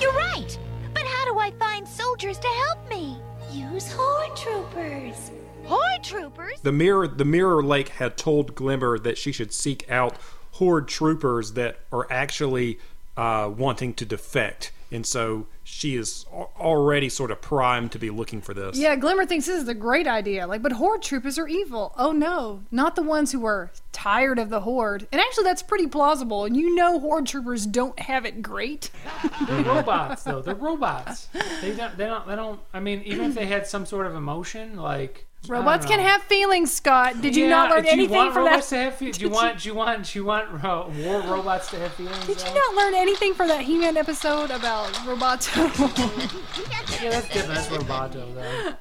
You're 0.00 0.12
right. 0.12 0.58
But 0.92 1.04
how 1.04 1.32
do 1.32 1.38
I 1.38 1.52
find 1.52 1.86
soldiers 1.86 2.38
to 2.38 2.48
help 2.48 2.88
me? 2.90 3.18
Use 3.52 3.90
horde 3.92 4.36
troopers. 4.36 5.30
Horde 5.64 6.02
troopers? 6.04 6.60
the 6.62 6.72
mirror, 6.72 7.08
the 7.08 7.24
mirror 7.24 7.62
lake 7.62 7.88
had 7.88 8.16
told 8.16 8.54
Glimmer 8.54 8.98
that 9.00 9.18
she 9.18 9.32
should 9.32 9.52
seek 9.52 9.88
out 9.90 10.16
horde 10.56 10.88
troopers 10.88 11.52
that 11.52 11.78
are 11.92 12.06
actually 12.10 12.78
uh, 13.16 13.50
wanting 13.54 13.94
to 13.94 14.04
defect, 14.04 14.72
and 14.90 15.04
so 15.04 15.46
she 15.64 15.96
is 15.96 16.24
already 16.30 17.08
sort 17.08 17.30
of 17.30 17.40
primed 17.40 17.90
to 17.92 17.98
be 17.98 18.08
looking 18.08 18.40
for 18.40 18.54
this. 18.54 18.78
Yeah, 18.78 18.94
Glimmer 18.94 19.26
thinks 19.26 19.46
this 19.46 19.60
is 19.60 19.68
a 19.68 19.74
great 19.74 20.06
idea. 20.06 20.46
Like, 20.46 20.62
but 20.62 20.72
Horde 20.72 21.02
troopers 21.02 21.38
are 21.38 21.48
evil. 21.48 21.92
Oh 21.98 22.12
no, 22.12 22.62
not 22.70 22.94
the 22.94 23.02
ones 23.02 23.32
who 23.32 23.44
are 23.44 23.70
tired 23.92 24.38
of 24.38 24.48
the 24.48 24.60
Horde. 24.60 25.06
And 25.10 25.20
actually, 25.20 25.44
that's 25.44 25.62
pretty 25.62 25.86
plausible. 25.86 26.44
And 26.44 26.56
you 26.56 26.74
know, 26.74 27.00
Horde 27.00 27.26
troopers 27.26 27.66
don't 27.66 27.98
have 27.98 28.24
it 28.24 28.42
great. 28.42 28.90
They're 29.48 29.64
robots, 29.64 30.22
though. 30.22 30.40
They're 30.40 30.54
robots. 30.54 31.28
They 31.60 31.74
don't. 31.74 31.96
They 31.96 32.06
don't. 32.06 32.26
They 32.26 32.36
don't. 32.36 32.60
I 32.72 32.80
mean, 32.80 33.02
even 33.04 33.30
if 33.30 33.34
they 33.34 33.46
had 33.46 33.66
some 33.66 33.86
sort 33.86 34.06
of 34.06 34.14
emotion, 34.14 34.76
like 34.76 35.26
I 35.35 35.35
don't 35.35 35.35
Robots 35.48 35.86
can 35.86 36.00
have 36.00 36.22
feelings, 36.22 36.72
Scott. 36.72 37.20
Did 37.20 37.36
you 37.36 37.44
Yeah, 37.44 37.50
not 37.50 37.70
learn 37.70 37.82
do 37.82 37.86
you 37.88 37.92
anything 37.92 38.16
want 38.16 38.34
from 38.34 38.44
robots 38.44 38.70
that? 38.70 38.76
To 38.76 38.82
have 38.84 38.94
fe- 38.96 39.12
do 39.12 39.20
you 39.20 39.30
want? 39.30 39.58
Do 39.62 39.68
you 39.68 39.74
want? 39.74 40.04
Do 40.12 40.18
you 40.18 40.24
want 40.24 40.64
uh, 40.64 40.84
war 41.04 41.20
robots 41.22 41.70
to 41.70 41.78
have 41.78 41.92
feelings? 41.94 42.18
Did 42.26 42.38
you 42.40 42.44
though? 42.48 42.54
not 42.54 42.74
learn 42.76 42.94
anything 42.94 43.34
from 43.34 43.48
that 43.48 43.62
He-Man 43.62 43.96
episode 43.96 44.50
about 44.50 44.92
Roboto? 45.04 46.42
Yeah, 47.02 47.10
that's 47.10 47.28
different. 47.28 47.54
That's 47.54 47.68
Roboto, 47.68 48.34
though. 48.34 48.74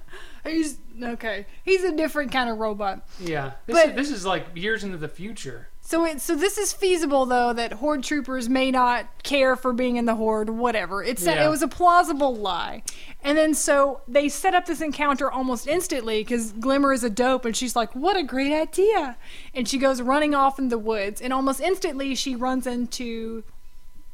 He's 0.50 0.78
okay. 1.02 1.46
He's 1.64 1.84
a 1.84 1.92
different 1.92 2.32
kind 2.32 2.50
of 2.50 2.58
robot. 2.60 3.06
Yeah, 3.20 3.52
this, 3.66 3.76
But- 3.76 3.90
is, 3.90 3.96
this 3.96 4.12
is 4.20 4.26
like 4.26 4.48
years 4.56 4.84
into 4.84 4.98
the 4.98 5.10
future. 5.10 5.68
So 5.88 6.04
it 6.04 6.20
so 6.20 6.36
this 6.36 6.58
is 6.58 6.74
feasible 6.74 7.28
though 7.28 7.54
that 7.54 7.74
horde 7.74 8.04
troopers 8.04 8.50
may 8.50 8.72
not 8.72 9.22
care 9.22 9.56
for 9.56 9.72
being 9.72 9.98
in 9.98 10.06
the 10.06 10.16
horde, 10.16 10.50
whatever. 10.50 11.04
It's 11.04 11.24
Yeah. 11.24 11.46
it 11.46 11.48
was 11.50 11.62
a 11.62 11.68
plausible 11.68 12.36
lie. 12.36 12.82
And 13.24 13.38
then 13.38 13.54
so 13.54 14.02
they 14.08 14.28
set 14.28 14.56
up 14.56 14.66
this 14.66 14.82
encounter 14.82 15.32
almost 15.32 15.68
instantly 15.68 16.22
because 16.24 16.54
Glimmer 16.54 16.92
is 16.92 17.04
a 17.04 17.10
dope 17.12 17.46
and 17.46 17.56
she's 17.56 17.76
like, 17.76 17.94
"What 17.94 18.18
a 18.18 18.24
great 18.24 18.52
idea!" 18.52 19.16
And 19.54 19.70
she 19.70 19.78
goes 19.78 20.02
running 20.02 20.34
off 20.34 20.58
in 20.58 20.70
the 20.70 20.80
woods, 20.80 21.22
and 21.22 21.32
almost 21.32 21.62
instantly 21.62 22.16
she 22.16 22.36
runs 22.36 22.66
into 22.66 23.44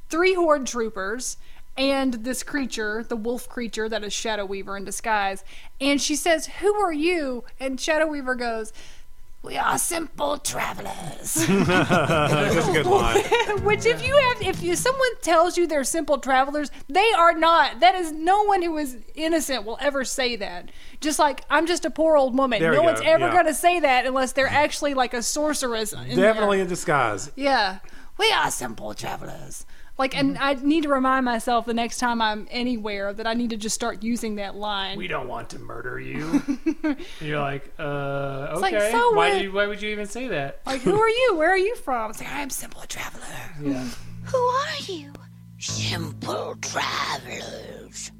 three 0.09 0.33
horde 0.33 0.67
troopers 0.67 1.37
and 1.77 2.15
this 2.25 2.43
creature, 2.43 3.05
the 3.07 3.15
wolf 3.15 3.47
creature 3.47 3.87
that 3.87 4.03
is 4.03 4.11
Shadow 4.11 4.43
Weaver 4.43 4.75
in 4.75 4.83
disguise. 4.83 5.45
And 5.79 6.01
she 6.01 6.17
says, 6.17 6.47
"Who 6.59 6.73
are 6.75 6.91
you?" 6.91 7.45
And 7.61 7.79
Shadow 7.79 8.07
Weaver 8.07 8.35
goes. 8.35 8.73
We 9.43 9.57
are 9.57 9.79
simple 9.79 10.37
travelers. 10.37 11.33
That's 11.47 12.67
a 12.67 12.71
good 12.71 12.85
line. 12.85 13.23
Which, 13.63 13.87
if 13.87 14.05
you 14.05 14.15
have, 14.15 14.41
if 14.41 14.61
you, 14.61 14.75
someone 14.75 15.09
tells 15.21 15.57
you 15.57 15.65
they're 15.65 15.83
simple 15.83 16.19
travelers, 16.19 16.69
they 16.87 17.11
are 17.17 17.33
not. 17.33 17.79
That 17.79 17.95
is 17.95 18.11
no 18.11 18.43
one 18.43 18.61
who 18.61 18.77
is 18.77 18.97
innocent 19.15 19.65
will 19.65 19.79
ever 19.81 20.03
say 20.05 20.35
that. 20.35 20.69
Just 20.99 21.17
like 21.17 21.43
I'm 21.49 21.65
just 21.65 21.85
a 21.85 21.89
poor 21.89 22.17
old 22.17 22.37
woman. 22.37 22.59
There 22.59 22.71
no 22.71 22.81
you 22.81 22.85
one's 22.85 23.01
go, 23.01 23.07
ever 23.07 23.25
yeah. 23.25 23.33
going 23.33 23.45
to 23.47 23.55
say 23.55 23.79
that 23.79 24.05
unless 24.05 24.33
they're 24.33 24.47
actually 24.47 24.93
like 24.93 25.15
a 25.15 25.23
sorceress. 25.23 25.91
in 25.93 26.17
Definitely 26.17 26.57
there. 26.57 26.63
in 26.65 26.69
disguise. 26.69 27.31
Yeah, 27.35 27.79
we 28.19 28.31
are 28.31 28.51
simple 28.51 28.93
travelers. 28.93 29.65
Like, 30.01 30.17
and 30.17 30.31
Mm-hmm. 30.35 30.43
I 30.43 30.53
need 30.67 30.83
to 30.83 30.89
remind 30.89 31.25
myself 31.25 31.65
the 31.67 31.73
next 31.73 31.97
time 31.99 32.21
I'm 32.21 32.47
anywhere 32.49 33.13
that 33.13 33.27
I 33.27 33.33
need 33.35 33.51
to 33.51 33.57
just 33.57 33.75
start 33.75 34.01
using 34.01 34.35
that 34.37 34.55
line. 34.55 34.97
We 34.97 35.07
don't 35.07 35.27
want 35.27 35.49
to 35.51 35.59
murder 35.59 35.99
you. 35.99 36.41
And 36.83 36.97
you're 37.21 37.39
like, 37.39 37.71
uh, 37.77 38.53
okay. 38.53 38.59
like, 38.59 38.91
so 38.91 39.11
why 39.11 39.29
what? 39.29 39.37
do 39.37 39.43
you, 39.43 39.51
Why 39.51 39.67
would 39.67 39.81
you 39.81 39.89
even 39.91 40.07
say 40.07 40.27
that? 40.29 40.61
like, 40.65 40.81
who 40.81 40.99
are 40.99 41.09
you? 41.09 41.35
Where 41.37 41.51
are 41.51 41.57
you 41.57 41.75
from? 41.75 42.09
It's 42.09 42.19
like 42.19 42.31
I'm 42.31 42.47
a 42.47 42.51
simple 42.51 42.81
traveler. 42.87 43.23
Yeah. 43.61 43.85
Who 44.25 44.37
are 44.37 44.77
you? 44.87 45.13
Simple 45.59 46.55
travelers. 46.61 48.11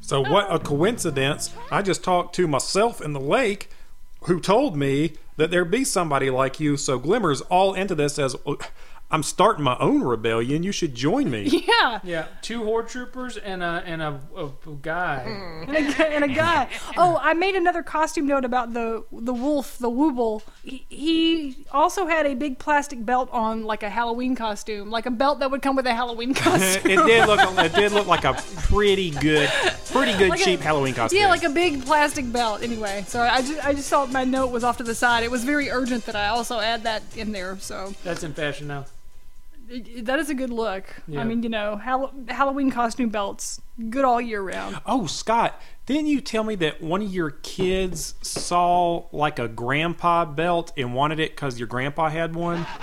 So 0.00 0.22
what 0.22 0.46
a 0.52 0.58
coincidence! 0.58 1.54
I 1.70 1.82
just 1.82 2.02
talked 2.02 2.34
to 2.36 2.48
myself 2.48 3.00
in 3.02 3.12
the 3.12 3.20
lake, 3.20 3.68
who 4.22 4.40
told 4.40 4.76
me 4.76 5.12
that 5.36 5.50
there'd 5.50 5.70
be 5.70 5.84
somebody 5.84 6.30
like 6.30 6.58
you. 6.58 6.76
So 6.76 6.98
Glimmer's 6.98 7.42
all 7.42 7.74
into 7.74 7.94
this 7.94 8.18
as 8.18 8.34
I'm 9.12 9.22
starting 9.24 9.64
my 9.64 9.76
own 9.80 10.02
rebellion. 10.04 10.62
You 10.62 10.70
should 10.72 10.94
join 10.94 11.30
me. 11.30 11.64
Yeah. 11.80 12.00
Yeah, 12.04 12.26
two 12.42 12.64
horde 12.64 12.88
troopers 12.88 13.36
and 13.38 13.62
a 13.62 13.82
and 13.86 14.02
a, 14.02 14.20
a, 14.36 14.44
a 14.46 14.74
guy. 14.82 15.24
Mm. 15.26 15.68
and 15.76 16.00
a, 16.00 16.06
and 16.14 16.24
a 16.24 16.28
guy. 16.28 16.68
Oh, 16.96 17.18
I 17.22 17.32
made 17.34 17.54
another 17.54 17.82
costume 17.82 18.26
note 18.26 18.44
about 18.44 18.74
the 18.74 19.04
the 19.12 19.32
wolf, 19.32 19.78
the 19.78 19.88
wooble. 19.90 20.42
He, 20.62 20.84
he 20.90 21.64
also 21.72 22.06
had 22.06 22.26
a 22.26 22.34
big 22.34 22.58
plastic 22.58 23.04
belt 23.04 23.28
on, 23.32 23.64
like 23.64 23.82
a 23.82 23.88
Halloween 23.90 24.34
costume, 24.36 24.90
like 24.90 25.06
a 25.06 25.10
belt 25.10 25.40
that 25.40 25.50
would 25.50 25.62
come 25.62 25.74
with 25.76 25.86
a 25.86 25.94
Halloween 25.94 26.34
costume. 26.46 26.90
it 26.90 26.96
did 27.06 27.26
look. 27.26 27.40
It 27.58 27.72
did 27.74 27.92
look 27.92 28.06
like 28.06 28.24
a 28.24 28.34
pretty 28.34 29.10
good, 29.10 29.48
pretty 29.90 30.16
good 30.18 30.28
Like 30.30 30.40
a- 30.40 30.44
cheap 30.44 30.60
Halloween 30.60 30.94
costume. 30.94 31.18
Yeah, 31.20 31.28
like 31.28 31.44
a 31.44 31.50
big 31.50 31.84
plastic 31.86 32.30
belt. 32.30 32.62
Anyway, 32.62 33.04
sorry, 33.08 33.28
I 33.30 33.40
just 33.40 33.64
I 33.64 33.72
just 33.72 33.88
thought 33.88 34.12
my 34.12 34.24
note 34.24 34.48
was 34.48 34.64
off 34.64 34.76
to 34.78 34.84
the 34.84 34.94
side. 34.94 35.24
It 35.24 35.30
was 35.30 35.44
very 35.44 35.70
urgent 35.70 36.04
that 36.06 36.16
I 36.16 36.28
also 36.28 36.60
add 36.60 36.82
that 36.84 37.02
in 37.16 37.32
there. 37.32 37.56
So 37.58 37.94
That's 38.04 38.22
in 38.22 38.34
fashion 38.34 38.68
now. 38.68 38.84
That 40.02 40.18
is 40.18 40.30
a 40.30 40.34
good 40.34 40.50
look. 40.50 40.84
Yeah. 41.06 41.20
I 41.20 41.24
mean, 41.24 41.42
you 41.42 41.48
know, 41.48 41.76
Hall- 41.76 42.12
Halloween 42.28 42.70
costume 42.70 43.08
belts, 43.10 43.60
good 43.90 44.04
all 44.04 44.20
year 44.20 44.42
round. 44.42 44.80
Oh, 44.86 45.06
Scott, 45.06 45.60
didn't 45.86 46.06
you 46.06 46.20
tell 46.20 46.42
me 46.44 46.54
that 46.56 46.82
one 46.82 47.02
of 47.02 47.12
your 47.12 47.30
kids 47.30 48.14
saw 48.22 49.04
like 49.12 49.38
a 49.38 49.48
grandpa 49.48 50.24
belt 50.24 50.72
and 50.76 50.94
wanted 50.94 51.20
it 51.20 51.32
because 51.32 51.58
your 51.58 51.68
grandpa 51.68 52.08
had 52.08 52.34
one? 52.34 52.66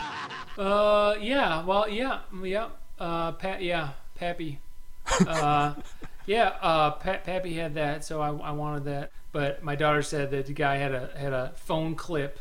Uh, 0.58 1.16
yeah. 1.22 1.64
Well, 1.64 1.88
yeah, 1.88 2.22
yeah. 2.44 2.70
Uh, 3.00 3.32
Pat, 3.34 3.62
yeah, 3.62 3.90
Pappy. 4.16 4.60
Uh, 5.28 5.76
yeah. 6.26 6.54
Uh, 6.60 6.90
Pat, 6.92 7.24
Pappy 7.24 7.54
had 7.54 7.76
that, 7.76 8.04
so 8.04 8.22
I, 8.22 8.30
I 8.30 8.52
wanted 8.54 8.86
that. 8.86 9.12
But 9.32 9.64
my 9.64 9.76
daughter 9.76 10.02
said 10.02 10.32
that 10.32 10.48
the 10.48 10.54
guy 10.54 10.78
had 10.78 10.94
a 10.96 11.12
had 11.16 11.32
a 11.32 11.52
phone 11.58 11.94
clip 11.94 12.40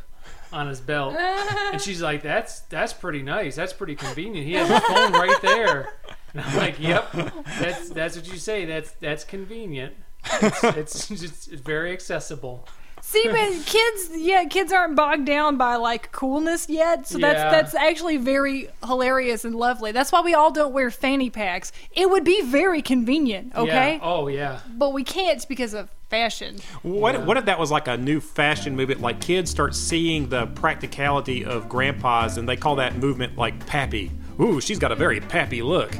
on 0.51 0.67
his 0.67 0.79
belt, 0.79 1.15
and 1.15 1.81
she's 1.81 2.01
like, 2.01 2.21
"That's 2.23 2.61
that's 2.61 2.93
pretty 2.93 3.21
nice. 3.21 3.55
That's 3.55 3.73
pretty 3.73 3.95
convenient. 3.95 4.47
He 4.47 4.53
has 4.53 4.69
a 4.69 4.79
phone 4.87 5.13
right 5.13 5.41
there." 5.41 5.93
And 6.33 6.41
I'm 6.41 6.57
like, 6.57 6.79
"Yep, 6.79 7.11
that's 7.59 7.89
that's 7.89 8.15
what 8.15 8.27
you 8.27 8.37
say. 8.37 8.65
That's 8.65 8.91
that's 8.99 9.23
convenient. 9.23 9.93
It's 10.41 10.63
it's, 10.63 11.11
it's, 11.23 11.47
it's 11.47 11.61
very 11.61 11.91
accessible." 11.93 12.67
See, 12.99 13.23
but 13.25 13.65
kids, 13.65 14.09
yeah, 14.15 14.43
kids 14.45 14.73
aren't 14.73 14.95
bogged 14.97 15.25
down 15.25 15.55
by 15.55 15.75
like 15.75 16.11
coolness 16.11 16.67
yet. 16.67 17.07
So 17.07 17.19
that's 17.19 17.37
Yeah. 17.37 17.51
that's 17.51 17.73
actually 17.75 18.17
very 18.17 18.69
hilarious 18.85 19.45
and 19.45 19.55
lovely. 19.55 19.91
That's 19.93 20.11
why 20.11 20.21
we 20.21 20.33
all 20.33 20.51
don't 20.51 20.73
wear 20.73 20.91
fanny 20.91 21.29
packs. 21.29 21.71
It 21.91 22.09
would 22.09 22.25
be 22.25 22.41
very 22.41 22.81
convenient, 22.81 23.55
okay? 23.55 23.93
Yeah. 23.93 23.99
Oh 24.01 24.27
yeah. 24.27 24.59
But 24.69 24.93
we 24.93 25.03
can't 25.05 25.47
because 25.47 25.73
of 25.73 25.89
fashion. 26.09 26.57
What, 26.83 27.25
what 27.25 27.37
if 27.37 27.45
that 27.45 27.59
was 27.59 27.71
like 27.71 27.87
a 27.87 27.97
new 27.97 28.19
fashion 28.19 28.75
movement? 28.75 29.01
Like 29.01 29.19
kids 29.21 29.51
start 29.51 29.75
seeing 29.75 30.29
the 30.29 30.47
practicality 30.47 31.43
of 31.45 31.67
grandpas 31.69 32.37
and 32.37 32.47
they 32.47 32.55
call 32.55 32.75
that 32.77 32.95
movement 32.97 33.37
like 33.37 33.65
pappy. 33.67 34.11
Ooh, 34.39 34.61
she's 34.61 34.79
got 34.79 34.91
a 34.91 34.95
very 34.95 35.19
pappy 35.19 35.61
look. 35.61 35.91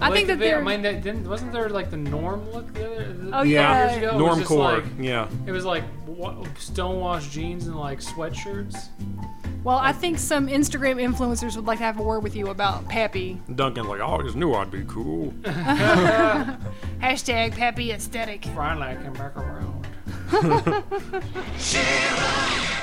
I 0.00 0.10
think 0.10 0.26
that 0.26 0.38
they. 0.38 0.52
I 0.52 0.60
mean, 0.60 0.82
that 0.82 1.02
didn't 1.02 1.28
wasn't 1.28 1.52
there 1.52 1.68
like 1.68 1.90
the 1.90 1.96
norm 1.96 2.50
look 2.50 2.72
the 2.74 2.84
other? 2.86 3.12
the- 3.12 3.36
Oh, 3.38 3.42
years 3.42 3.52
yeah. 3.52 3.90
ago? 3.92 4.18
It 4.18 4.38
was 4.38 4.50
like- 4.50 4.84
yeah. 4.98 5.28
It 5.46 5.52
was 5.52 5.64
like 5.64 5.84
wa- 6.06 6.44
stonewashed 6.58 7.30
jeans 7.30 7.66
and 7.68 7.76
like 7.76 8.00
sweatshirts. 8.00 8.88
Well, 9.64 9.78
I 9.78 9.92
think 9.92 10.18
some 10.18 10.46
Instagram 10.46 11.02
influencers 11.02 11.56
would 11.56 11.64
like 11.64 11.78
to 11.78 11.84
have 11.84 11.98
a 11.98 12.02
word 12.02 12.22
with 12.22 12.36
you 12.36 12.48
about 12.48 12.86
Pappy. 12.86 13.40
Duncan's 13.54 13.88
like, 13.88 14.00
oh, 14.00 14.18
I 14.18 14.22
just 14.22 14.36
knew 14.36 14.52
I'd 14.52 14.70
be 14.70 14.84
cool. 14.86 15.30
Hashtag 17.00 17.56
Pappy 17.56 17.90
aesthetic. 17.90 18.44
Finally, 18.54 18.88
I 18.88 18.96
came 18.96 19.14
back 19.14 19.34
around. 19.38 19.86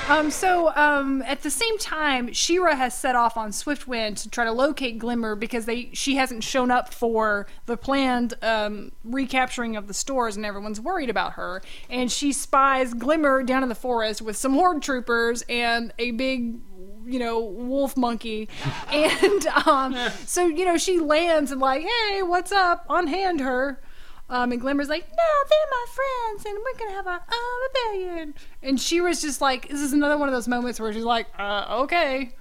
Um, 0.08 0.32
so 0.32 0.74
um, 0.74 1.22
at 1.22 1.42
the 1.42 1.50
same 1.50 1.78
time, 1.78 2.32
She-Ra 2.32 2.74
has 2.74 2.92
set 2.92 3.14
off 3.14 3.36
on 3.36 3.50
Swiftwind 3.50 4.20
to 4.22 4.28
try 4.28 4.44
to 4.44 4.50
locate 4.50 4.98
Glimmer 4.98 5.36
because 5.36 5.64
they 5.64 5.90
she 5.92 6.16
hasn't 6.16 6.42
shown 6.42 6.72
up 6.72 6.92
for 6.92 7.46
the 7.66 7.76
planned 7.76 8.34
um, 8.42 8.90
recapturing 9.04 9.76
of 9.76 9.86
the 9.86 9.94
stores, 9.94 10.36
and 10.36 10.44
everyone's 10.44 10.80
worried 10.80 11.08
about 11.08 11.34
her. 11.34 11.62
And 11.88 12.10
she 12.10 12.32
spies 12.32 12.94
Glimmer 12.94 13.44
down 13.44 13.62
in 13.62 13.68
the 13.68 13.76
forest 13.76 14.20
with 14.20 14.36
some 14.36 14.54
horde 14.54 14.82
troopers 14.82 15.44
and 15.48 15.94
a 15.98 16.10
big. 16.10 16.58
You 17.06 17.18
know, 17.18 17.40
wolf 17.40 17.96
monkey, 17.96 18.48
and 18.92 19.46
um, 19.66 19.96
so 20.26 20.46
you 20.46 20.64
know 20.64 20.76
she 20.76 20.98
lands 20.98 21.50
and 21.50 21.60
like, 21.60 21.82
hey, 21.82 22.22
what's 22.22 22.52
up? 22.52 22.84
On 22.88 23.06
hand 23.06 23.40
her, 23.40 23.80
um, 24.28 24.50
and 24.50 24.60
Glimmer's 24.60 24.88
like, 24.88 25.06
no, 25.08 25.48
they're 25.48 25.70
my 25.70 25.86
friends, 25.92 26.46
and 26.46 26.58
we're 26.58 26.78
gonna 26.78 26.96
have 26.96 27.06
our 27.06 27.22
own 27.32 27.92
rebellion. 28.00 28.34
And 28.62 28.80
she 28.80 29.00
was 29.00 29.20
just 29.20 29.40
like, 29.40 29.68
this 29.68 29.80
is 29.80 29.92
another 29.92 30.16
one 30.16 30.28
of 30.28 30.34
those 30.34 30.48
moments 30.48 30.80
where 30.80 30.92
she's 30.92 31.04
like, 31.04 31.26
uh, 31.38 31.82
okay, 31.82 32.32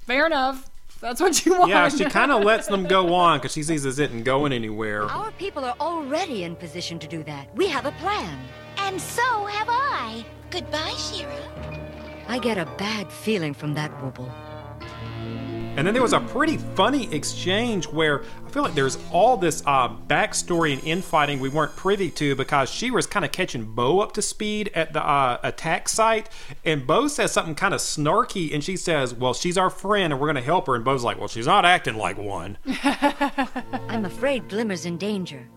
fair 0.00 0.26
enough. 0.26 0.68
That's 1.00 1.20
what 1.20 1.46
you 1.46 1.56
want. 1.56 1.70
Yeah, 1.70 1.88
she 1.88 2.04
kind 2.10 2.32
of 2.32 2.42
lets 2.42 2.66
them 2.66 2.84
go 2.84 3.14
on 3.14 3.38
because 3.38 3.52
she 3.52 3.62
sees 3.62 3.84
this 3.84 4.00
isn't 4.00 4.24
going 4.24 4.52
anywhere. 4.52 5.04
Our 5.04 5.30
people 5.32 5.64
are 5.64 5.76
already 5.80 6.42
in 6.42 6.56
position 6.56 6.98
to 6.98 7.06
do 7.06 7.22
that. 7.24 7.54
We 7.54 7.68
have 7.68 7.86
a 7.86 7.92
plan. 7.92 8.36
And 8.78 9.00
so 9.00 9.46
have 9.46 9.68
I. 9.70 10.24
Goodbye, 10.50 10.94
She-Ra. 10.96 11.87
I 12.28 12.38
get 12.38 12.58
a 12.58 12.66
bad 12.76 13.10
feeling 13.10 13.54
from 13.54 13.74
that 13.74 13.90
wobble. 14.02 14.30
And 15.78 15.86
then 15.86 15.94
there 15.94 16.02
was 16.02 16.12
a 16.12 16.18
pretty 16.18 16.56
funny 16.56 17.10
exchange 17.14 17.86
where 17.86 18.24
I 18.44 18.50
feel 18.50 18.64
like 18.64 18.74
there's 18.74 18.98
all 19.12 19.36
this 19.36 19.62
uh, 19.64 19.88
backstory 19.88 20.72
and 20.72 20.82
infighting 20.82 21.38
we 21.38 21.48
weren't 21.48 21.74
privy 21.76 22.10
to 22.10 22.34
because 22.34 22.68
she 22.68 22.90
was 22.90 23.06
kind 23.06 23.24
of 23.24 23.30
catching 23.30 23.64
Bow 23.64 24.00
up 24.00 24.12
to 24.14 24.22
speed 24.22 24.72
at 24.74 24.92
the 24.92 25.00
uh, 25.02 25.38
attack 25.44 25.88
site, 25.88 26.30
and 26.64 26.84
Bow 26.84 27.06
says 27.06 27.30
something 27.30 27.54
kind 27.54 27.72
of 27.72 27.80
snarky, 27.80 28.52
and 28.52 28.64
she 28.64 28.76
says, 28.76 29.14
"Well, 29.14 29.34
she's 29.34 29.56
our 29.56 29.70
friend, 29.70 30.12
and 30.12 30.20
we're 30.20 30.26
going 30.26 30.34
to 30.34 30.42
help 30.42 30.66
her." 30.66 30.74
And 30.74 30.84
Bow's 30.84 31.04
like, 31.04 31.16
"Well, 31.16 31.28
she's 31.28 31.46
not 31.46 31.64
acting 31.64 31.94
like 31.94 32.18
one." 32.18 32.58
I'm 33.88 34.04
afraid 34.04 34.48
Glimmer's 34.48 34.84
in 34.84 34.98
danger. 34.98 35.48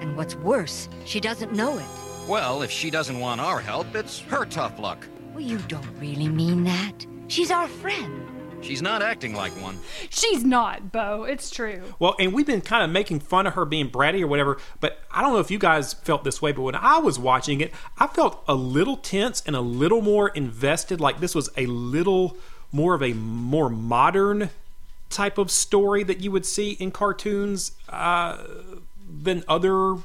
And 0.00 0.16
what's 0.16 0.36
worse, 0.36 0.88
she 1.04 1.18
doesn't 1.18 1.52
know 1.52 1.78
it. 1.78 2.28
Well, 2.28 2.62
if 2.62 2.70
she 2.70 2.90
doesn't 2.90 3.18
want 3.18 3.40
our 3.40 3.58
help, 3.58 3.92
it's 3.96 4.20
her 4.20 4.44
tough 4.44 4.78
luck. 4.78 5.04
Well, 5.32 5.40
you 5.40 5.58
don't 5.68 5.98
really 5.98 6.28
mean 6.28 6.64
that. 6.64 7.06
She's 7.28 7.50
our 7.50 7.66
friend. 7.66 8.28
She's 8.60 8.82
not 8.82 9.02
acting 9.02 9.34
like 9.34 9.52
one. 9.60 9.78
She's 10.10 10.44
not, 10.44 10.92
Bow. 10.92 11.24
It's 11.24 11.50
true. 11.50 11.82
Well, 11.98 12.14
and 12.18 12.32
we've 12.32 12.46
been 12.46 12.60
kind 12.60 12.84
of 12.84 12.90
making 12.90 13.20
fun 13.20 13.46
of 13.46 13.54
her 13.54 13.64
being 13.64 13.90
bratty 13.90 14.22
or 14.22 14.26
whatever, 14.26 14.58
but 14.78 15.00
I 15.10 15.20
don't 15.20 15.32
know 15.32 15.40
if 15.40 15.50
you 15.50 15.58
guys 15.58 15.94
felt 15.94 16.22
this 16.22 16.40
way, 16.40 16.52
but 16.52 16.62
when 16.62 16.76
I 16.76 16.98
was 16.98 17.18
watching 17.18 17.60
it, 17.60 17.72
I 17.98 18.06
felt 18.06 18.44
a 18.46 18.54
little 18.54 18.98
tense 18.98 19.42
and 19.46 19.56
a 19.56 19.60
little 19.60 20.00
more 20.00 20.28
invested. 20.28 21.00
Like 21.00 21.18
this 21.18 21.34
was 21.34 21.50
a 21.56 21.66
little 21.66 22.36
more 22.70 22.94
of 22.94 23.02
a 23.02 23.14
more 23.14 23.68
modern 23.68 24.50
type 25.10 25.38
of 25.38 25.50
story 25.50 26.02
that 26.04 26.20
you 26.20 26.30
would 26.30 26.46
see 26.46 26.72
in 26.72 26.90
cartoons 26.90 27.72
uh, 27.88 28.38
than 29.10 29.44
other 29.48 29.96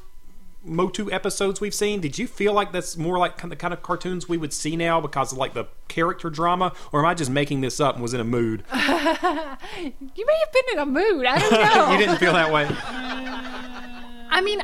Motu 0.64 1.10
episodes 1.12 1.62
we've 1.62 1.74
seen. 1.74 2.01
Did 2.01 2.18
you 2.18 2.28
feel 2.28 2.53
like 2.53 2.72
that's 2.72 2.97
more 2.97 3.18
like 3.18 3.38
the 3.41 3.55
kind 3.55 3.74
of 3.74 3.82
cartoons 3.82 4.28
we 4.28 4.38
would 4.38 4.51
see 4.53 4.76
now 4.76 4.99
because 4.99 5.32
of 5.32 5.38
like 5.38 5.53
the 5.53 5.66
character 5.88 6.30
drama, 6.30 6.74
or 6.91 6.99
am 6.99 7.05
I 7.05 7.14
just 7.14 7.32
making 7.32 7.62
this 7.62 7.80
up 7.80 7.95
and 7.95 8.01
was 8.01 8.14
in 8.14 8.20
a 8.20 8.26
mood? 8.26 8.64
you 8.74 8.78
may 8.84 10.38
have 10.39 10.51
been 10.51 10.64
in 10.74 10.80
a 10.80 10.86
mood. 10.86 11.26
I 11.26 11.39
don't 11.39 11.51
know. 11.51 11.91
you 11.93 11.97
didn't 11.97 12.18
feel 12.18 12.34
that 12.34 12.51
way. 12.51 12.68
I 14.30 14.41
mean, 14.41 14.62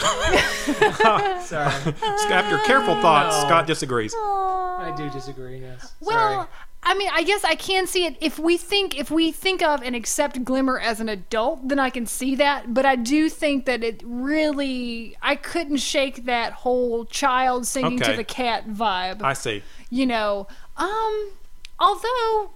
Sorry. 1.44 1.94
After 2.32 2.58
careful 2.64 2.94
thoughts, 3.02 3.36
No. 3.42 3.46
Scott 3.48 3.66
disagrees. 3.66 4.14
I 4.14 4.94
do 4.96 5.10
disagree. 5.10 5.58
Yes. 5.60 5.92
well, 6.00 6.34
Sorry. 6.44 6.48
I 6.82 6.94
mean, 6.94 7.10
I 7.12 7.22
guess 7.22 7.44
I 7.44 7.54
can 7.56 7.86
see 7.86 8.06
it 8.06 8.16
if 8.20 8.38
we 8.38 8.56
think 8.56 8.98
if 8.98 9.10
we 9.10 9.32
think 9.32 9.62
of 9.62 9.82
and 9.82 9.94
accept 9.94 10.42
Glimmer 10.44 10.78
as 10.80 10.98
an 10.98 11.08
adult, 11.10 11.68
then 11.68 11.78
I 11.78 11.90
can 11.90 12.06
see 12.06 12.34
that. 12.36 12.72
But 12.72 12.86
I 12.86 12.96
do 12.96 13.28
think 13.28 13.66
that 13.66 13.84
it 13.84 14.02
really, 14.04 15.14
I 15.20 15.36
couldn't 15.36 15.76
shake 15.76 16.24
that 16.24 16.52
whole 16.54 17.04
child 17.04 17.66
singing 17.66 18.00
Okay. 18.02 18.12
to 18.12 18.16
the 18.16 18.24
cat 18.24 18.66
vibe. 18.68 19.22
I 19.22 19.34
see. 19.34 19.62
you 19.90 20.06
know 20.06 20.46
um 20.76 21.30
although 21.78 22.50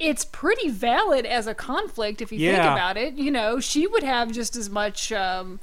it's 0.00 0.24
pretty 0.24 0.68
valid 0.70 1.24
as 1.26 1.46
a 1.46 1.54
conflict 1.54 2.20
if 2.22 2.32
you 2.32 2.38
think 2.38 2.56
Yeah. 2.56 2.72
about 2.72 2.96
it 2.96 3.14
you 3.14 3.30
know 3.30 3.60
she 3.60 3.86
would 3.86 4.02
have 4.02 4.32
just 4.32 4.56
as 4.56 4.68
much 4.70 5.12
um 5.12 5.60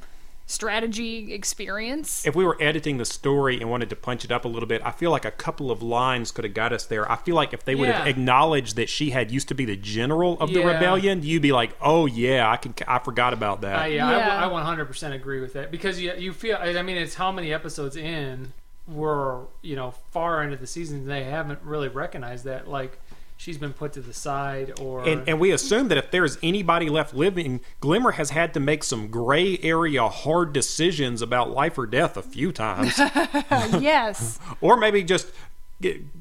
strategy 0.52 1.34
experience 1.34 2.26
If 2.26 2.36
we 2.36 2.44
were 2.46 2.58
editing 2.62 2.98
the 2.98 3.06
story 3.06 3.60
and 3.60 3.70
wanted 3.70 3.90
to 3.90 3.96
punch 3.96 4.24
it 4.26 4.32
up 4.32 4.46
a 4.46 4.48
little 4.48 4.68
bit, 4.68 4.82
I 4.86 4.92
feel 4.92 5.12
like 5.12 5.26
a 5.26 5.32
couple 5.32 5.72
of 5.72 5.82
lines 5.82 6.32
could 6.32 6.44
have 6.44 6.54
got 6.54 6.74
us 6.74 6.86
there. 6.86 7.10
I 7.12 7.16
feel 7.16 7.36
like 7.36 7.54
if 7.54 7.64
they 7.66 7.76
would 7.76 7.90
have 7.90 8.08
acknowledged 8.08 8.76
that 8.76 8.90
she 8.90 9.12
had 9.12 9.32
used 9.32 9.48
to 9.48 9.56
be 9.56 9.66
the 9.66 9.76
general 9.76 10.38
of 10.40 10.54
the 10.54 10.60
Yeah. 10.60 10.74
rebellion, 10.74 11.24
you'd 11.24 11.42
be 11.42 11.52
like, 11.52 11.72
"Oh 11.82 12.06
yeah, 12.06 12.50
I 12.50 12.58
can. 12.58 12.74
I 12.88 13.00
forgot 13.00 13.34
about 13.34 13.62
that." 13.62 13.84
Uh, 13.84 13.86
yeah, 13.86 14.10
Yeah. 14.18 14.44
I, 14.44 14.48
I 14.48 14.50
100% 14.50 15.14
agree 15.14 15.42
with 15.42 15.54
that 15.54 15.72
because 15.72 16.00
you, 16.00 16.14
you 16.18 16.34
feel. 16.34 16.58
I 16.58 16.82
mean, 16.82 16.98
it's 16.98 17.16
how 17.16 17.32
many 17.32 17.54
episodes 17.54 17.96
in 17.96 18.54
we're 18.88 19.42
you 19.62 19.76
know 19.76 19.92
far 20.12 20.44
into 20.44 20.58
the 20.58 20.68
season 20.68 21.06
they 21.06 21.24
haven't 21.24 21.60
really 21.64 21.88
recognized 21.88 22.46
that 22.46 22.68
like 22.68 23.00
she's 23.42 23.58
been 23.58 23.74
put 23.74 23.92
to 23.92 24.02
the 24.02 24.14
side 24.14 24.72
or 24.80 25.04
And, 25.08 25.28
and 25.28 25.40
we 25.40 25.52
assume 25.52 25.88
that 25.88 25.98
if 25.98 26.12
there's 26.12 26.38
anybody 26.44 26.90
left 26.90 27.16
living, 27.16 27.62
Glimmer 27.80 28.12
has 28.12 28.30
had 28.30 28.54
to 28.54 28.60
make 28.60 28.84
some 28.84 29.08
gray 29.08 29.58
area 29.64 30.08
hard 30.08 30.54
decisions 30.54 31.24
about 31.24 31.50
life 31.50 31.76
or 31.76 31.88
death 31.88 32.18
a 32.18 32.22
few 32.22 32.52
times. 32.52 33.00
yes 33.80 34.38
or 34.62 34.78
maybe 34.78 35.04
just 35.04 35.28
get 35.28 35.51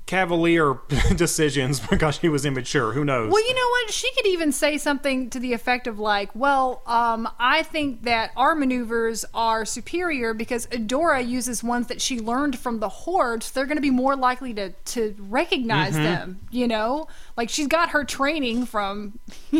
cavalier 0.06 0.78
decisions 1.16 1.80
because 1.80 2.16
she 2.16 2.28
was 2.28 2.44
immature. 2.44 2.92
Who 2.92 3.04
knows? 3.04 3.30
well 3.30 3.46
you 3.46 3.54
know 3.54 3.68
what 3.68 3.92
she 3.92 4.11
could 4.14 4.26
even 4.26 4.52
say 4.52 4.78
something 4.78 5.30
to 5.30 5.38
the 5.38 5.52
effect 5.52 5.86
of 5.86 5.98
like 5.98 6.34
well 6.34 6.82
um 6.86 7.28
i 7.38 7.62
think 7.62 8.02
that 8.02 8.30
our 8.36 8.54
maneuvers 8.54 9.24
are 9.34 9.64
superior 9.64 10.34
because 10.34 10.66
adora 10.68 11.26
uses 11.26 11.62
ones 11.62 11.86
that 11.86 12.00
she 12.00 12.18
learned 12.20 12.58
from 12.58 12.80
the 12.80 12.88
horde 12.88 13.42
so 13.42 13.52
they're 13.54 13.66
going 13.66 13.76
to 13.76 13.82
be 13.82 13.90
more 13.90 14.16
likely 14.16 14.52
to 14.54 14.70
to 14.84 15.14
recognize 15.18 15.94
them 15.94 16.40
you 16.50 16.66
know 16.66 17.06
like 17.36 17.48
she's 17.48 17.66
got 17.66 17.90
her 17.90 18.04
training 18.04 18.64
from 18.66 19.18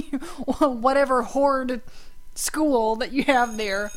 whatever 0.57 1.23
horde 1.23 1.81
school 2.35 2.97
that 2.97 3.13
you 3.13 3.25
have 3.25 3.57
there 3.57 3.91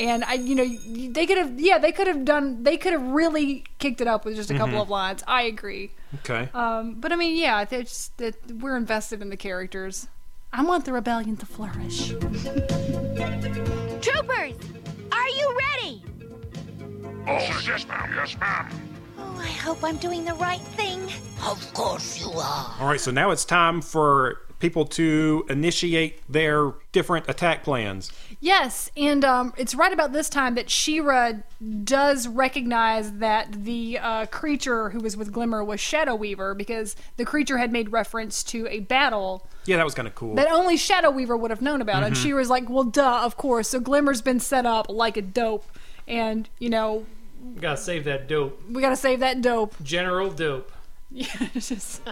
and 0.00 0.24
I, 0.24 0.32
you 0.32 0.54
know, 0.54 1.12
they 1.12 1.26
could 1.26 1.36
have, 1.36 1.60
yeah, 1.60 1.76
they 1.78 1.92
could 1.92 2.06
have 2.06 2.24
done, 2.24 2.62
they 2.62 2.78
could 2.78 2.94
have 2.94 3.02
really 3.02 3.64
kicked 3.78 4.00
it 4.00 4.08
up 4.08 4.24
with 4.24 4.34
just 4.34 4.50
a 4.50 4.56
couple 4.56 4.80
of 4.80 4.88
lines. 4.88 5.22
I 5.26 5.42
agree. 5.42 5.92
okay. 6.20 6.48
Um, 6.54 6.94
but 6.94 7.12
I 7.12 7.16
mean, 7.16 7.36
yeah, 7.36 7.66
it's 7.70 8.08
that 8.16 8.34
we're 8.50 8.78
invested 8.78 9.20
in 9.20 9.28
the 9.28 9.36
characters. 9.36 10.08
I 10.52 10.64
want 10.64 10.86
the 10.86 10.92
rebellion 10.92 11.36
to 11.36 11.46
flourish. 11.46 12.08
Troopers, 14.00 14.54
are 15.12 15.28
you 15.28 15.58
ready? 15.58 16.02
Oh, 17.28 17.62
yes, 17.66 17.86
ma'am. 17.86 18.12
Yes, 18.16 18.36
ma'am. 18.40 18.68
Oh, 19.18 19.38
I 19.38 19.48
hope 19.48 19.84
I'm 19.84 19.98
doing 19.98 20.24
the 20.24 20.34
right 20.34 20.60
thing. 20.60 21.02
Of 21.44 21.72
course 21.74 22.18
you 22.18 22.30
are. 22.30 22.74
All 22.80 22.88
right, 22.88 23.00
so 23.00 23.10
now 23.10 23.30
it's 23.32 23.44
time 23.44 23.82
for 23.82 24.40
people 24.60 24.84
to 24.84 25.44
initiate 25.48 26.20
their 26.30 26.72
different 26.92 27.28
attack 27.28 27.64
plans. 27.64 28.12
Yes, 28.40 28.90
and 28.96 29.24
um, 29.24 29.52
it's 29.56 29.74
right 29.74 29.92
about 29.92 30.12
this 30.12 30.28
time 30.28 30.54
that 30.54 30.70
She-Ra 30.70 31.32
does 31.84 32.28
recognize 32.28 33.12
that 33.14 33.64
the 33.64 33.98
uh, 33.98 34.26
creature 34.26 34.90
who 34.90 35.00
was 35.00 35.16
with 35.16 35.32
Glimmer 35.32 35.64
was 35.64 35.80
Shadow 35.80 36.14
Weaver 36.14 36.54
because 36.54 36.94
the 37.16 37.24
creature 37.24 37.58
had 37.58 37.72
made 37.72 37.90
reference 37.92 38.42
to 38.44 38.66
a 38.68 38.80
battle 38.80 39.46
Yeah, 39.66 39.76
that 39.78 39.84
was 39.84 39.94
kind 39.94 40.06
of 40.08 40.14
cool. 40.14 40.34
that 40.36 40.50
only 40.50 40.76
Shadow 40.76 41.10
Weaver 41.10 41.36
would 41.36 41.50
have 41.50 41.62
known 41.62 41.80
about. 41.82 42.02
And 42.02 42.16
She-Ra's 42.16 42.48
like, 42.50 42.68
well, 42.70 42.84
duh, 42.84 43.22
of 43.24 43.36
course. 43.36 43.68
So 43.68 43.80
Glimmer's 43.80 44.22
been 44.22 44.40
set 44.40 44.66
up 44.66 44.86
like 44.88 45.16
a 45.16 45.22
dope. 45.22 45.64
And, 46.08 46.48
you 46.58 46.70
know, 46.70 47.06
gotta 47.60 47.76
save 47.76 48.04
that 48.04 48.28
dope. 48.28 48.60
we 48.70 48.80
gotta 48.82 48.96
save 48.96 49.20
that 49.20 49.40
dope. 49.40 49.74
General 49.82 50.30
dope. 50.30 50.70
Yeah, 51.12 51.26
just 51.54 52.02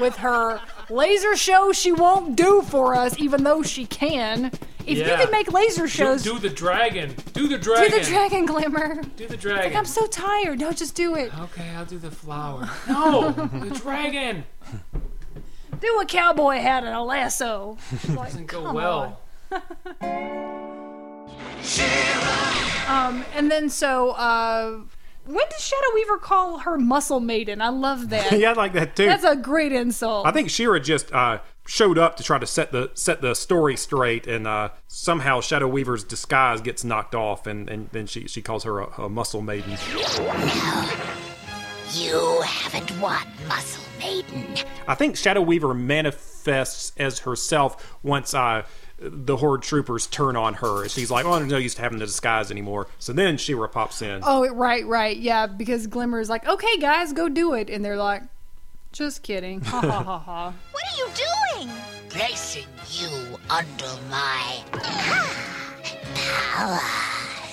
with 0.00 0.16
her 0.16 0.60
laser 0.90 1.36
show 1.36 1.72
she 1.72 1.92
won't 1.92 2.36
do 2.36 2.62
for 2.62 2.94
us, 2.94 3.18
even 3.18 3.44
though 3.44 3.62
she 3.62 3.84
can. 3.86 4.50
If 4.86 4.98
Yeah. 4.98 5.10
you 5.12 5.16
could 5.18 5.30
make 5.30 5.52
laser 5.52 5.86
shows, 5.86 6.22
do 6.22 6.38
the 6.38 6.48
dragon. 6.48 7.14
Do 7.34 7.46
the 7.46 7.58
dragon. 7.58 7.90
do 7.90 7.98
the 7.98 8.04
dragon 8.04 8.46
glimmer. 8.46 9.02
Do 9.16 9.26
the 9.26 9.36
dragon. 9.36 9.64
Like, 9.64 9.76
I'm 9.76 9.84
so 9.84 10.06
tired. 10.06 10.58
No, 10.60 10.72
just 10.72 10.94
do 10.94 11.14
it. 11.14 11.30
okay, 11.38 11.68
I'll 11.76 11.84
do 11.84 11.98
the 11.98 12.10
flower. 12.10 12.68
No, 12.88 13.30
the 13.32 13.70
dragon. 13.70 14.44
Do 15.80 16.00
a 16.00 16.06
cowboy 16.06 16.56
hat 16.56 16.82
and 16.82 16.92
a 16.92 17.02
lasso. 17.02 17.78
Like, 18.08 18.30
Doesn't 18.30 18.46
go 18.46 18.62
come 18.64 18.74
well. 18.74 19.20
Um, 22.88 23.24
and 23.34 23.50
then 23.50 23.68
so, 23.68 24.10
uh, 24.12 24.78
when 25.28 25.44
does 25.50 25.60
Shadow 25.60 25.94
Weaver 25.94 26.18
call 26.18 26.58
her 26.60 26.78
muscle 26.78 27.20
maiden? 27.20 27.60
I 27.60 27.68
love 27.68 28.08
that. 28.10 28.32
yeah, 28.38 28.50
I 28.50 28.54
like 28.54 28.72
that 28.72 28.96
too. 28.96 29.06
That's 29.06 29.24
a 29.24 29.36
great 29.36 29.72
insult. 29.72 30.26
I 30.26 30.32
think 30.32 30.48
She-Ra 30.48 30.78
just 30.78 31.12
uh, 31.12 31.40
showed 31.66 31.98
up 31.98 32.16
to 32.16 32.22
try 32.22 32.38
to 32.38 32.46
set 32.46 32.72
the 32.72 32.90
set 32.94 33.20
the 33.20 33.34
story 33.34 33.76
straight, 33.76 34.26
and 34.26 34.46
uh, 34.46 34.70
somehow 34.86 35.40
Shadow 35.40 35.68
Weaver's 35.68 36.02
disguise 36.02 36.60
gets 36.62 36.82
knocked 36.82 37.14
off, 37.14 37.46
and, 37.46 37.68
and 37.68 37.90
then 37.90 38.06
she 38.06 38.26
she 38.26 38.40
calls 38.40 38.64
her 38.64 38.80
a, 38.80 39.02
a 39.02 39.08
muscle 39.08 39.42
maiden. 39.42 39.76
You 41.92 42.40
haven't 42.44 42.90
won, 43.00 43.26
Muscle 43.48 43.82
Maiden. 43.98 44.46
I 44.86 44.94
think 44.94 45.16
Shadow 45.16 45.40
Weaver 45.40 45.72
manifests 45.72 46.92
as 46.98 47.20
herself 47.20 47.96
once 48.02 48.34
uh, 48.34 48.64
the 49.00 49.36
Horde 49.36 49.62
troopers 49.62 50.06
turn 50.06 50.36
on 50.36 50.54
her. 50.54 50.82
and 50.82 50.90
She's 50.90 51.10
like, 51.10 51.24
"Oh, 51.24 51.32
I'm 51.32 51.48
no 51.48 51.56
use 51.56 51.74
to 51.76 51.82
having 51.82 51.98
the 51.98 52.06
disguise 52.06 52.50
anymore." 52.50 52.88
So 52.98 53.12
then 53.12 53.36
She-Ra 53.36 53.68
pops 53.68 54.02
in. 54.02 54.22
Oh, 54.24 54.48
right, 54.54 54.84
right, 54.86 55.16
yeah. 55.16 55.46
Because 55.46 55.86
glimmer 55.86 56.20
is 56.20 56.28
like, 56.28 56.46
"Okay, 56.48 56.78
guys, 56.78 57.12
go 57.12 57.28
do 57.28 57.54
it," 57.54 57.70
and 57.70 57.84
they're 57.84 57.96
like, 57.96 58.22
"Just 58.92 59.22
kidding." 59.22 59.60
Ha 59.62 59.80
ha 59.80 60.02
ha 60.02 60.18
ha. 60.18 60.52
What 60.72 60.84
are 60.84 60.96
you 60.96 61.08
doing? 61.64 61.70
Placing 62.08 62.66
you 62.90 63.38
under 63.50 63.86
my 64.10 64.62
power. 64.72 65.26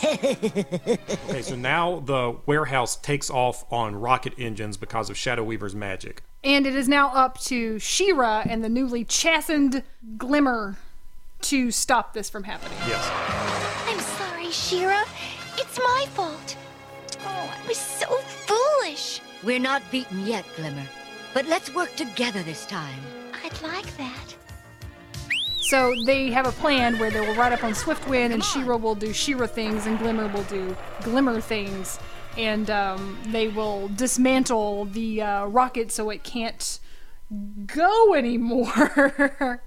Okay, 0.05 1.41
so 1.41 1.55
now 1.55 1.99
the 2.01 2.37
warehouse 2.45 2.95
takes 2.95 3.31
off 3.31 3.65
on 3.71 3.95
rocket 3.95 4.33
engines 4.37 4.77
because 4.77 5.09
of 5.09 5.17
Shadow 5.17 5.43
Weaver's 5.43 5.73
magic. 5.73 6.21
And 6.43 6.67
it 6.67 6.75
is 6.75 6.87
now 6.87 7.07
up 7.07 7.39
to 7.45 7.79
She-Ra 7.79 8.43
and 8.47 8.63
the 8.63 8.69
newly 8.69 9.03
chastened 9.03 9.81
Glimmer 10.17 10.77
to 11.41 11.71
stop 11.71 12.13
this 12.13 12.29
from 12.29 12.43
happening. 12.43 12.77
Yes. 12.87 13.09
I'm 13.87 13.99
sorry, 13.99 14.51
She-Ra. 14.51 15.03
It's 15.57 15.77
my 15.77 16.05
fault. 16.09 16.57
Oh, 17.21 17.53
I 17.63 17.67
was 17.67 17.77
so 17.77 18.07
foolish. 18.07 19.21
We're 19.43 19.59
not 19.59 19.83
beaten 19.91 20.25
yet, 20.25 20.45
Glimmer. 20.55 20.85
But 21.33 21.47
let's 21.47 21.73
work 21.73 21.95
together 21.95 22.41
this 22.43 22.65
time. 22.65 22.99
I'd 23.43 23.61
like 23.61 23.95
that. 23.97 24.35
So 25.61 25.93
they 26.05 26.29
have 26.29 26.45
a 26.45 26.51
plan 26.51 26.99
where 26.99 27.09
they 27.09 27.19
will 27.19 27.33
ride 27.35 27.51
up 27.51 27.63
on 27.63 27.73
Swiftwind, 27.73 28.31
and 28.31 28.43
She-Ra 28.43 28.77
will 28.77 28.95
do 28.95 29.11
She-Ra 29.11 29.47
things, 29.47 29.87
and 29.87 29.97
Glimmer 29.97 30.27
will 30.27 30.43
do 30.43 30.77
Glimmer 31.01 31.41
things, 31.41 31.99
and 32.37 32.69
um, 32.69 33.17
they 33.27 33.47
will 33.47 33.87
dismantle 33.89 34.85
the 34.85 35.21
uh, 35.23 35.45
rocket 35.45 35.91
so 35.91 36.09
it 36.11 36.23
can't 36.23 36.79
go 37.65 38.13
anymore. 38.17 39.61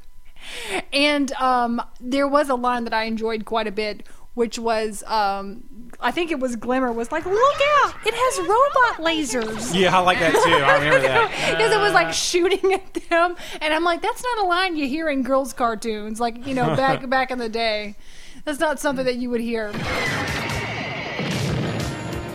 And 0.93 1.33
um, 1.33 1.83
there 2.01 2.29
was 2.29 2.49
a 2.49 2.55
line 2.55 2.85
that 2.85 2.95
I 2.95 3.05
enjoyed 3.05 3.45
quite 3.45 3.67
a 3.67 3.73
bit, 3.73 4.07
which 4.35 4.59
was 4.59 5.03
um, 5.07 5.65
I 6.01 6.13
think 6.13 6.31
it 6.31 6.39
was 6.39 6.55
Glimmer 6.55 6.93
was 6.93 7.11
like, 7.11 7.27
"Look 7.27 7.61
out! 7.83 7.95
It 8.07 8.15
has 8.15 8.39
robot 8.47 9.05
lasers." 9.05 9.75
Yeah, 9.75 9.97
I 9.97 10.01
like 10.01 10.21
that 10.21 10.33
too. 10.33 10.53
I 10.53 10.79
remember 10.79 11.09
that. 11.09 11.29
Because 11.59 11.73
it 11.73 11.81
was 11.81 11.93
like 11.93 12.13
shooting 12.13 12.73
at 12.73 12.95
them, 12.95 13.35
and 13.61 13.75
I'm 13.75 13.83
like, 13.83 14.01
that's 14.01 14.23
not 14.23 14.45
a 14.45 14.47
line 14.47 14.77
you 14.77 14.87
hear 14.87 15.09
in 15.09 15.23
girls' 15.23 15.53
cartoons, 15.53 16.21
like 16.21 16.47
you 16.47 16.55
know, 16.55 16.77
back 16.77 17.09
back 17.11 17.31
in 17.31 17.39
the 17.39 17.49
day. 17.49 17.97
That's 18.45 18.61
not 18.61 18.79
something 18.79 19.05
that 19.05 19.17
you 19.17 19.29
would 19.31 19.41
hear. 19.41 19.69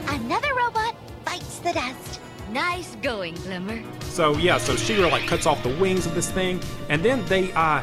Another 0.07 0.53
robot 0.55 0.95
bites 1.25 1.59
the 1.59 1.73
dust. 1.73 2.19
Nice 2.51 2.95
going, 2.97 3.35
Glimmer. 3.35 3.81
So 4.01 4.37
yeah, 4.37 4.57
so 4.57 4.75
She-Ra 4.75 5.07
like 5.07 5.25
cuts 5.25 5.45
off 5.45 5.63
the 5.63 5.75
wings 5.77 6.05
of 6.05 6.13
this 6.15 6.29
thing, 6.29 6.59
and 6.89 7.01
then 7.01 7.25
they 7.25 7.51
uh, 7.53 7.81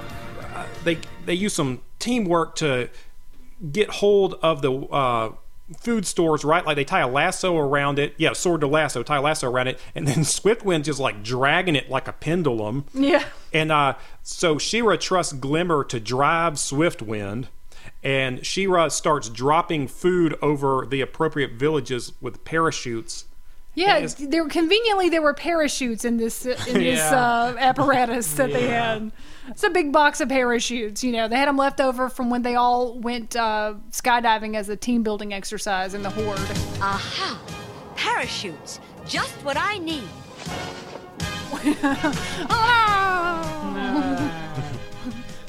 uh 0.61 0.67
they 0.85 0.99
they 1.27 1.35
use 1.35 1.55
some 1.55 1.81
teamwork 1.99 2.55
to 2.57 2.89
get 3.73 3.91
hold 3.91 4.35
of 4.43 4.63
the 4.63 4.73
uh 4.73 5.33
food 5.79 6.05
stores, 6.05 6.45
right? 6.45 6.67
Like 6.67 6.75
they 6.75 6.85
tie 6.85 7.01
a 7.01 7.07
lasso 7.09 7.57
around 7.57 7.99
it. 8.01 8.15
Yeah, 8.17 8.33
sword 8.33 8.61
to 8.63 8.67
lasso, 8.67 9.03
tie 9.05 9.19
a 9.19 9.23
lasso 9.23 9.49
around 9.49 9.69
it, 9.69 9.79
and 9.95 10.07
then 10.07 10.19
Swiftwind's 10.25 10.87
just 10.87 10.99
like 10.99 11.23
dragging 11.23 11.77
it 11.77 11.89
like 11.89 12.09
a 12.09 12.13
pendulum. 12.13 12.87
Yeah. 12.93 13.25
And 13.53 13.71
uh, 13.71 13.95
so 14.25 14.59
She-Ra 14.59 14.97
trusts 14.97 15.33
Glimmer 15.33 15.85
to 15.85 16.01
drive 16.01 16.55
Swiftwind, 16.55 17.47
and 18.03 18.45
She-Ra 18.45 18.89
starts 18.89 19.29
dropping 19.29 19.87
food 19.87 20.37
over 20.43 20.87
the 20.91 21.01
appropriate 21.03 21.53
villages 21.53 22.15
with 22.21 22.45
parachutes. 22.45 23.27
Yeah, 23.75 24.05
there 24.19 24.49
conveniently 24.49 25.09
there 25.09 25.23
were 25.23 25.35
parachutes 25.35 26.05
in 26.05 26.17
this 26.17 26.45
in 26.45 26.55
this 26.75 26.99
Yeah. 26.99 27.15
uh, 27.15 27.55
apparatus 27.59 28.33
that 28.35 28.53
they 28.53 28.67
had. 28.67 29.13
It's 29.51 29.65
a 29.65 29.71
big 29.71 29.93
box 29.93 30.21
of 30.21 30.29
parachutes. 30.29 31.03
You 31.03 31.13
know, 31.13 31.27
they 31.29 31.37
had 31.37 31.49
them 31.49 31.57
left 31.57 31.81
over 31.81 32.09
from 32.09 32.31
when 32.31 32.43
they 32.43 32.55
all 32.55 32.99
went 33.01 33.35
uh, 33.35 33.75
skydiving 33.91 34.55
as 34.55 34.69
a 34.69 34.77
team 34.77 35.03
building 35.03 35.33
exercise 35.35 35.93
in 35.93 36.03
the 36.03 36.11
horde. 36.11 36.39
Aha! 36.81 37.41
Parachutes. 37.97 38.79
Just 39.07 39.33
what 39.45 39.57
I 39.59 39.79
need. 39.79 40.05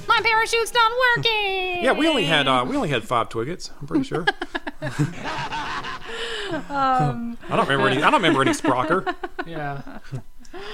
My 0.07 0.19
parachute's 0.23 0.73
not 0.73 0.91
working. 1.15 1.83
Yeah, 1.83 1.93
we 1.93 2.07
only 2.07 2.25
had 2.25 2.47
uh, 2.47 2.65
we 2.67 2.75
only 2.75 2.89
had 2.89 3.03
five 3.03 3.29
twiggets. 3.29 3.71
I'm 3.79 3.87
pretty 3.87 4.03
sure. 4.03 4.25
Um, 6.69 7.37
I 7.49 7.55
don't 7.55 7.67
remember 7.69 7.87
any. 7.87 8.03
I 8.03 8.09
don't 8.09 8.21
remember 8.21 8.41
any 8.41 8.51
Sprocker. 8.51 9.15
Yeah. 9.45 9.99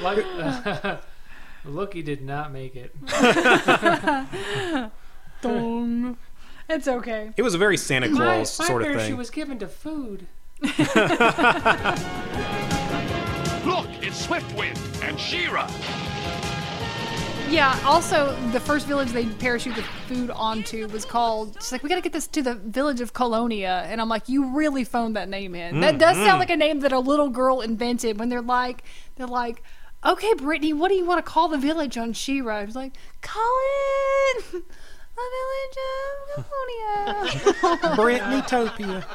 Like, 0.01 0.25
Loo-Kee 1.69 2.01
did 2.01 2.21
not 2.23 2.51
make 2.51 2.75
it. 2.75 2.95
Dong. 5.41 6.17
It's 6.69 6.87
okay. 6.87 7.31
It 7.37 7.41
was 7.43 7.53
a 7.53 7.57
very 7.57 7.77
Santa 7.77 8.09
My, 8.09 8.17
Claus 8.17 8.59
my 8.59 8.65
sort 8.65 8.81
of 8.81 8.87
parachute 8.87 9.07
thing. 9.09 9.17
was 9.17 9.29
given 9.29 9.59
to 9.59 9.67
food. 9.67 10.27
Look, 13.65 13.87
it's 14.01 14.25
Swiftwind 14.25 14.77
and 15.03 15.19
She-Ra. 15.19 15.69
Yeah. 17.49 17.79
Also, 17.85 18.35
the 18.51 18.59
first 18.59 18.87
village 18.87 19.09
they 19.11 19.25
parachute 19.25 19.75
the 19.75 19.83
food 20.07 20.29
onto 20.31 20.87
was 20.87 21.05
called. 21.05 21.55
She's 21.61 21.71
like, 21.71 21.83
we 21.83 21.89
got 21.89 21.95
to 21.95 22.01
get 22.01 22.11
this 22.13 22.27
to 22.27 22.41
the 22.41 22.55
village 22.55 22.99
of 23.01 23.13
Colonia, 23.13 23.85
and 23.87 24.01
I'm 24.01 24.09
like, 24.09 24.27
you 24.27 24.55
really 24.55 24.83
phoned 24.83 25.15
that 25.15 25.29
name 25.29 25.53
in. 25.55 25.79
That 25.81 25.97
does 25.99 26.15
Mm-hmm. 26.17 26.25
sound 26.25 26.39
like 26.39 26.49
a 26.49 26.57
name 26.57 26.79
that 26.81 26.91
a 26.91 26.99
little 26.99 27.29
girl 27.29 27.61
invented 27.61 28.19
when 28.19 28.29
they're 28.29 28.41
like, 28.41 28.83
they're 29.15 29.27
like. 29.27 29.63
Okay, 30.07 30.33
Brittany, 30.35 30.71
what 30.71 30.87
do 30.87 30.95
you 30.95 31.05
want 31.05 31.17
to 31.17 31.29
call 31.29 31.49
the 31.49 31.57
village 31.57 31.97
on 31.97 32.13
She-Ra? 32.13 32.59
It's 32.59 32.75
like, 32.75 32.93
call 33.21 33.59
it 34.37 34.45
the 34.51 34.63
village 35.17 35.77
of 36.37 36.45
Colonia. 36.45 37.95
Brittany 37.97 38.41
Topia. 38.43 39.05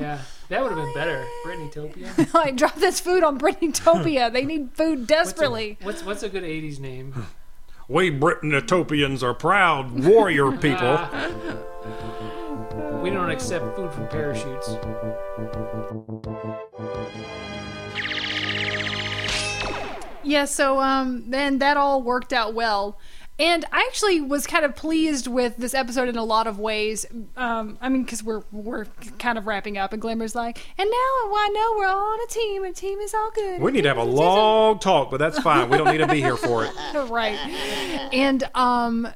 Yeah, 0.00 0.20
that 0.48 0.62
would 0.62 0.70
have 0.70 0.78
been 0.78 0.94
better. 0.94 1.26
Brittany 1.42 1.68
Topia. 1.68 2.32
like, 2.32 2.54
drop 2.62 2.76
this 2.76 3.00
food 3.00 3.24
on 3.24 3.38
Brittany 3.38 3.72
Topia. 3.72 4.32
They 4.32 4.44
need 4.44 4.70
food 4.74 5.08
desperately. 5.08 5.78
What's 5.82 6.04
what's 6.04 6.22
a 6.22 6.28
good 6.28 6.44
'80s 6.44 6.78
name? 6.78 7.26
We 7.88 8.12
Britanitopians 8.12 9.24
are 9.24 9.34
proud 9.34 10.04
warrior 10.04 10.52
people. 10.58 10.98
We 13.00 13.10
don't 13.10 13.30
accept 13.30 13.74
food 13.74 13.92
from 13.92 14.06
parachutes. 14.08 14.68
Yeah, 20.26 20.44
so 20.44 20.80
um, 20.80 21.30
then 21.30 21.58
that 21.58 21.76
all 21.76 22.02
worked 22.02 22.32
out 22.32 22.54
well. 22.54 22.98
And 23.38 23.66
I 23.70 23.84
actually 23.86 24.22
was 24.22 24.46
kind 24.46 24.64
of 24.64 24.74
pleased 24.74 25.26
with 25.26 25.58
this 25.58 25.74
episode 25.74 26.08
in 26.08 26.16
a 26.16 26.24
lot 26.24 26.46
of 26.46 26.58
ways. 26.58 27.04
Um, 27.36 27.76
I 27.82 27.90
mean, 27.90 28.02
because 28.02 28.22
we're 28.22 28.42
we're 28.50 28.86
kind 29.18 29.36
of 29.36 29.46
wrapping 29.46 29.76
up, 29.76 29.92
and 29.92 30.00
Glimmer's 30.00 30.34
like, 30.34 30.58
and 30.78 30.88
now 30.88 30.94
I 30.94 31.50
know 31.52 31.74
we're 31.78 31.86
all 31.86 32.12
on 32.12 32.18
a 32.20 32.30
team, 32.30 32.64
and 32.64 32.74
team 32.74 32.98
is 33.00 33.12
all 33.12 33.30
good. 33.34 33.60
We 33.60 33.72
need 33.72 33.82
to 33.82 33.88
have 33.88 33.98
a 33.98 34.04
long 34.04 34.78
talk, 34.78 35.10
but 35.10 35.18
that's 35.18 35.38
fine. 35.38 35.68
We 35.68 35.76
don't 35.76 35.92
need 35.92 35.98
to 35.98 36.06
be 36.06 36.20
here 36.20 36.38
for 36.38 36.64
it. 36.64 36.72
right. 37.10 37.36
And 38.14 38.42
um, 38.54 39.06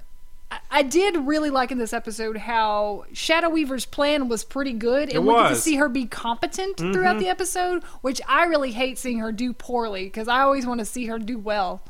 I- 0.50 0.58
I 0.70 0.82
did 0.82 1.16
really 1.16 1.50
like 1.50 1.70
in 1.70 1.78
this 1.78 1.92
episode 1.92 2.36
how 2.36 3.04
Shadow 3.12 3.48
Weaver's 3.50 3.84
plan 3.86 4.28
was 4.28 4.44
pretty 4.44 4.72
good, 4.72 5.08
and 5.08 5.12
It 5.16 5.22
we 5.22 5.28
get 5.34 5.42
to 5.44 5.48
was. 5.50 5.62
see 5.62 5.76
her 5.76 5.88
be 5.88 6.06
competent 6.06 6.76
throughout 6.78 7.16
Mhm. 7.16 7.20
the 7.20 7.28
episode, 7.28 7.84
which 8.00 8.20
I 8.28 8.44
really 8.44 8.72
hate 8.72 8.98
seeing 8.98 9.18
her 9.18 9.30
do 9.32 9.52
poorly 9.52 10.04
because 10.04 10.28
I 10.28 10.40
always 10.42 10.66
want 10.66 10.78
to 10.80 10.84
see 10.84 11.06
her 11.06 11.18
do 11.18 11.38
well. 11.38 11.82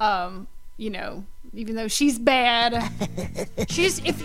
Um, 0.00 0.48
you 0.76 0.90
know, 0.90 1.24
even 1.54 1.76
though 1.76 1.88
she's 1.88 2.18
bad, 2.18 2.82
she's 3.68 3.98
if 4.04 4.20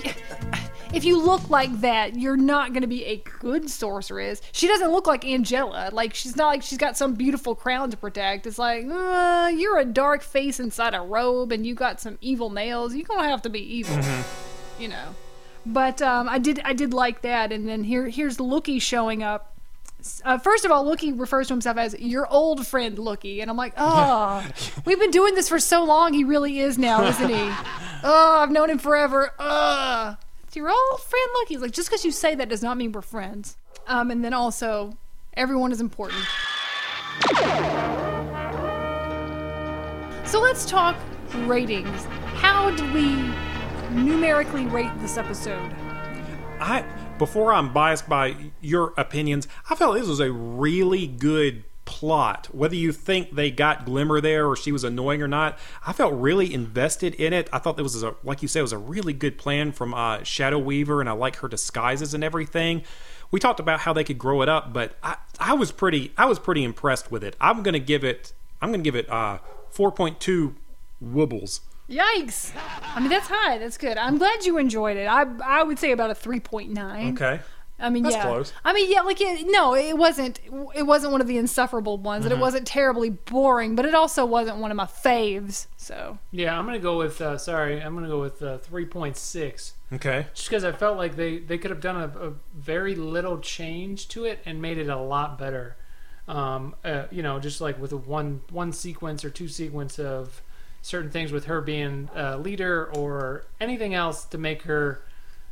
if 0.94 1.06
you 1.06 1.22
look 1.22 1.50
like 1.50 1.82
that, 1.82 2.16
you're 2.18 2.38
not 2.38 2.72
going 2.72 2.82
to 2.82 2.88
be 2.88 3.06
a 3.06 3.18
good 3.40 3.70
sorceress. 3.70 4.42
She 4.52 4.68
doesn't 4.68 4.92
look 4.92 5.08
like 5.08 5.22
Angella. 5.22 5.92
Like 5.92 6.14
she's 6.14 6.36
not 6.36 6.48
like 6.48 6.64
she's 6.64 6.78
got 6.78 6.98
some 6.98 7.14
beautiful 7.14 7.56
crown 7.56 7.92
to 7.92 7.98
protect. 7.98 8.48
It's 8.48 8.58
like 8.58 8.86
uh, 8.90 9.52
you're 9.56 9.78
a 9.78 9.86
dark 9.86 10.22
face 10.22 10.60
inside 10.60 10.94
a 10.94 11.02
robe, 11.02 11.52
and 11.52 11.66
you 11.66 11.76
got 11.76 12.00
some 12.00 12.18
evil 12.22 12.50
nails. 12.50 12.96
You're 12.96 13.06
gonna 13.06 13.28
have 13.28 13.42
to 13.44 13.50
be 13.50 13.60
evil, 13.60 13.98
you 14.80 14.88
know. 14.88 15.16
But 15.66 16.02
um, 16.02 16.30
I 16.30 16.40
did 16.40 16.62
I 16.64 16.74
did 16.74 16.94
like 16.94 17.22
that, 17.22 17.52
and 17.52 17.68
then 17.68 17.84
here 17.84 18.08
here's 18.08 18.40
Loo-Kee 18.40 18.80
showing 18.80 19.24
up. 19.24 19.54
Uh, 20.24 20.38
first 20.38 20.64
of 20.64 20.72
all, 20.72 20.86
Loo-Kee 20.86 21.12
refers 21.12 21.48
to 21.48 21.54
himself 21.54 21.76
as 21.76 22.00
your 22.00 22.32
old 22.32 22.66
friend 22.66 22.98
Loo-Kee, 22.98 23.42
and 23.42 23.50
I'm 23.50 23.58
like, 23.58 23.74
oh, 23.78 24.48
we've 24.86 25.00
been 25.00 25.12
doing 25.12 25.36
this 25.36 25.50
for 25.50 25.60
so 25.60 25.84
long. 25.84 26.14
He 26.14 26.24
really 26.24 26.60
is 26.60 26.78
now, 26.78 27.04
isn't 27.04 27.30
he? 27.30 27.52
Oh, 28.04 28.42
I've 28.44 28.52
known 28.52 28.70
him 28.70 28.78
forever. 28.78 29.34
Ugh. 29.40 30.18
Your 30.58 30.72
old 30.72 31.00
friend 31.00 31.30
Loo-Kee. 31.36 31.58
Like, 31.58 31.72
just 31.72 31.88
because 31.88 32.04
you 32.04 32.12
say 32.12 32.34
that 32.34 32.50
does 32.50 32.64
not 32.64 32.78
mean 32.78 32.92
we're 32.92 33.04
friends. 33.04 33.58
Um, 33.86 34.10
and 34.10 34.26
then 34.26 34.34
also, 34.34 34.98
everyone 35.36 35.72
is 35.72 35.80
important. 35.80 36.24
So 40.26 40.42
let's 40.42 40.66
talk 40.66 40.98
ratings. 41.46 42.06
How 42.38 42.72
do 42.72 42.92
we 42.92 43.18
numerically 43.92 44.66
rate 44.66 44.90
this 44.98 45.16
episode? 45.16 45.72
I 46.60 46.84
before 47.20 47.54
I'm 47.54 47.72
biased 47.72 48.10
by 48.10 48.36
your 48.60 48.96
opinions, 48.98 49.48
I 49.70 49.76
felt 49.76 49.96
this 49.96 50.08
was 50.08 50.20
a 50.20 50.32
really 50.32 51.06
good 51.06 51.66
plot. 51.88 52.50
Whether 52.52 52.76
you 52.76 52.92
think 52.92 53.34
they 53.34 53.50
got 53.50 53.86
Glimmer 53.86 54.20
there 54.20 54.46
or 54.46 54.58
she 54.58 54.74
was 54.74 54.84
annoying 54.84 55.24
or 55.24 55.28
not, 55.28 55.58
I 55.86 55.94
felt 55.94 56.14
really 56.14 56.54
invested 56.54 57.16
in 57.16 57.32
it. 57.32 57.50
I 57.54 57.60
thought 57.60 57.80
it 57.80 57.82
was 57.82 58.04
a 58.04 58.14
like 58.24 58.42
you 58.42 58.48
said, 58.48 58.60
it 58.60 58.64
was 58.64 58.74
a 58.74 58.78
really 58.78 59.14
good 59.14 59.38
plan 59.38 59.72
from 59.72 59.94
uh, 59.94 60.22
Shadow 60.24 60.60
Weaver, 60.60 61.00
and 61.00 61.10
I 61.10 61.14
like 61.14 61.38
her 61.38 61.48
disguises 61.48 62.14
and 62.14 62.24
everything. 62.24 62.84
We 63.32 63.40
talked 63.40 63.60
about 63.62 63.80
how 63.80 63.94
they 63.94 64.04
could 64.04 64.18
grow 64.18 64.42
it 64.42 64.50
up, 64.50 64.74
but 64.74 64.98
I, 65.02 65.16
I 65.40 65.54
was 65.54 65.72
pretty 65.72 66.12
I 66.18 66.26
was 66.26 66.40
pretty 66.40 66.64
impressed 66.64 67.10
with 67.10 67.24
it. 67.24 67.38
I'm 67.40 67.64
gonna 67.64 67.80
give 67.80 68.04
it 68.04 68.34
I'm 68.62 68.70
gonna 68.72 68.84
give 68.84 68.96
it 68.96 69.10
uh, 69.10 69.40
4.2 69.74 70.56
wobbles. 71.00 71.62
Yikes! 71.90 72.52
I 72.84 73.00
mean, 73.00 73.10
that's 73.10 73.30
high. 73.30 73.58
That's 73.60 73.78
good. 73.78 73.98
I'm 73.98 74.18
glad 74.18 74.46
you 74.46 74.58
enjoyed 74.58 74.98
it. 74.98 75.06
I 75.06 75.26
I 75.42 75.64
would 75.64 75.80
say 75.80 75.94
about 75.94 76.10
a 76.10 76.16
3.9. 76.16 77.14
Okay. 77.14 77.40
I 77.80 77.90
mean, 77.92 78.02
That's 78.04 78.16
yeah. 78.16 78.24
close. 78.24 78.54
I 78.66 78.74
mean, 78.74 78.92
yeah. 78.92 79.02
Like, 79.02 79.22
it, 79.22 79.46
no, 79.48 79.76
it 79.76 79.98
wasn't. 79.98 80.40
It 80.76 80.84
wasn't 80.84 81.12
one 81.12 81.22
of 81.22 81.28
the 81.28 81.38
insufferable 81.38 81.98
ones, 82.00 82.26
and 82.26 82.34
Mhm. 82.34 82.38
it 82.38 82.42
wasn't 82.42 82.66
terribly 82.66 83.12
boring. 83.12 83.76
But 83.76 83.86
it 83.86 83.94
also 83.94 84.26
wasn't 84.26 84.58
one 84.58 84.72
of 84.72 84.78
my 84.78 84.86
faves. 84.86 85.68
So 85.78 86.18
Yeah, 86.32 86.58
I'm 86.58 86.66
gonna 86.66 86.80
go 86.80 86.98
with. 86.98 87.22
Uh, 87.22 87.38
sorry, 87.38 87.82
I'm 87.82 87.94
gonna 87.94 88.08
go 88.08 88.20
with 88.20 88.42
uh, 88.42 88.58
3.6. 88.58 89.74
Okay. 89.94 90.26
Just 90.34 90.50
because 90.50 90.64
I 90.64 90.72
felt 90.72 90.98
like 90.98 91.16
they 91.16 91.38
they 91.38 91.58
could 91.58 91.70
have 91.72 91.80
done 91.82 91.96
a, 91.98 92.28
a 92.30 92.34
very 92.56 92.96
little 92.96 93.38
change 93.40 94.08
to 94.10 94.26
it 94.26 94.40
and 94.46 94.62
made 94.62 94.78
it 94.80 94.90
a 94.90 94.98
lot 94.98 95.38
better. 95.38 95.76
Um, 96.28 96.76
uh, 96.84 97.04
you 97.12 97.24
know, 97.24 97.40
just 97.40 97.62
like 97.62 97.80
with 97.80 97.92
a 97.94 97.98
one 97.98 98.42
one 98.50 98.74
sequence 98.74 99.24
or 99.24 99.30
two 99.30 99.48
sequence 99.48 99.98
of 100.00 100.42
certain 100.82 101.10
things 101.12 101.32
with 101.32 101.46
her 101.46 101.62
being 101.62 102.10
a 102.16 102.38
leader 102.38 102.92
or 102.96 103.46
anything 103.62 103.94
else 103.94 104.26
to 104.26 104.38
make 104.38 104.64
her. 104.64 105.02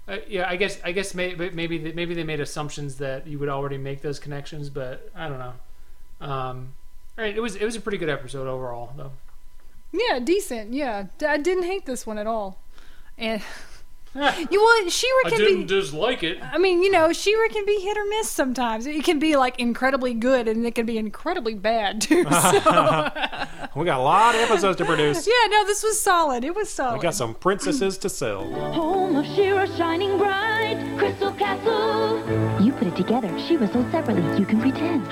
Uh, 0.08 0.18
yeah, 0.28 0.48
I 0.48 0.56
guess 0.56 0.80
I 0.84 0.92
guess 0.92 1.16
maybe 1.16 1.50
maybe 1.50 1.78
they, 1.80 1.92
maybe 1.92 2.14
they 2.14 2.24
made 2.24 2.40
assumptions 2.40 2.98
that 2.98 3.26
you 3.26 3.40
would 3.40 3.50
already 3.50 3.78
make 3.78 4.02
those 4.02 4.20
connections, 4.20 4.70
but 4.70 5.10
I 5.16 5.28
don't 5.28 5.40
know. 5.40 5.54
Um, 6.22 6.74
all 7.18 7.24
right, 7.24 7.36
it 7.36 7.42
was 7.42 7.56
it 7.56 7.66
was 7.66 7.76
a 7.76 7.82
pretty 7.82 7.98
good 7.98 8.10
episode 8.10 8.48
overall, 8.48 8.94
though. 8.96 9.12
Yeah, 9.92 10.20
decent. 10.20 10.74
Yeah, 10.74 11.06
I 11.26 11.38
didn't 11.38 11.64
hate 11.64 11.86
this 11.86 12.06
one 12.06 12.18
at 12.18 12.28
all. 12.28 12.60
And 13.18 13.42
you 14.50 14.60
want 14.62 14.92
She-Ra 14.92 15.30
can 15.30 15.40
be. 15.40 15.64
dislike 15.66 16.24
it. 16.24 16.38
I 16.42 16.58
mean, 16.58 16.82
you 16.82 16.90
know, 16.90 17.12
She-Ra 17.12 17.50
can 17.50 17.66
be 17.66 17.80
hit 17.82 17.98
or 17.98 18.06
miss 18.06 18.30
sometimes. 18.30 18.86
It 18.86 19.04
can 19.04 19.20
be 19.20 19.36
like 19.36 19.60
incredibly 19.60 20.14
good, 20.14 20.48
and 20.48 20.66
it 20.66 20.74
can 20.74 20.86
be 20.86 20.98
incredibly 20.98 21.54
bad 21.56 22.02
too. 22.02 22.24
So. 22.24 23.12
We 23.76 23.84
got 23.84 24.00
a 24.00 24.04
lot 24.04 24.36
of 24.36 24.40
episodes 24.42 24.78
to 24.78 24.86
produce. 24.86 25.28
yeah, 25.28 25.48
no, 25.50 25.66
this 25.66 25.84
was 25.84 26.02
solid. 26.02 26.46
It 26.46 26.56
was 26.56 26.70
solid. 26.70 26.96
We 26.96 27.02
got 27.04 27.14
some 27.14 27.34
princesses 27.36 27.98
to 27.98 28.10
sell. 28.10 28.46
Home 28.72 29.18
of 29.18 29.26
She-Ra 29.26 29.66
shining 29.66 30.18
bright, 30.18 30.96
Crystal 30.98 31.34
Castle. 31.34 32.20
You 32.64 32.72
put 32.72 32.88
it 32.88 32.96
together. 32.96 33.38
She 33.38 33.58
was 33.58 33.70
sold 33.74 33.92
separately. 33.92 34.40
You 34.40 34.46
can 34.46 34.62
pretend. 34.62 35.06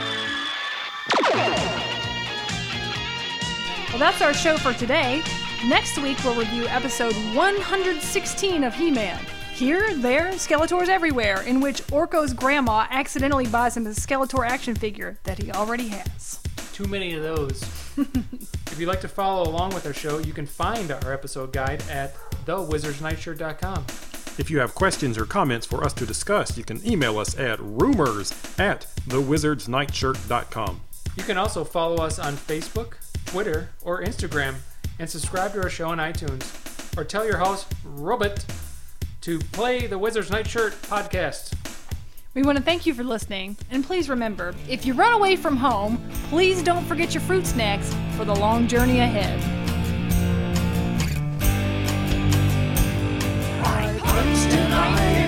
Well, 3.90 4.00
that's 4.00 4.22
our 4.22 4.34
show 4.34 4.56
for 4.58 4.72
today. 4.74 5.22
Next 5.68 5.98
week, 5.98 6.22
we'll 6.26 6.36
review 6.36 6.68
episode 6.68 7.16
116 7.34 8.66
of 8.66 8.76
He 8.76 8.92
Man. 8.92 9.18
Here, 9.54 9.96
there, 9.96 10.32
Skeletors 10.34 10.90
everywhere, 10.90 11.42
in 11.44 11.62
which 11.62 11.82
Orko's 11.90 12.34
grandma 12.34 12.86
accidentally 12.90 13.48
buys 13.48 13.78
him 13.78 13.88
a 13.88 13.92
Skeletor 13.92 14.46
action 14.46 14.76
figure 14.76 15.18
that 15.24 15.42
he 15.42 15.54
already 15.54 15.88
has. 15.88 16.42
Too 16.74 16.84
many 16.88 17.14
of 17.14 17.24
those. 17.24 17.62
if 17.98 18.76
you'd 18.78 18.90
like 18.90 19.00
to 19.02 19.08
follow 19.08 19.50
along 19.50 19.74
with 19.74 19.86
our 19.86 19.94
show, 19.94 20.18
you 20.18 20.34
can 20.34 20.46
find 20.46 20.92
our 20.92 21.14
episode 21.14 21.54
guide 21.54 21.82
at 21.90 22.14
thewizardsnightshirt.com. 22.46 23.86
If 24.38 24.52
you 24.52 24.60
have 24.60 24.76
questions 24.76 25.18
or 25.18 25.26
comments 25.26 25.66
for 25.66 25.86
us 25.86 25.94
to 25.94 26.06
discuss, 26.06 26.58
you 26.58 26.66
can 26.66 26.86
email 26.86 27.18
us 27.18 27.40
at 27.40 27.58
rumors 27.62 28.34
at 28.60 28.86
thewizardsnightshirt.com. 29.08 30.82
You 31.16 31.24
can 31.24 31.38
also 31.38 31.64
follow 31.64 32.04
us 32.04 32.20
on 32.20 32.34
Facebook, 32.34 32.96
Twitter, 33.26 33.70
or 33.82 34.02
Instagram, 34.02 34.56
and 35.00 35.10
subscribe 35.10 35.54
to 35.54 35.62
our 35.62 35.70
show 35.70 35.90
on 35.90 35.98
iTunes. 35.98 36.98
Or 36.98 37.04
tell 37.04 37.26
your 37.26 37.38
host, 37.38 37.68
Robert, 37.84 38.46
to 39.22 39.40
play 39.40 39.88
the 39.88 39.98
Wizard's 39.98 40.30
Nightshirt 40.30 40.74
podcast. 40.84 41.54
We 42.36 42.44
want 42.44 42.58
to 42.58 42.64
thank 42.64 42.86
you 42.86 42.94
for 42.94 43.04
listening, 43.04 43.58
and 43.70 43.86
please 43.86 44.10
remember 44.10 44.56
if 44.68 44.86
you 44.86 44.94
run 44.94 45.14
away 45.14 45.36
from 45.36 45.56
home, 45.56 46.04
please 46.30 46.64
don't 46.64 46.86
forget 46.86 47.14
your 47.14 47.22
fruit 47.22 47.46
snacks 47.46 47.94
for 48.18 48.26
the 48.26 48.36
long 48.36 48.68
journey 48.68 49.00
ahead. 49.00 49.40
punched 54.14 54.54
and 54.54 54.74
I 54.74 55.23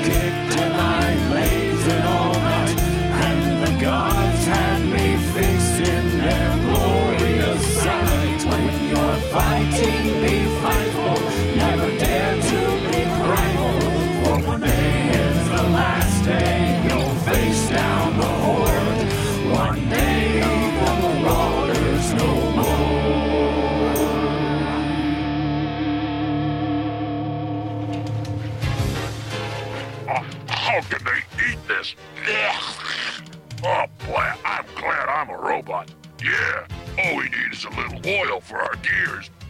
for 38.56 38.62
our 38.62 38.76
gears. 38.78 39.30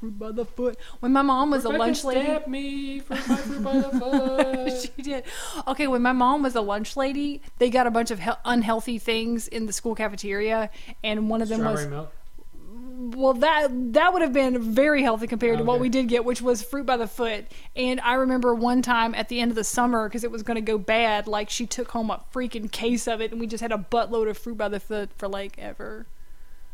fruit 0.00 0.18
by 0.18 0.32
the 0.32 0.44
foot. 0.44 0.78
When 1.00 1.12
my 1.12 1.22
mom 1.22 1.50
was 1.50 1.64
a 1.64 1.68
lunch 1.70 2.04
lady, 2.04 2.20
stabbed 2.24 2.46
me 2.48 3.00
for 3.00 3.14
my 3.14 3.20
fruit 3.36 3.62
by 3.64 3.78
the 3.78 3.90
foot. 4.00 4.92
she 4.96 5.02
did. 5.02 5.24
Okay, 5.66 5.86
when 5.86 6.02
my 6.02 6.12
mom 6.12 6.42
was 6.42 6.54
a 6.54 6.60
lunch 6.60 6.96
lady, 6.96 7.42
they 7.58 7.70
got 7.70 7.86
a 7.86 7.90
bunch 7.90 8.10
of 8.10 8.20
he- 8.20 8.30
unhealthy 8.44 8.98
things 8.98 9.48
in 9.48 9.66
the 9.66 9.72
school 9.72 9.94
cafeteria, 9.94 10.70
and 11.02 11.28
one 11.28 11.42
of 11.42 11.48
them 11.48 11.60
Strawberry 11.60 11.84
was 11.84 11.90
milk. 11.90 12.12
well 13.16 13.34
that 13.34 13.68
that 13.94 14.12
would 14.12 14.22
have 14.22 14.32
been 14.32 14.60
very 14.72 15.02
healthy 15.02 15.26
compared 15.26 15.58
to 15.58 15.64
what 15.64 15.80
we 15.80 15.88
did 15.88 16.08
get, 16.08 16.24
which 16.24 16.40
was 16.40 16.62
fruit 16.62 16.86
by 16.86 16.96
the 16.96 17.08
foot. 17.08 17.46
And 17.74 18.00
I 18.00 18.14
remember 18.14 18.54
one 18.54 18.82
time 18.82 19.14
at 19.14 19.28
the 19.28 19.40
end 19.40 19.50
of 19.50 19.56
the 19.56 19.64
summer 19.64 20.08
because 20.08 20.22
it 20.24 20.30
was 20.30 20.42
going 20.42 20.56
to 20.56 20.60
go 20.60 20.78
bad, 20.78 21.26
like 21.26 21.50
she 21.50 21.66
took 21.66 21.90
home 21.90 22.10
a 22.10 22.22
freaking 22.32 22.70
case 22.70 23.06
of 23.08 23.20
it, 23.20 23.32
and 23.32 23.40
we 23.40 23.46
just 23.46 23.62
had 23.62 23.72
a 23.72 23.78
buttload 23.90 24.28
of 24.30 24.38
fruit 24.38 24.56
by 24.56 24.68
the 24.68 24.80
foot 24.80 25.10
for 25.16 25.26
like 25.28 25.58
ever. 25.58 26.06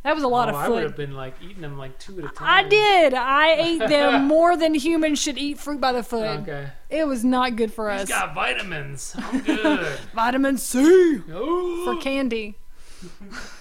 That 0.05 0.15
was 0.17 0.25
a 0.25 0.29
lot 0.29 0.49
oh, 0.49 0.51
of 0.51 0.57
I 0.57 0.69
would 0.69 0.83
have 0.83 0.97
been 0.97 1.15
like 1.15 1.35
eating 1.41 1.63
them 1.63 1.79
like 1.79 1.97
two 1.99 2.19
at 2.19 2.25
a 2.25 2.29
time. 2.29 2.49
I 2.67 2.69
did. 2.69 3.15
I 3.15 3.53
ate 3.59 3.79
them 3.79 4.27
more 4.27 4.57
than 4.57 4.75
humans 4.75 5.21
should 5.21 5.39
eat 5.39 5.59
fruit 5.59 5.81
by 5.81 5.93
the 5.93 6.03
foot. 6.03 6.41
Okay. 6.41 6.71
It 6.91 7.07
was 7.07 7.25
not 7.25 7.55
good 7.55 7.73
for 7.73 7.91
He's 7.93 8.03
us. 8.03 8.09
got 8.09 8.35
vitamins. 8.35 9.15
I'm 9.17 9.41
good. 9.45 9.99
Vitamin 10.15 10.59
C 10.59 11.21
Oh. 11.33 11.83
for 11.85 12.01
candy. 12.03 12.57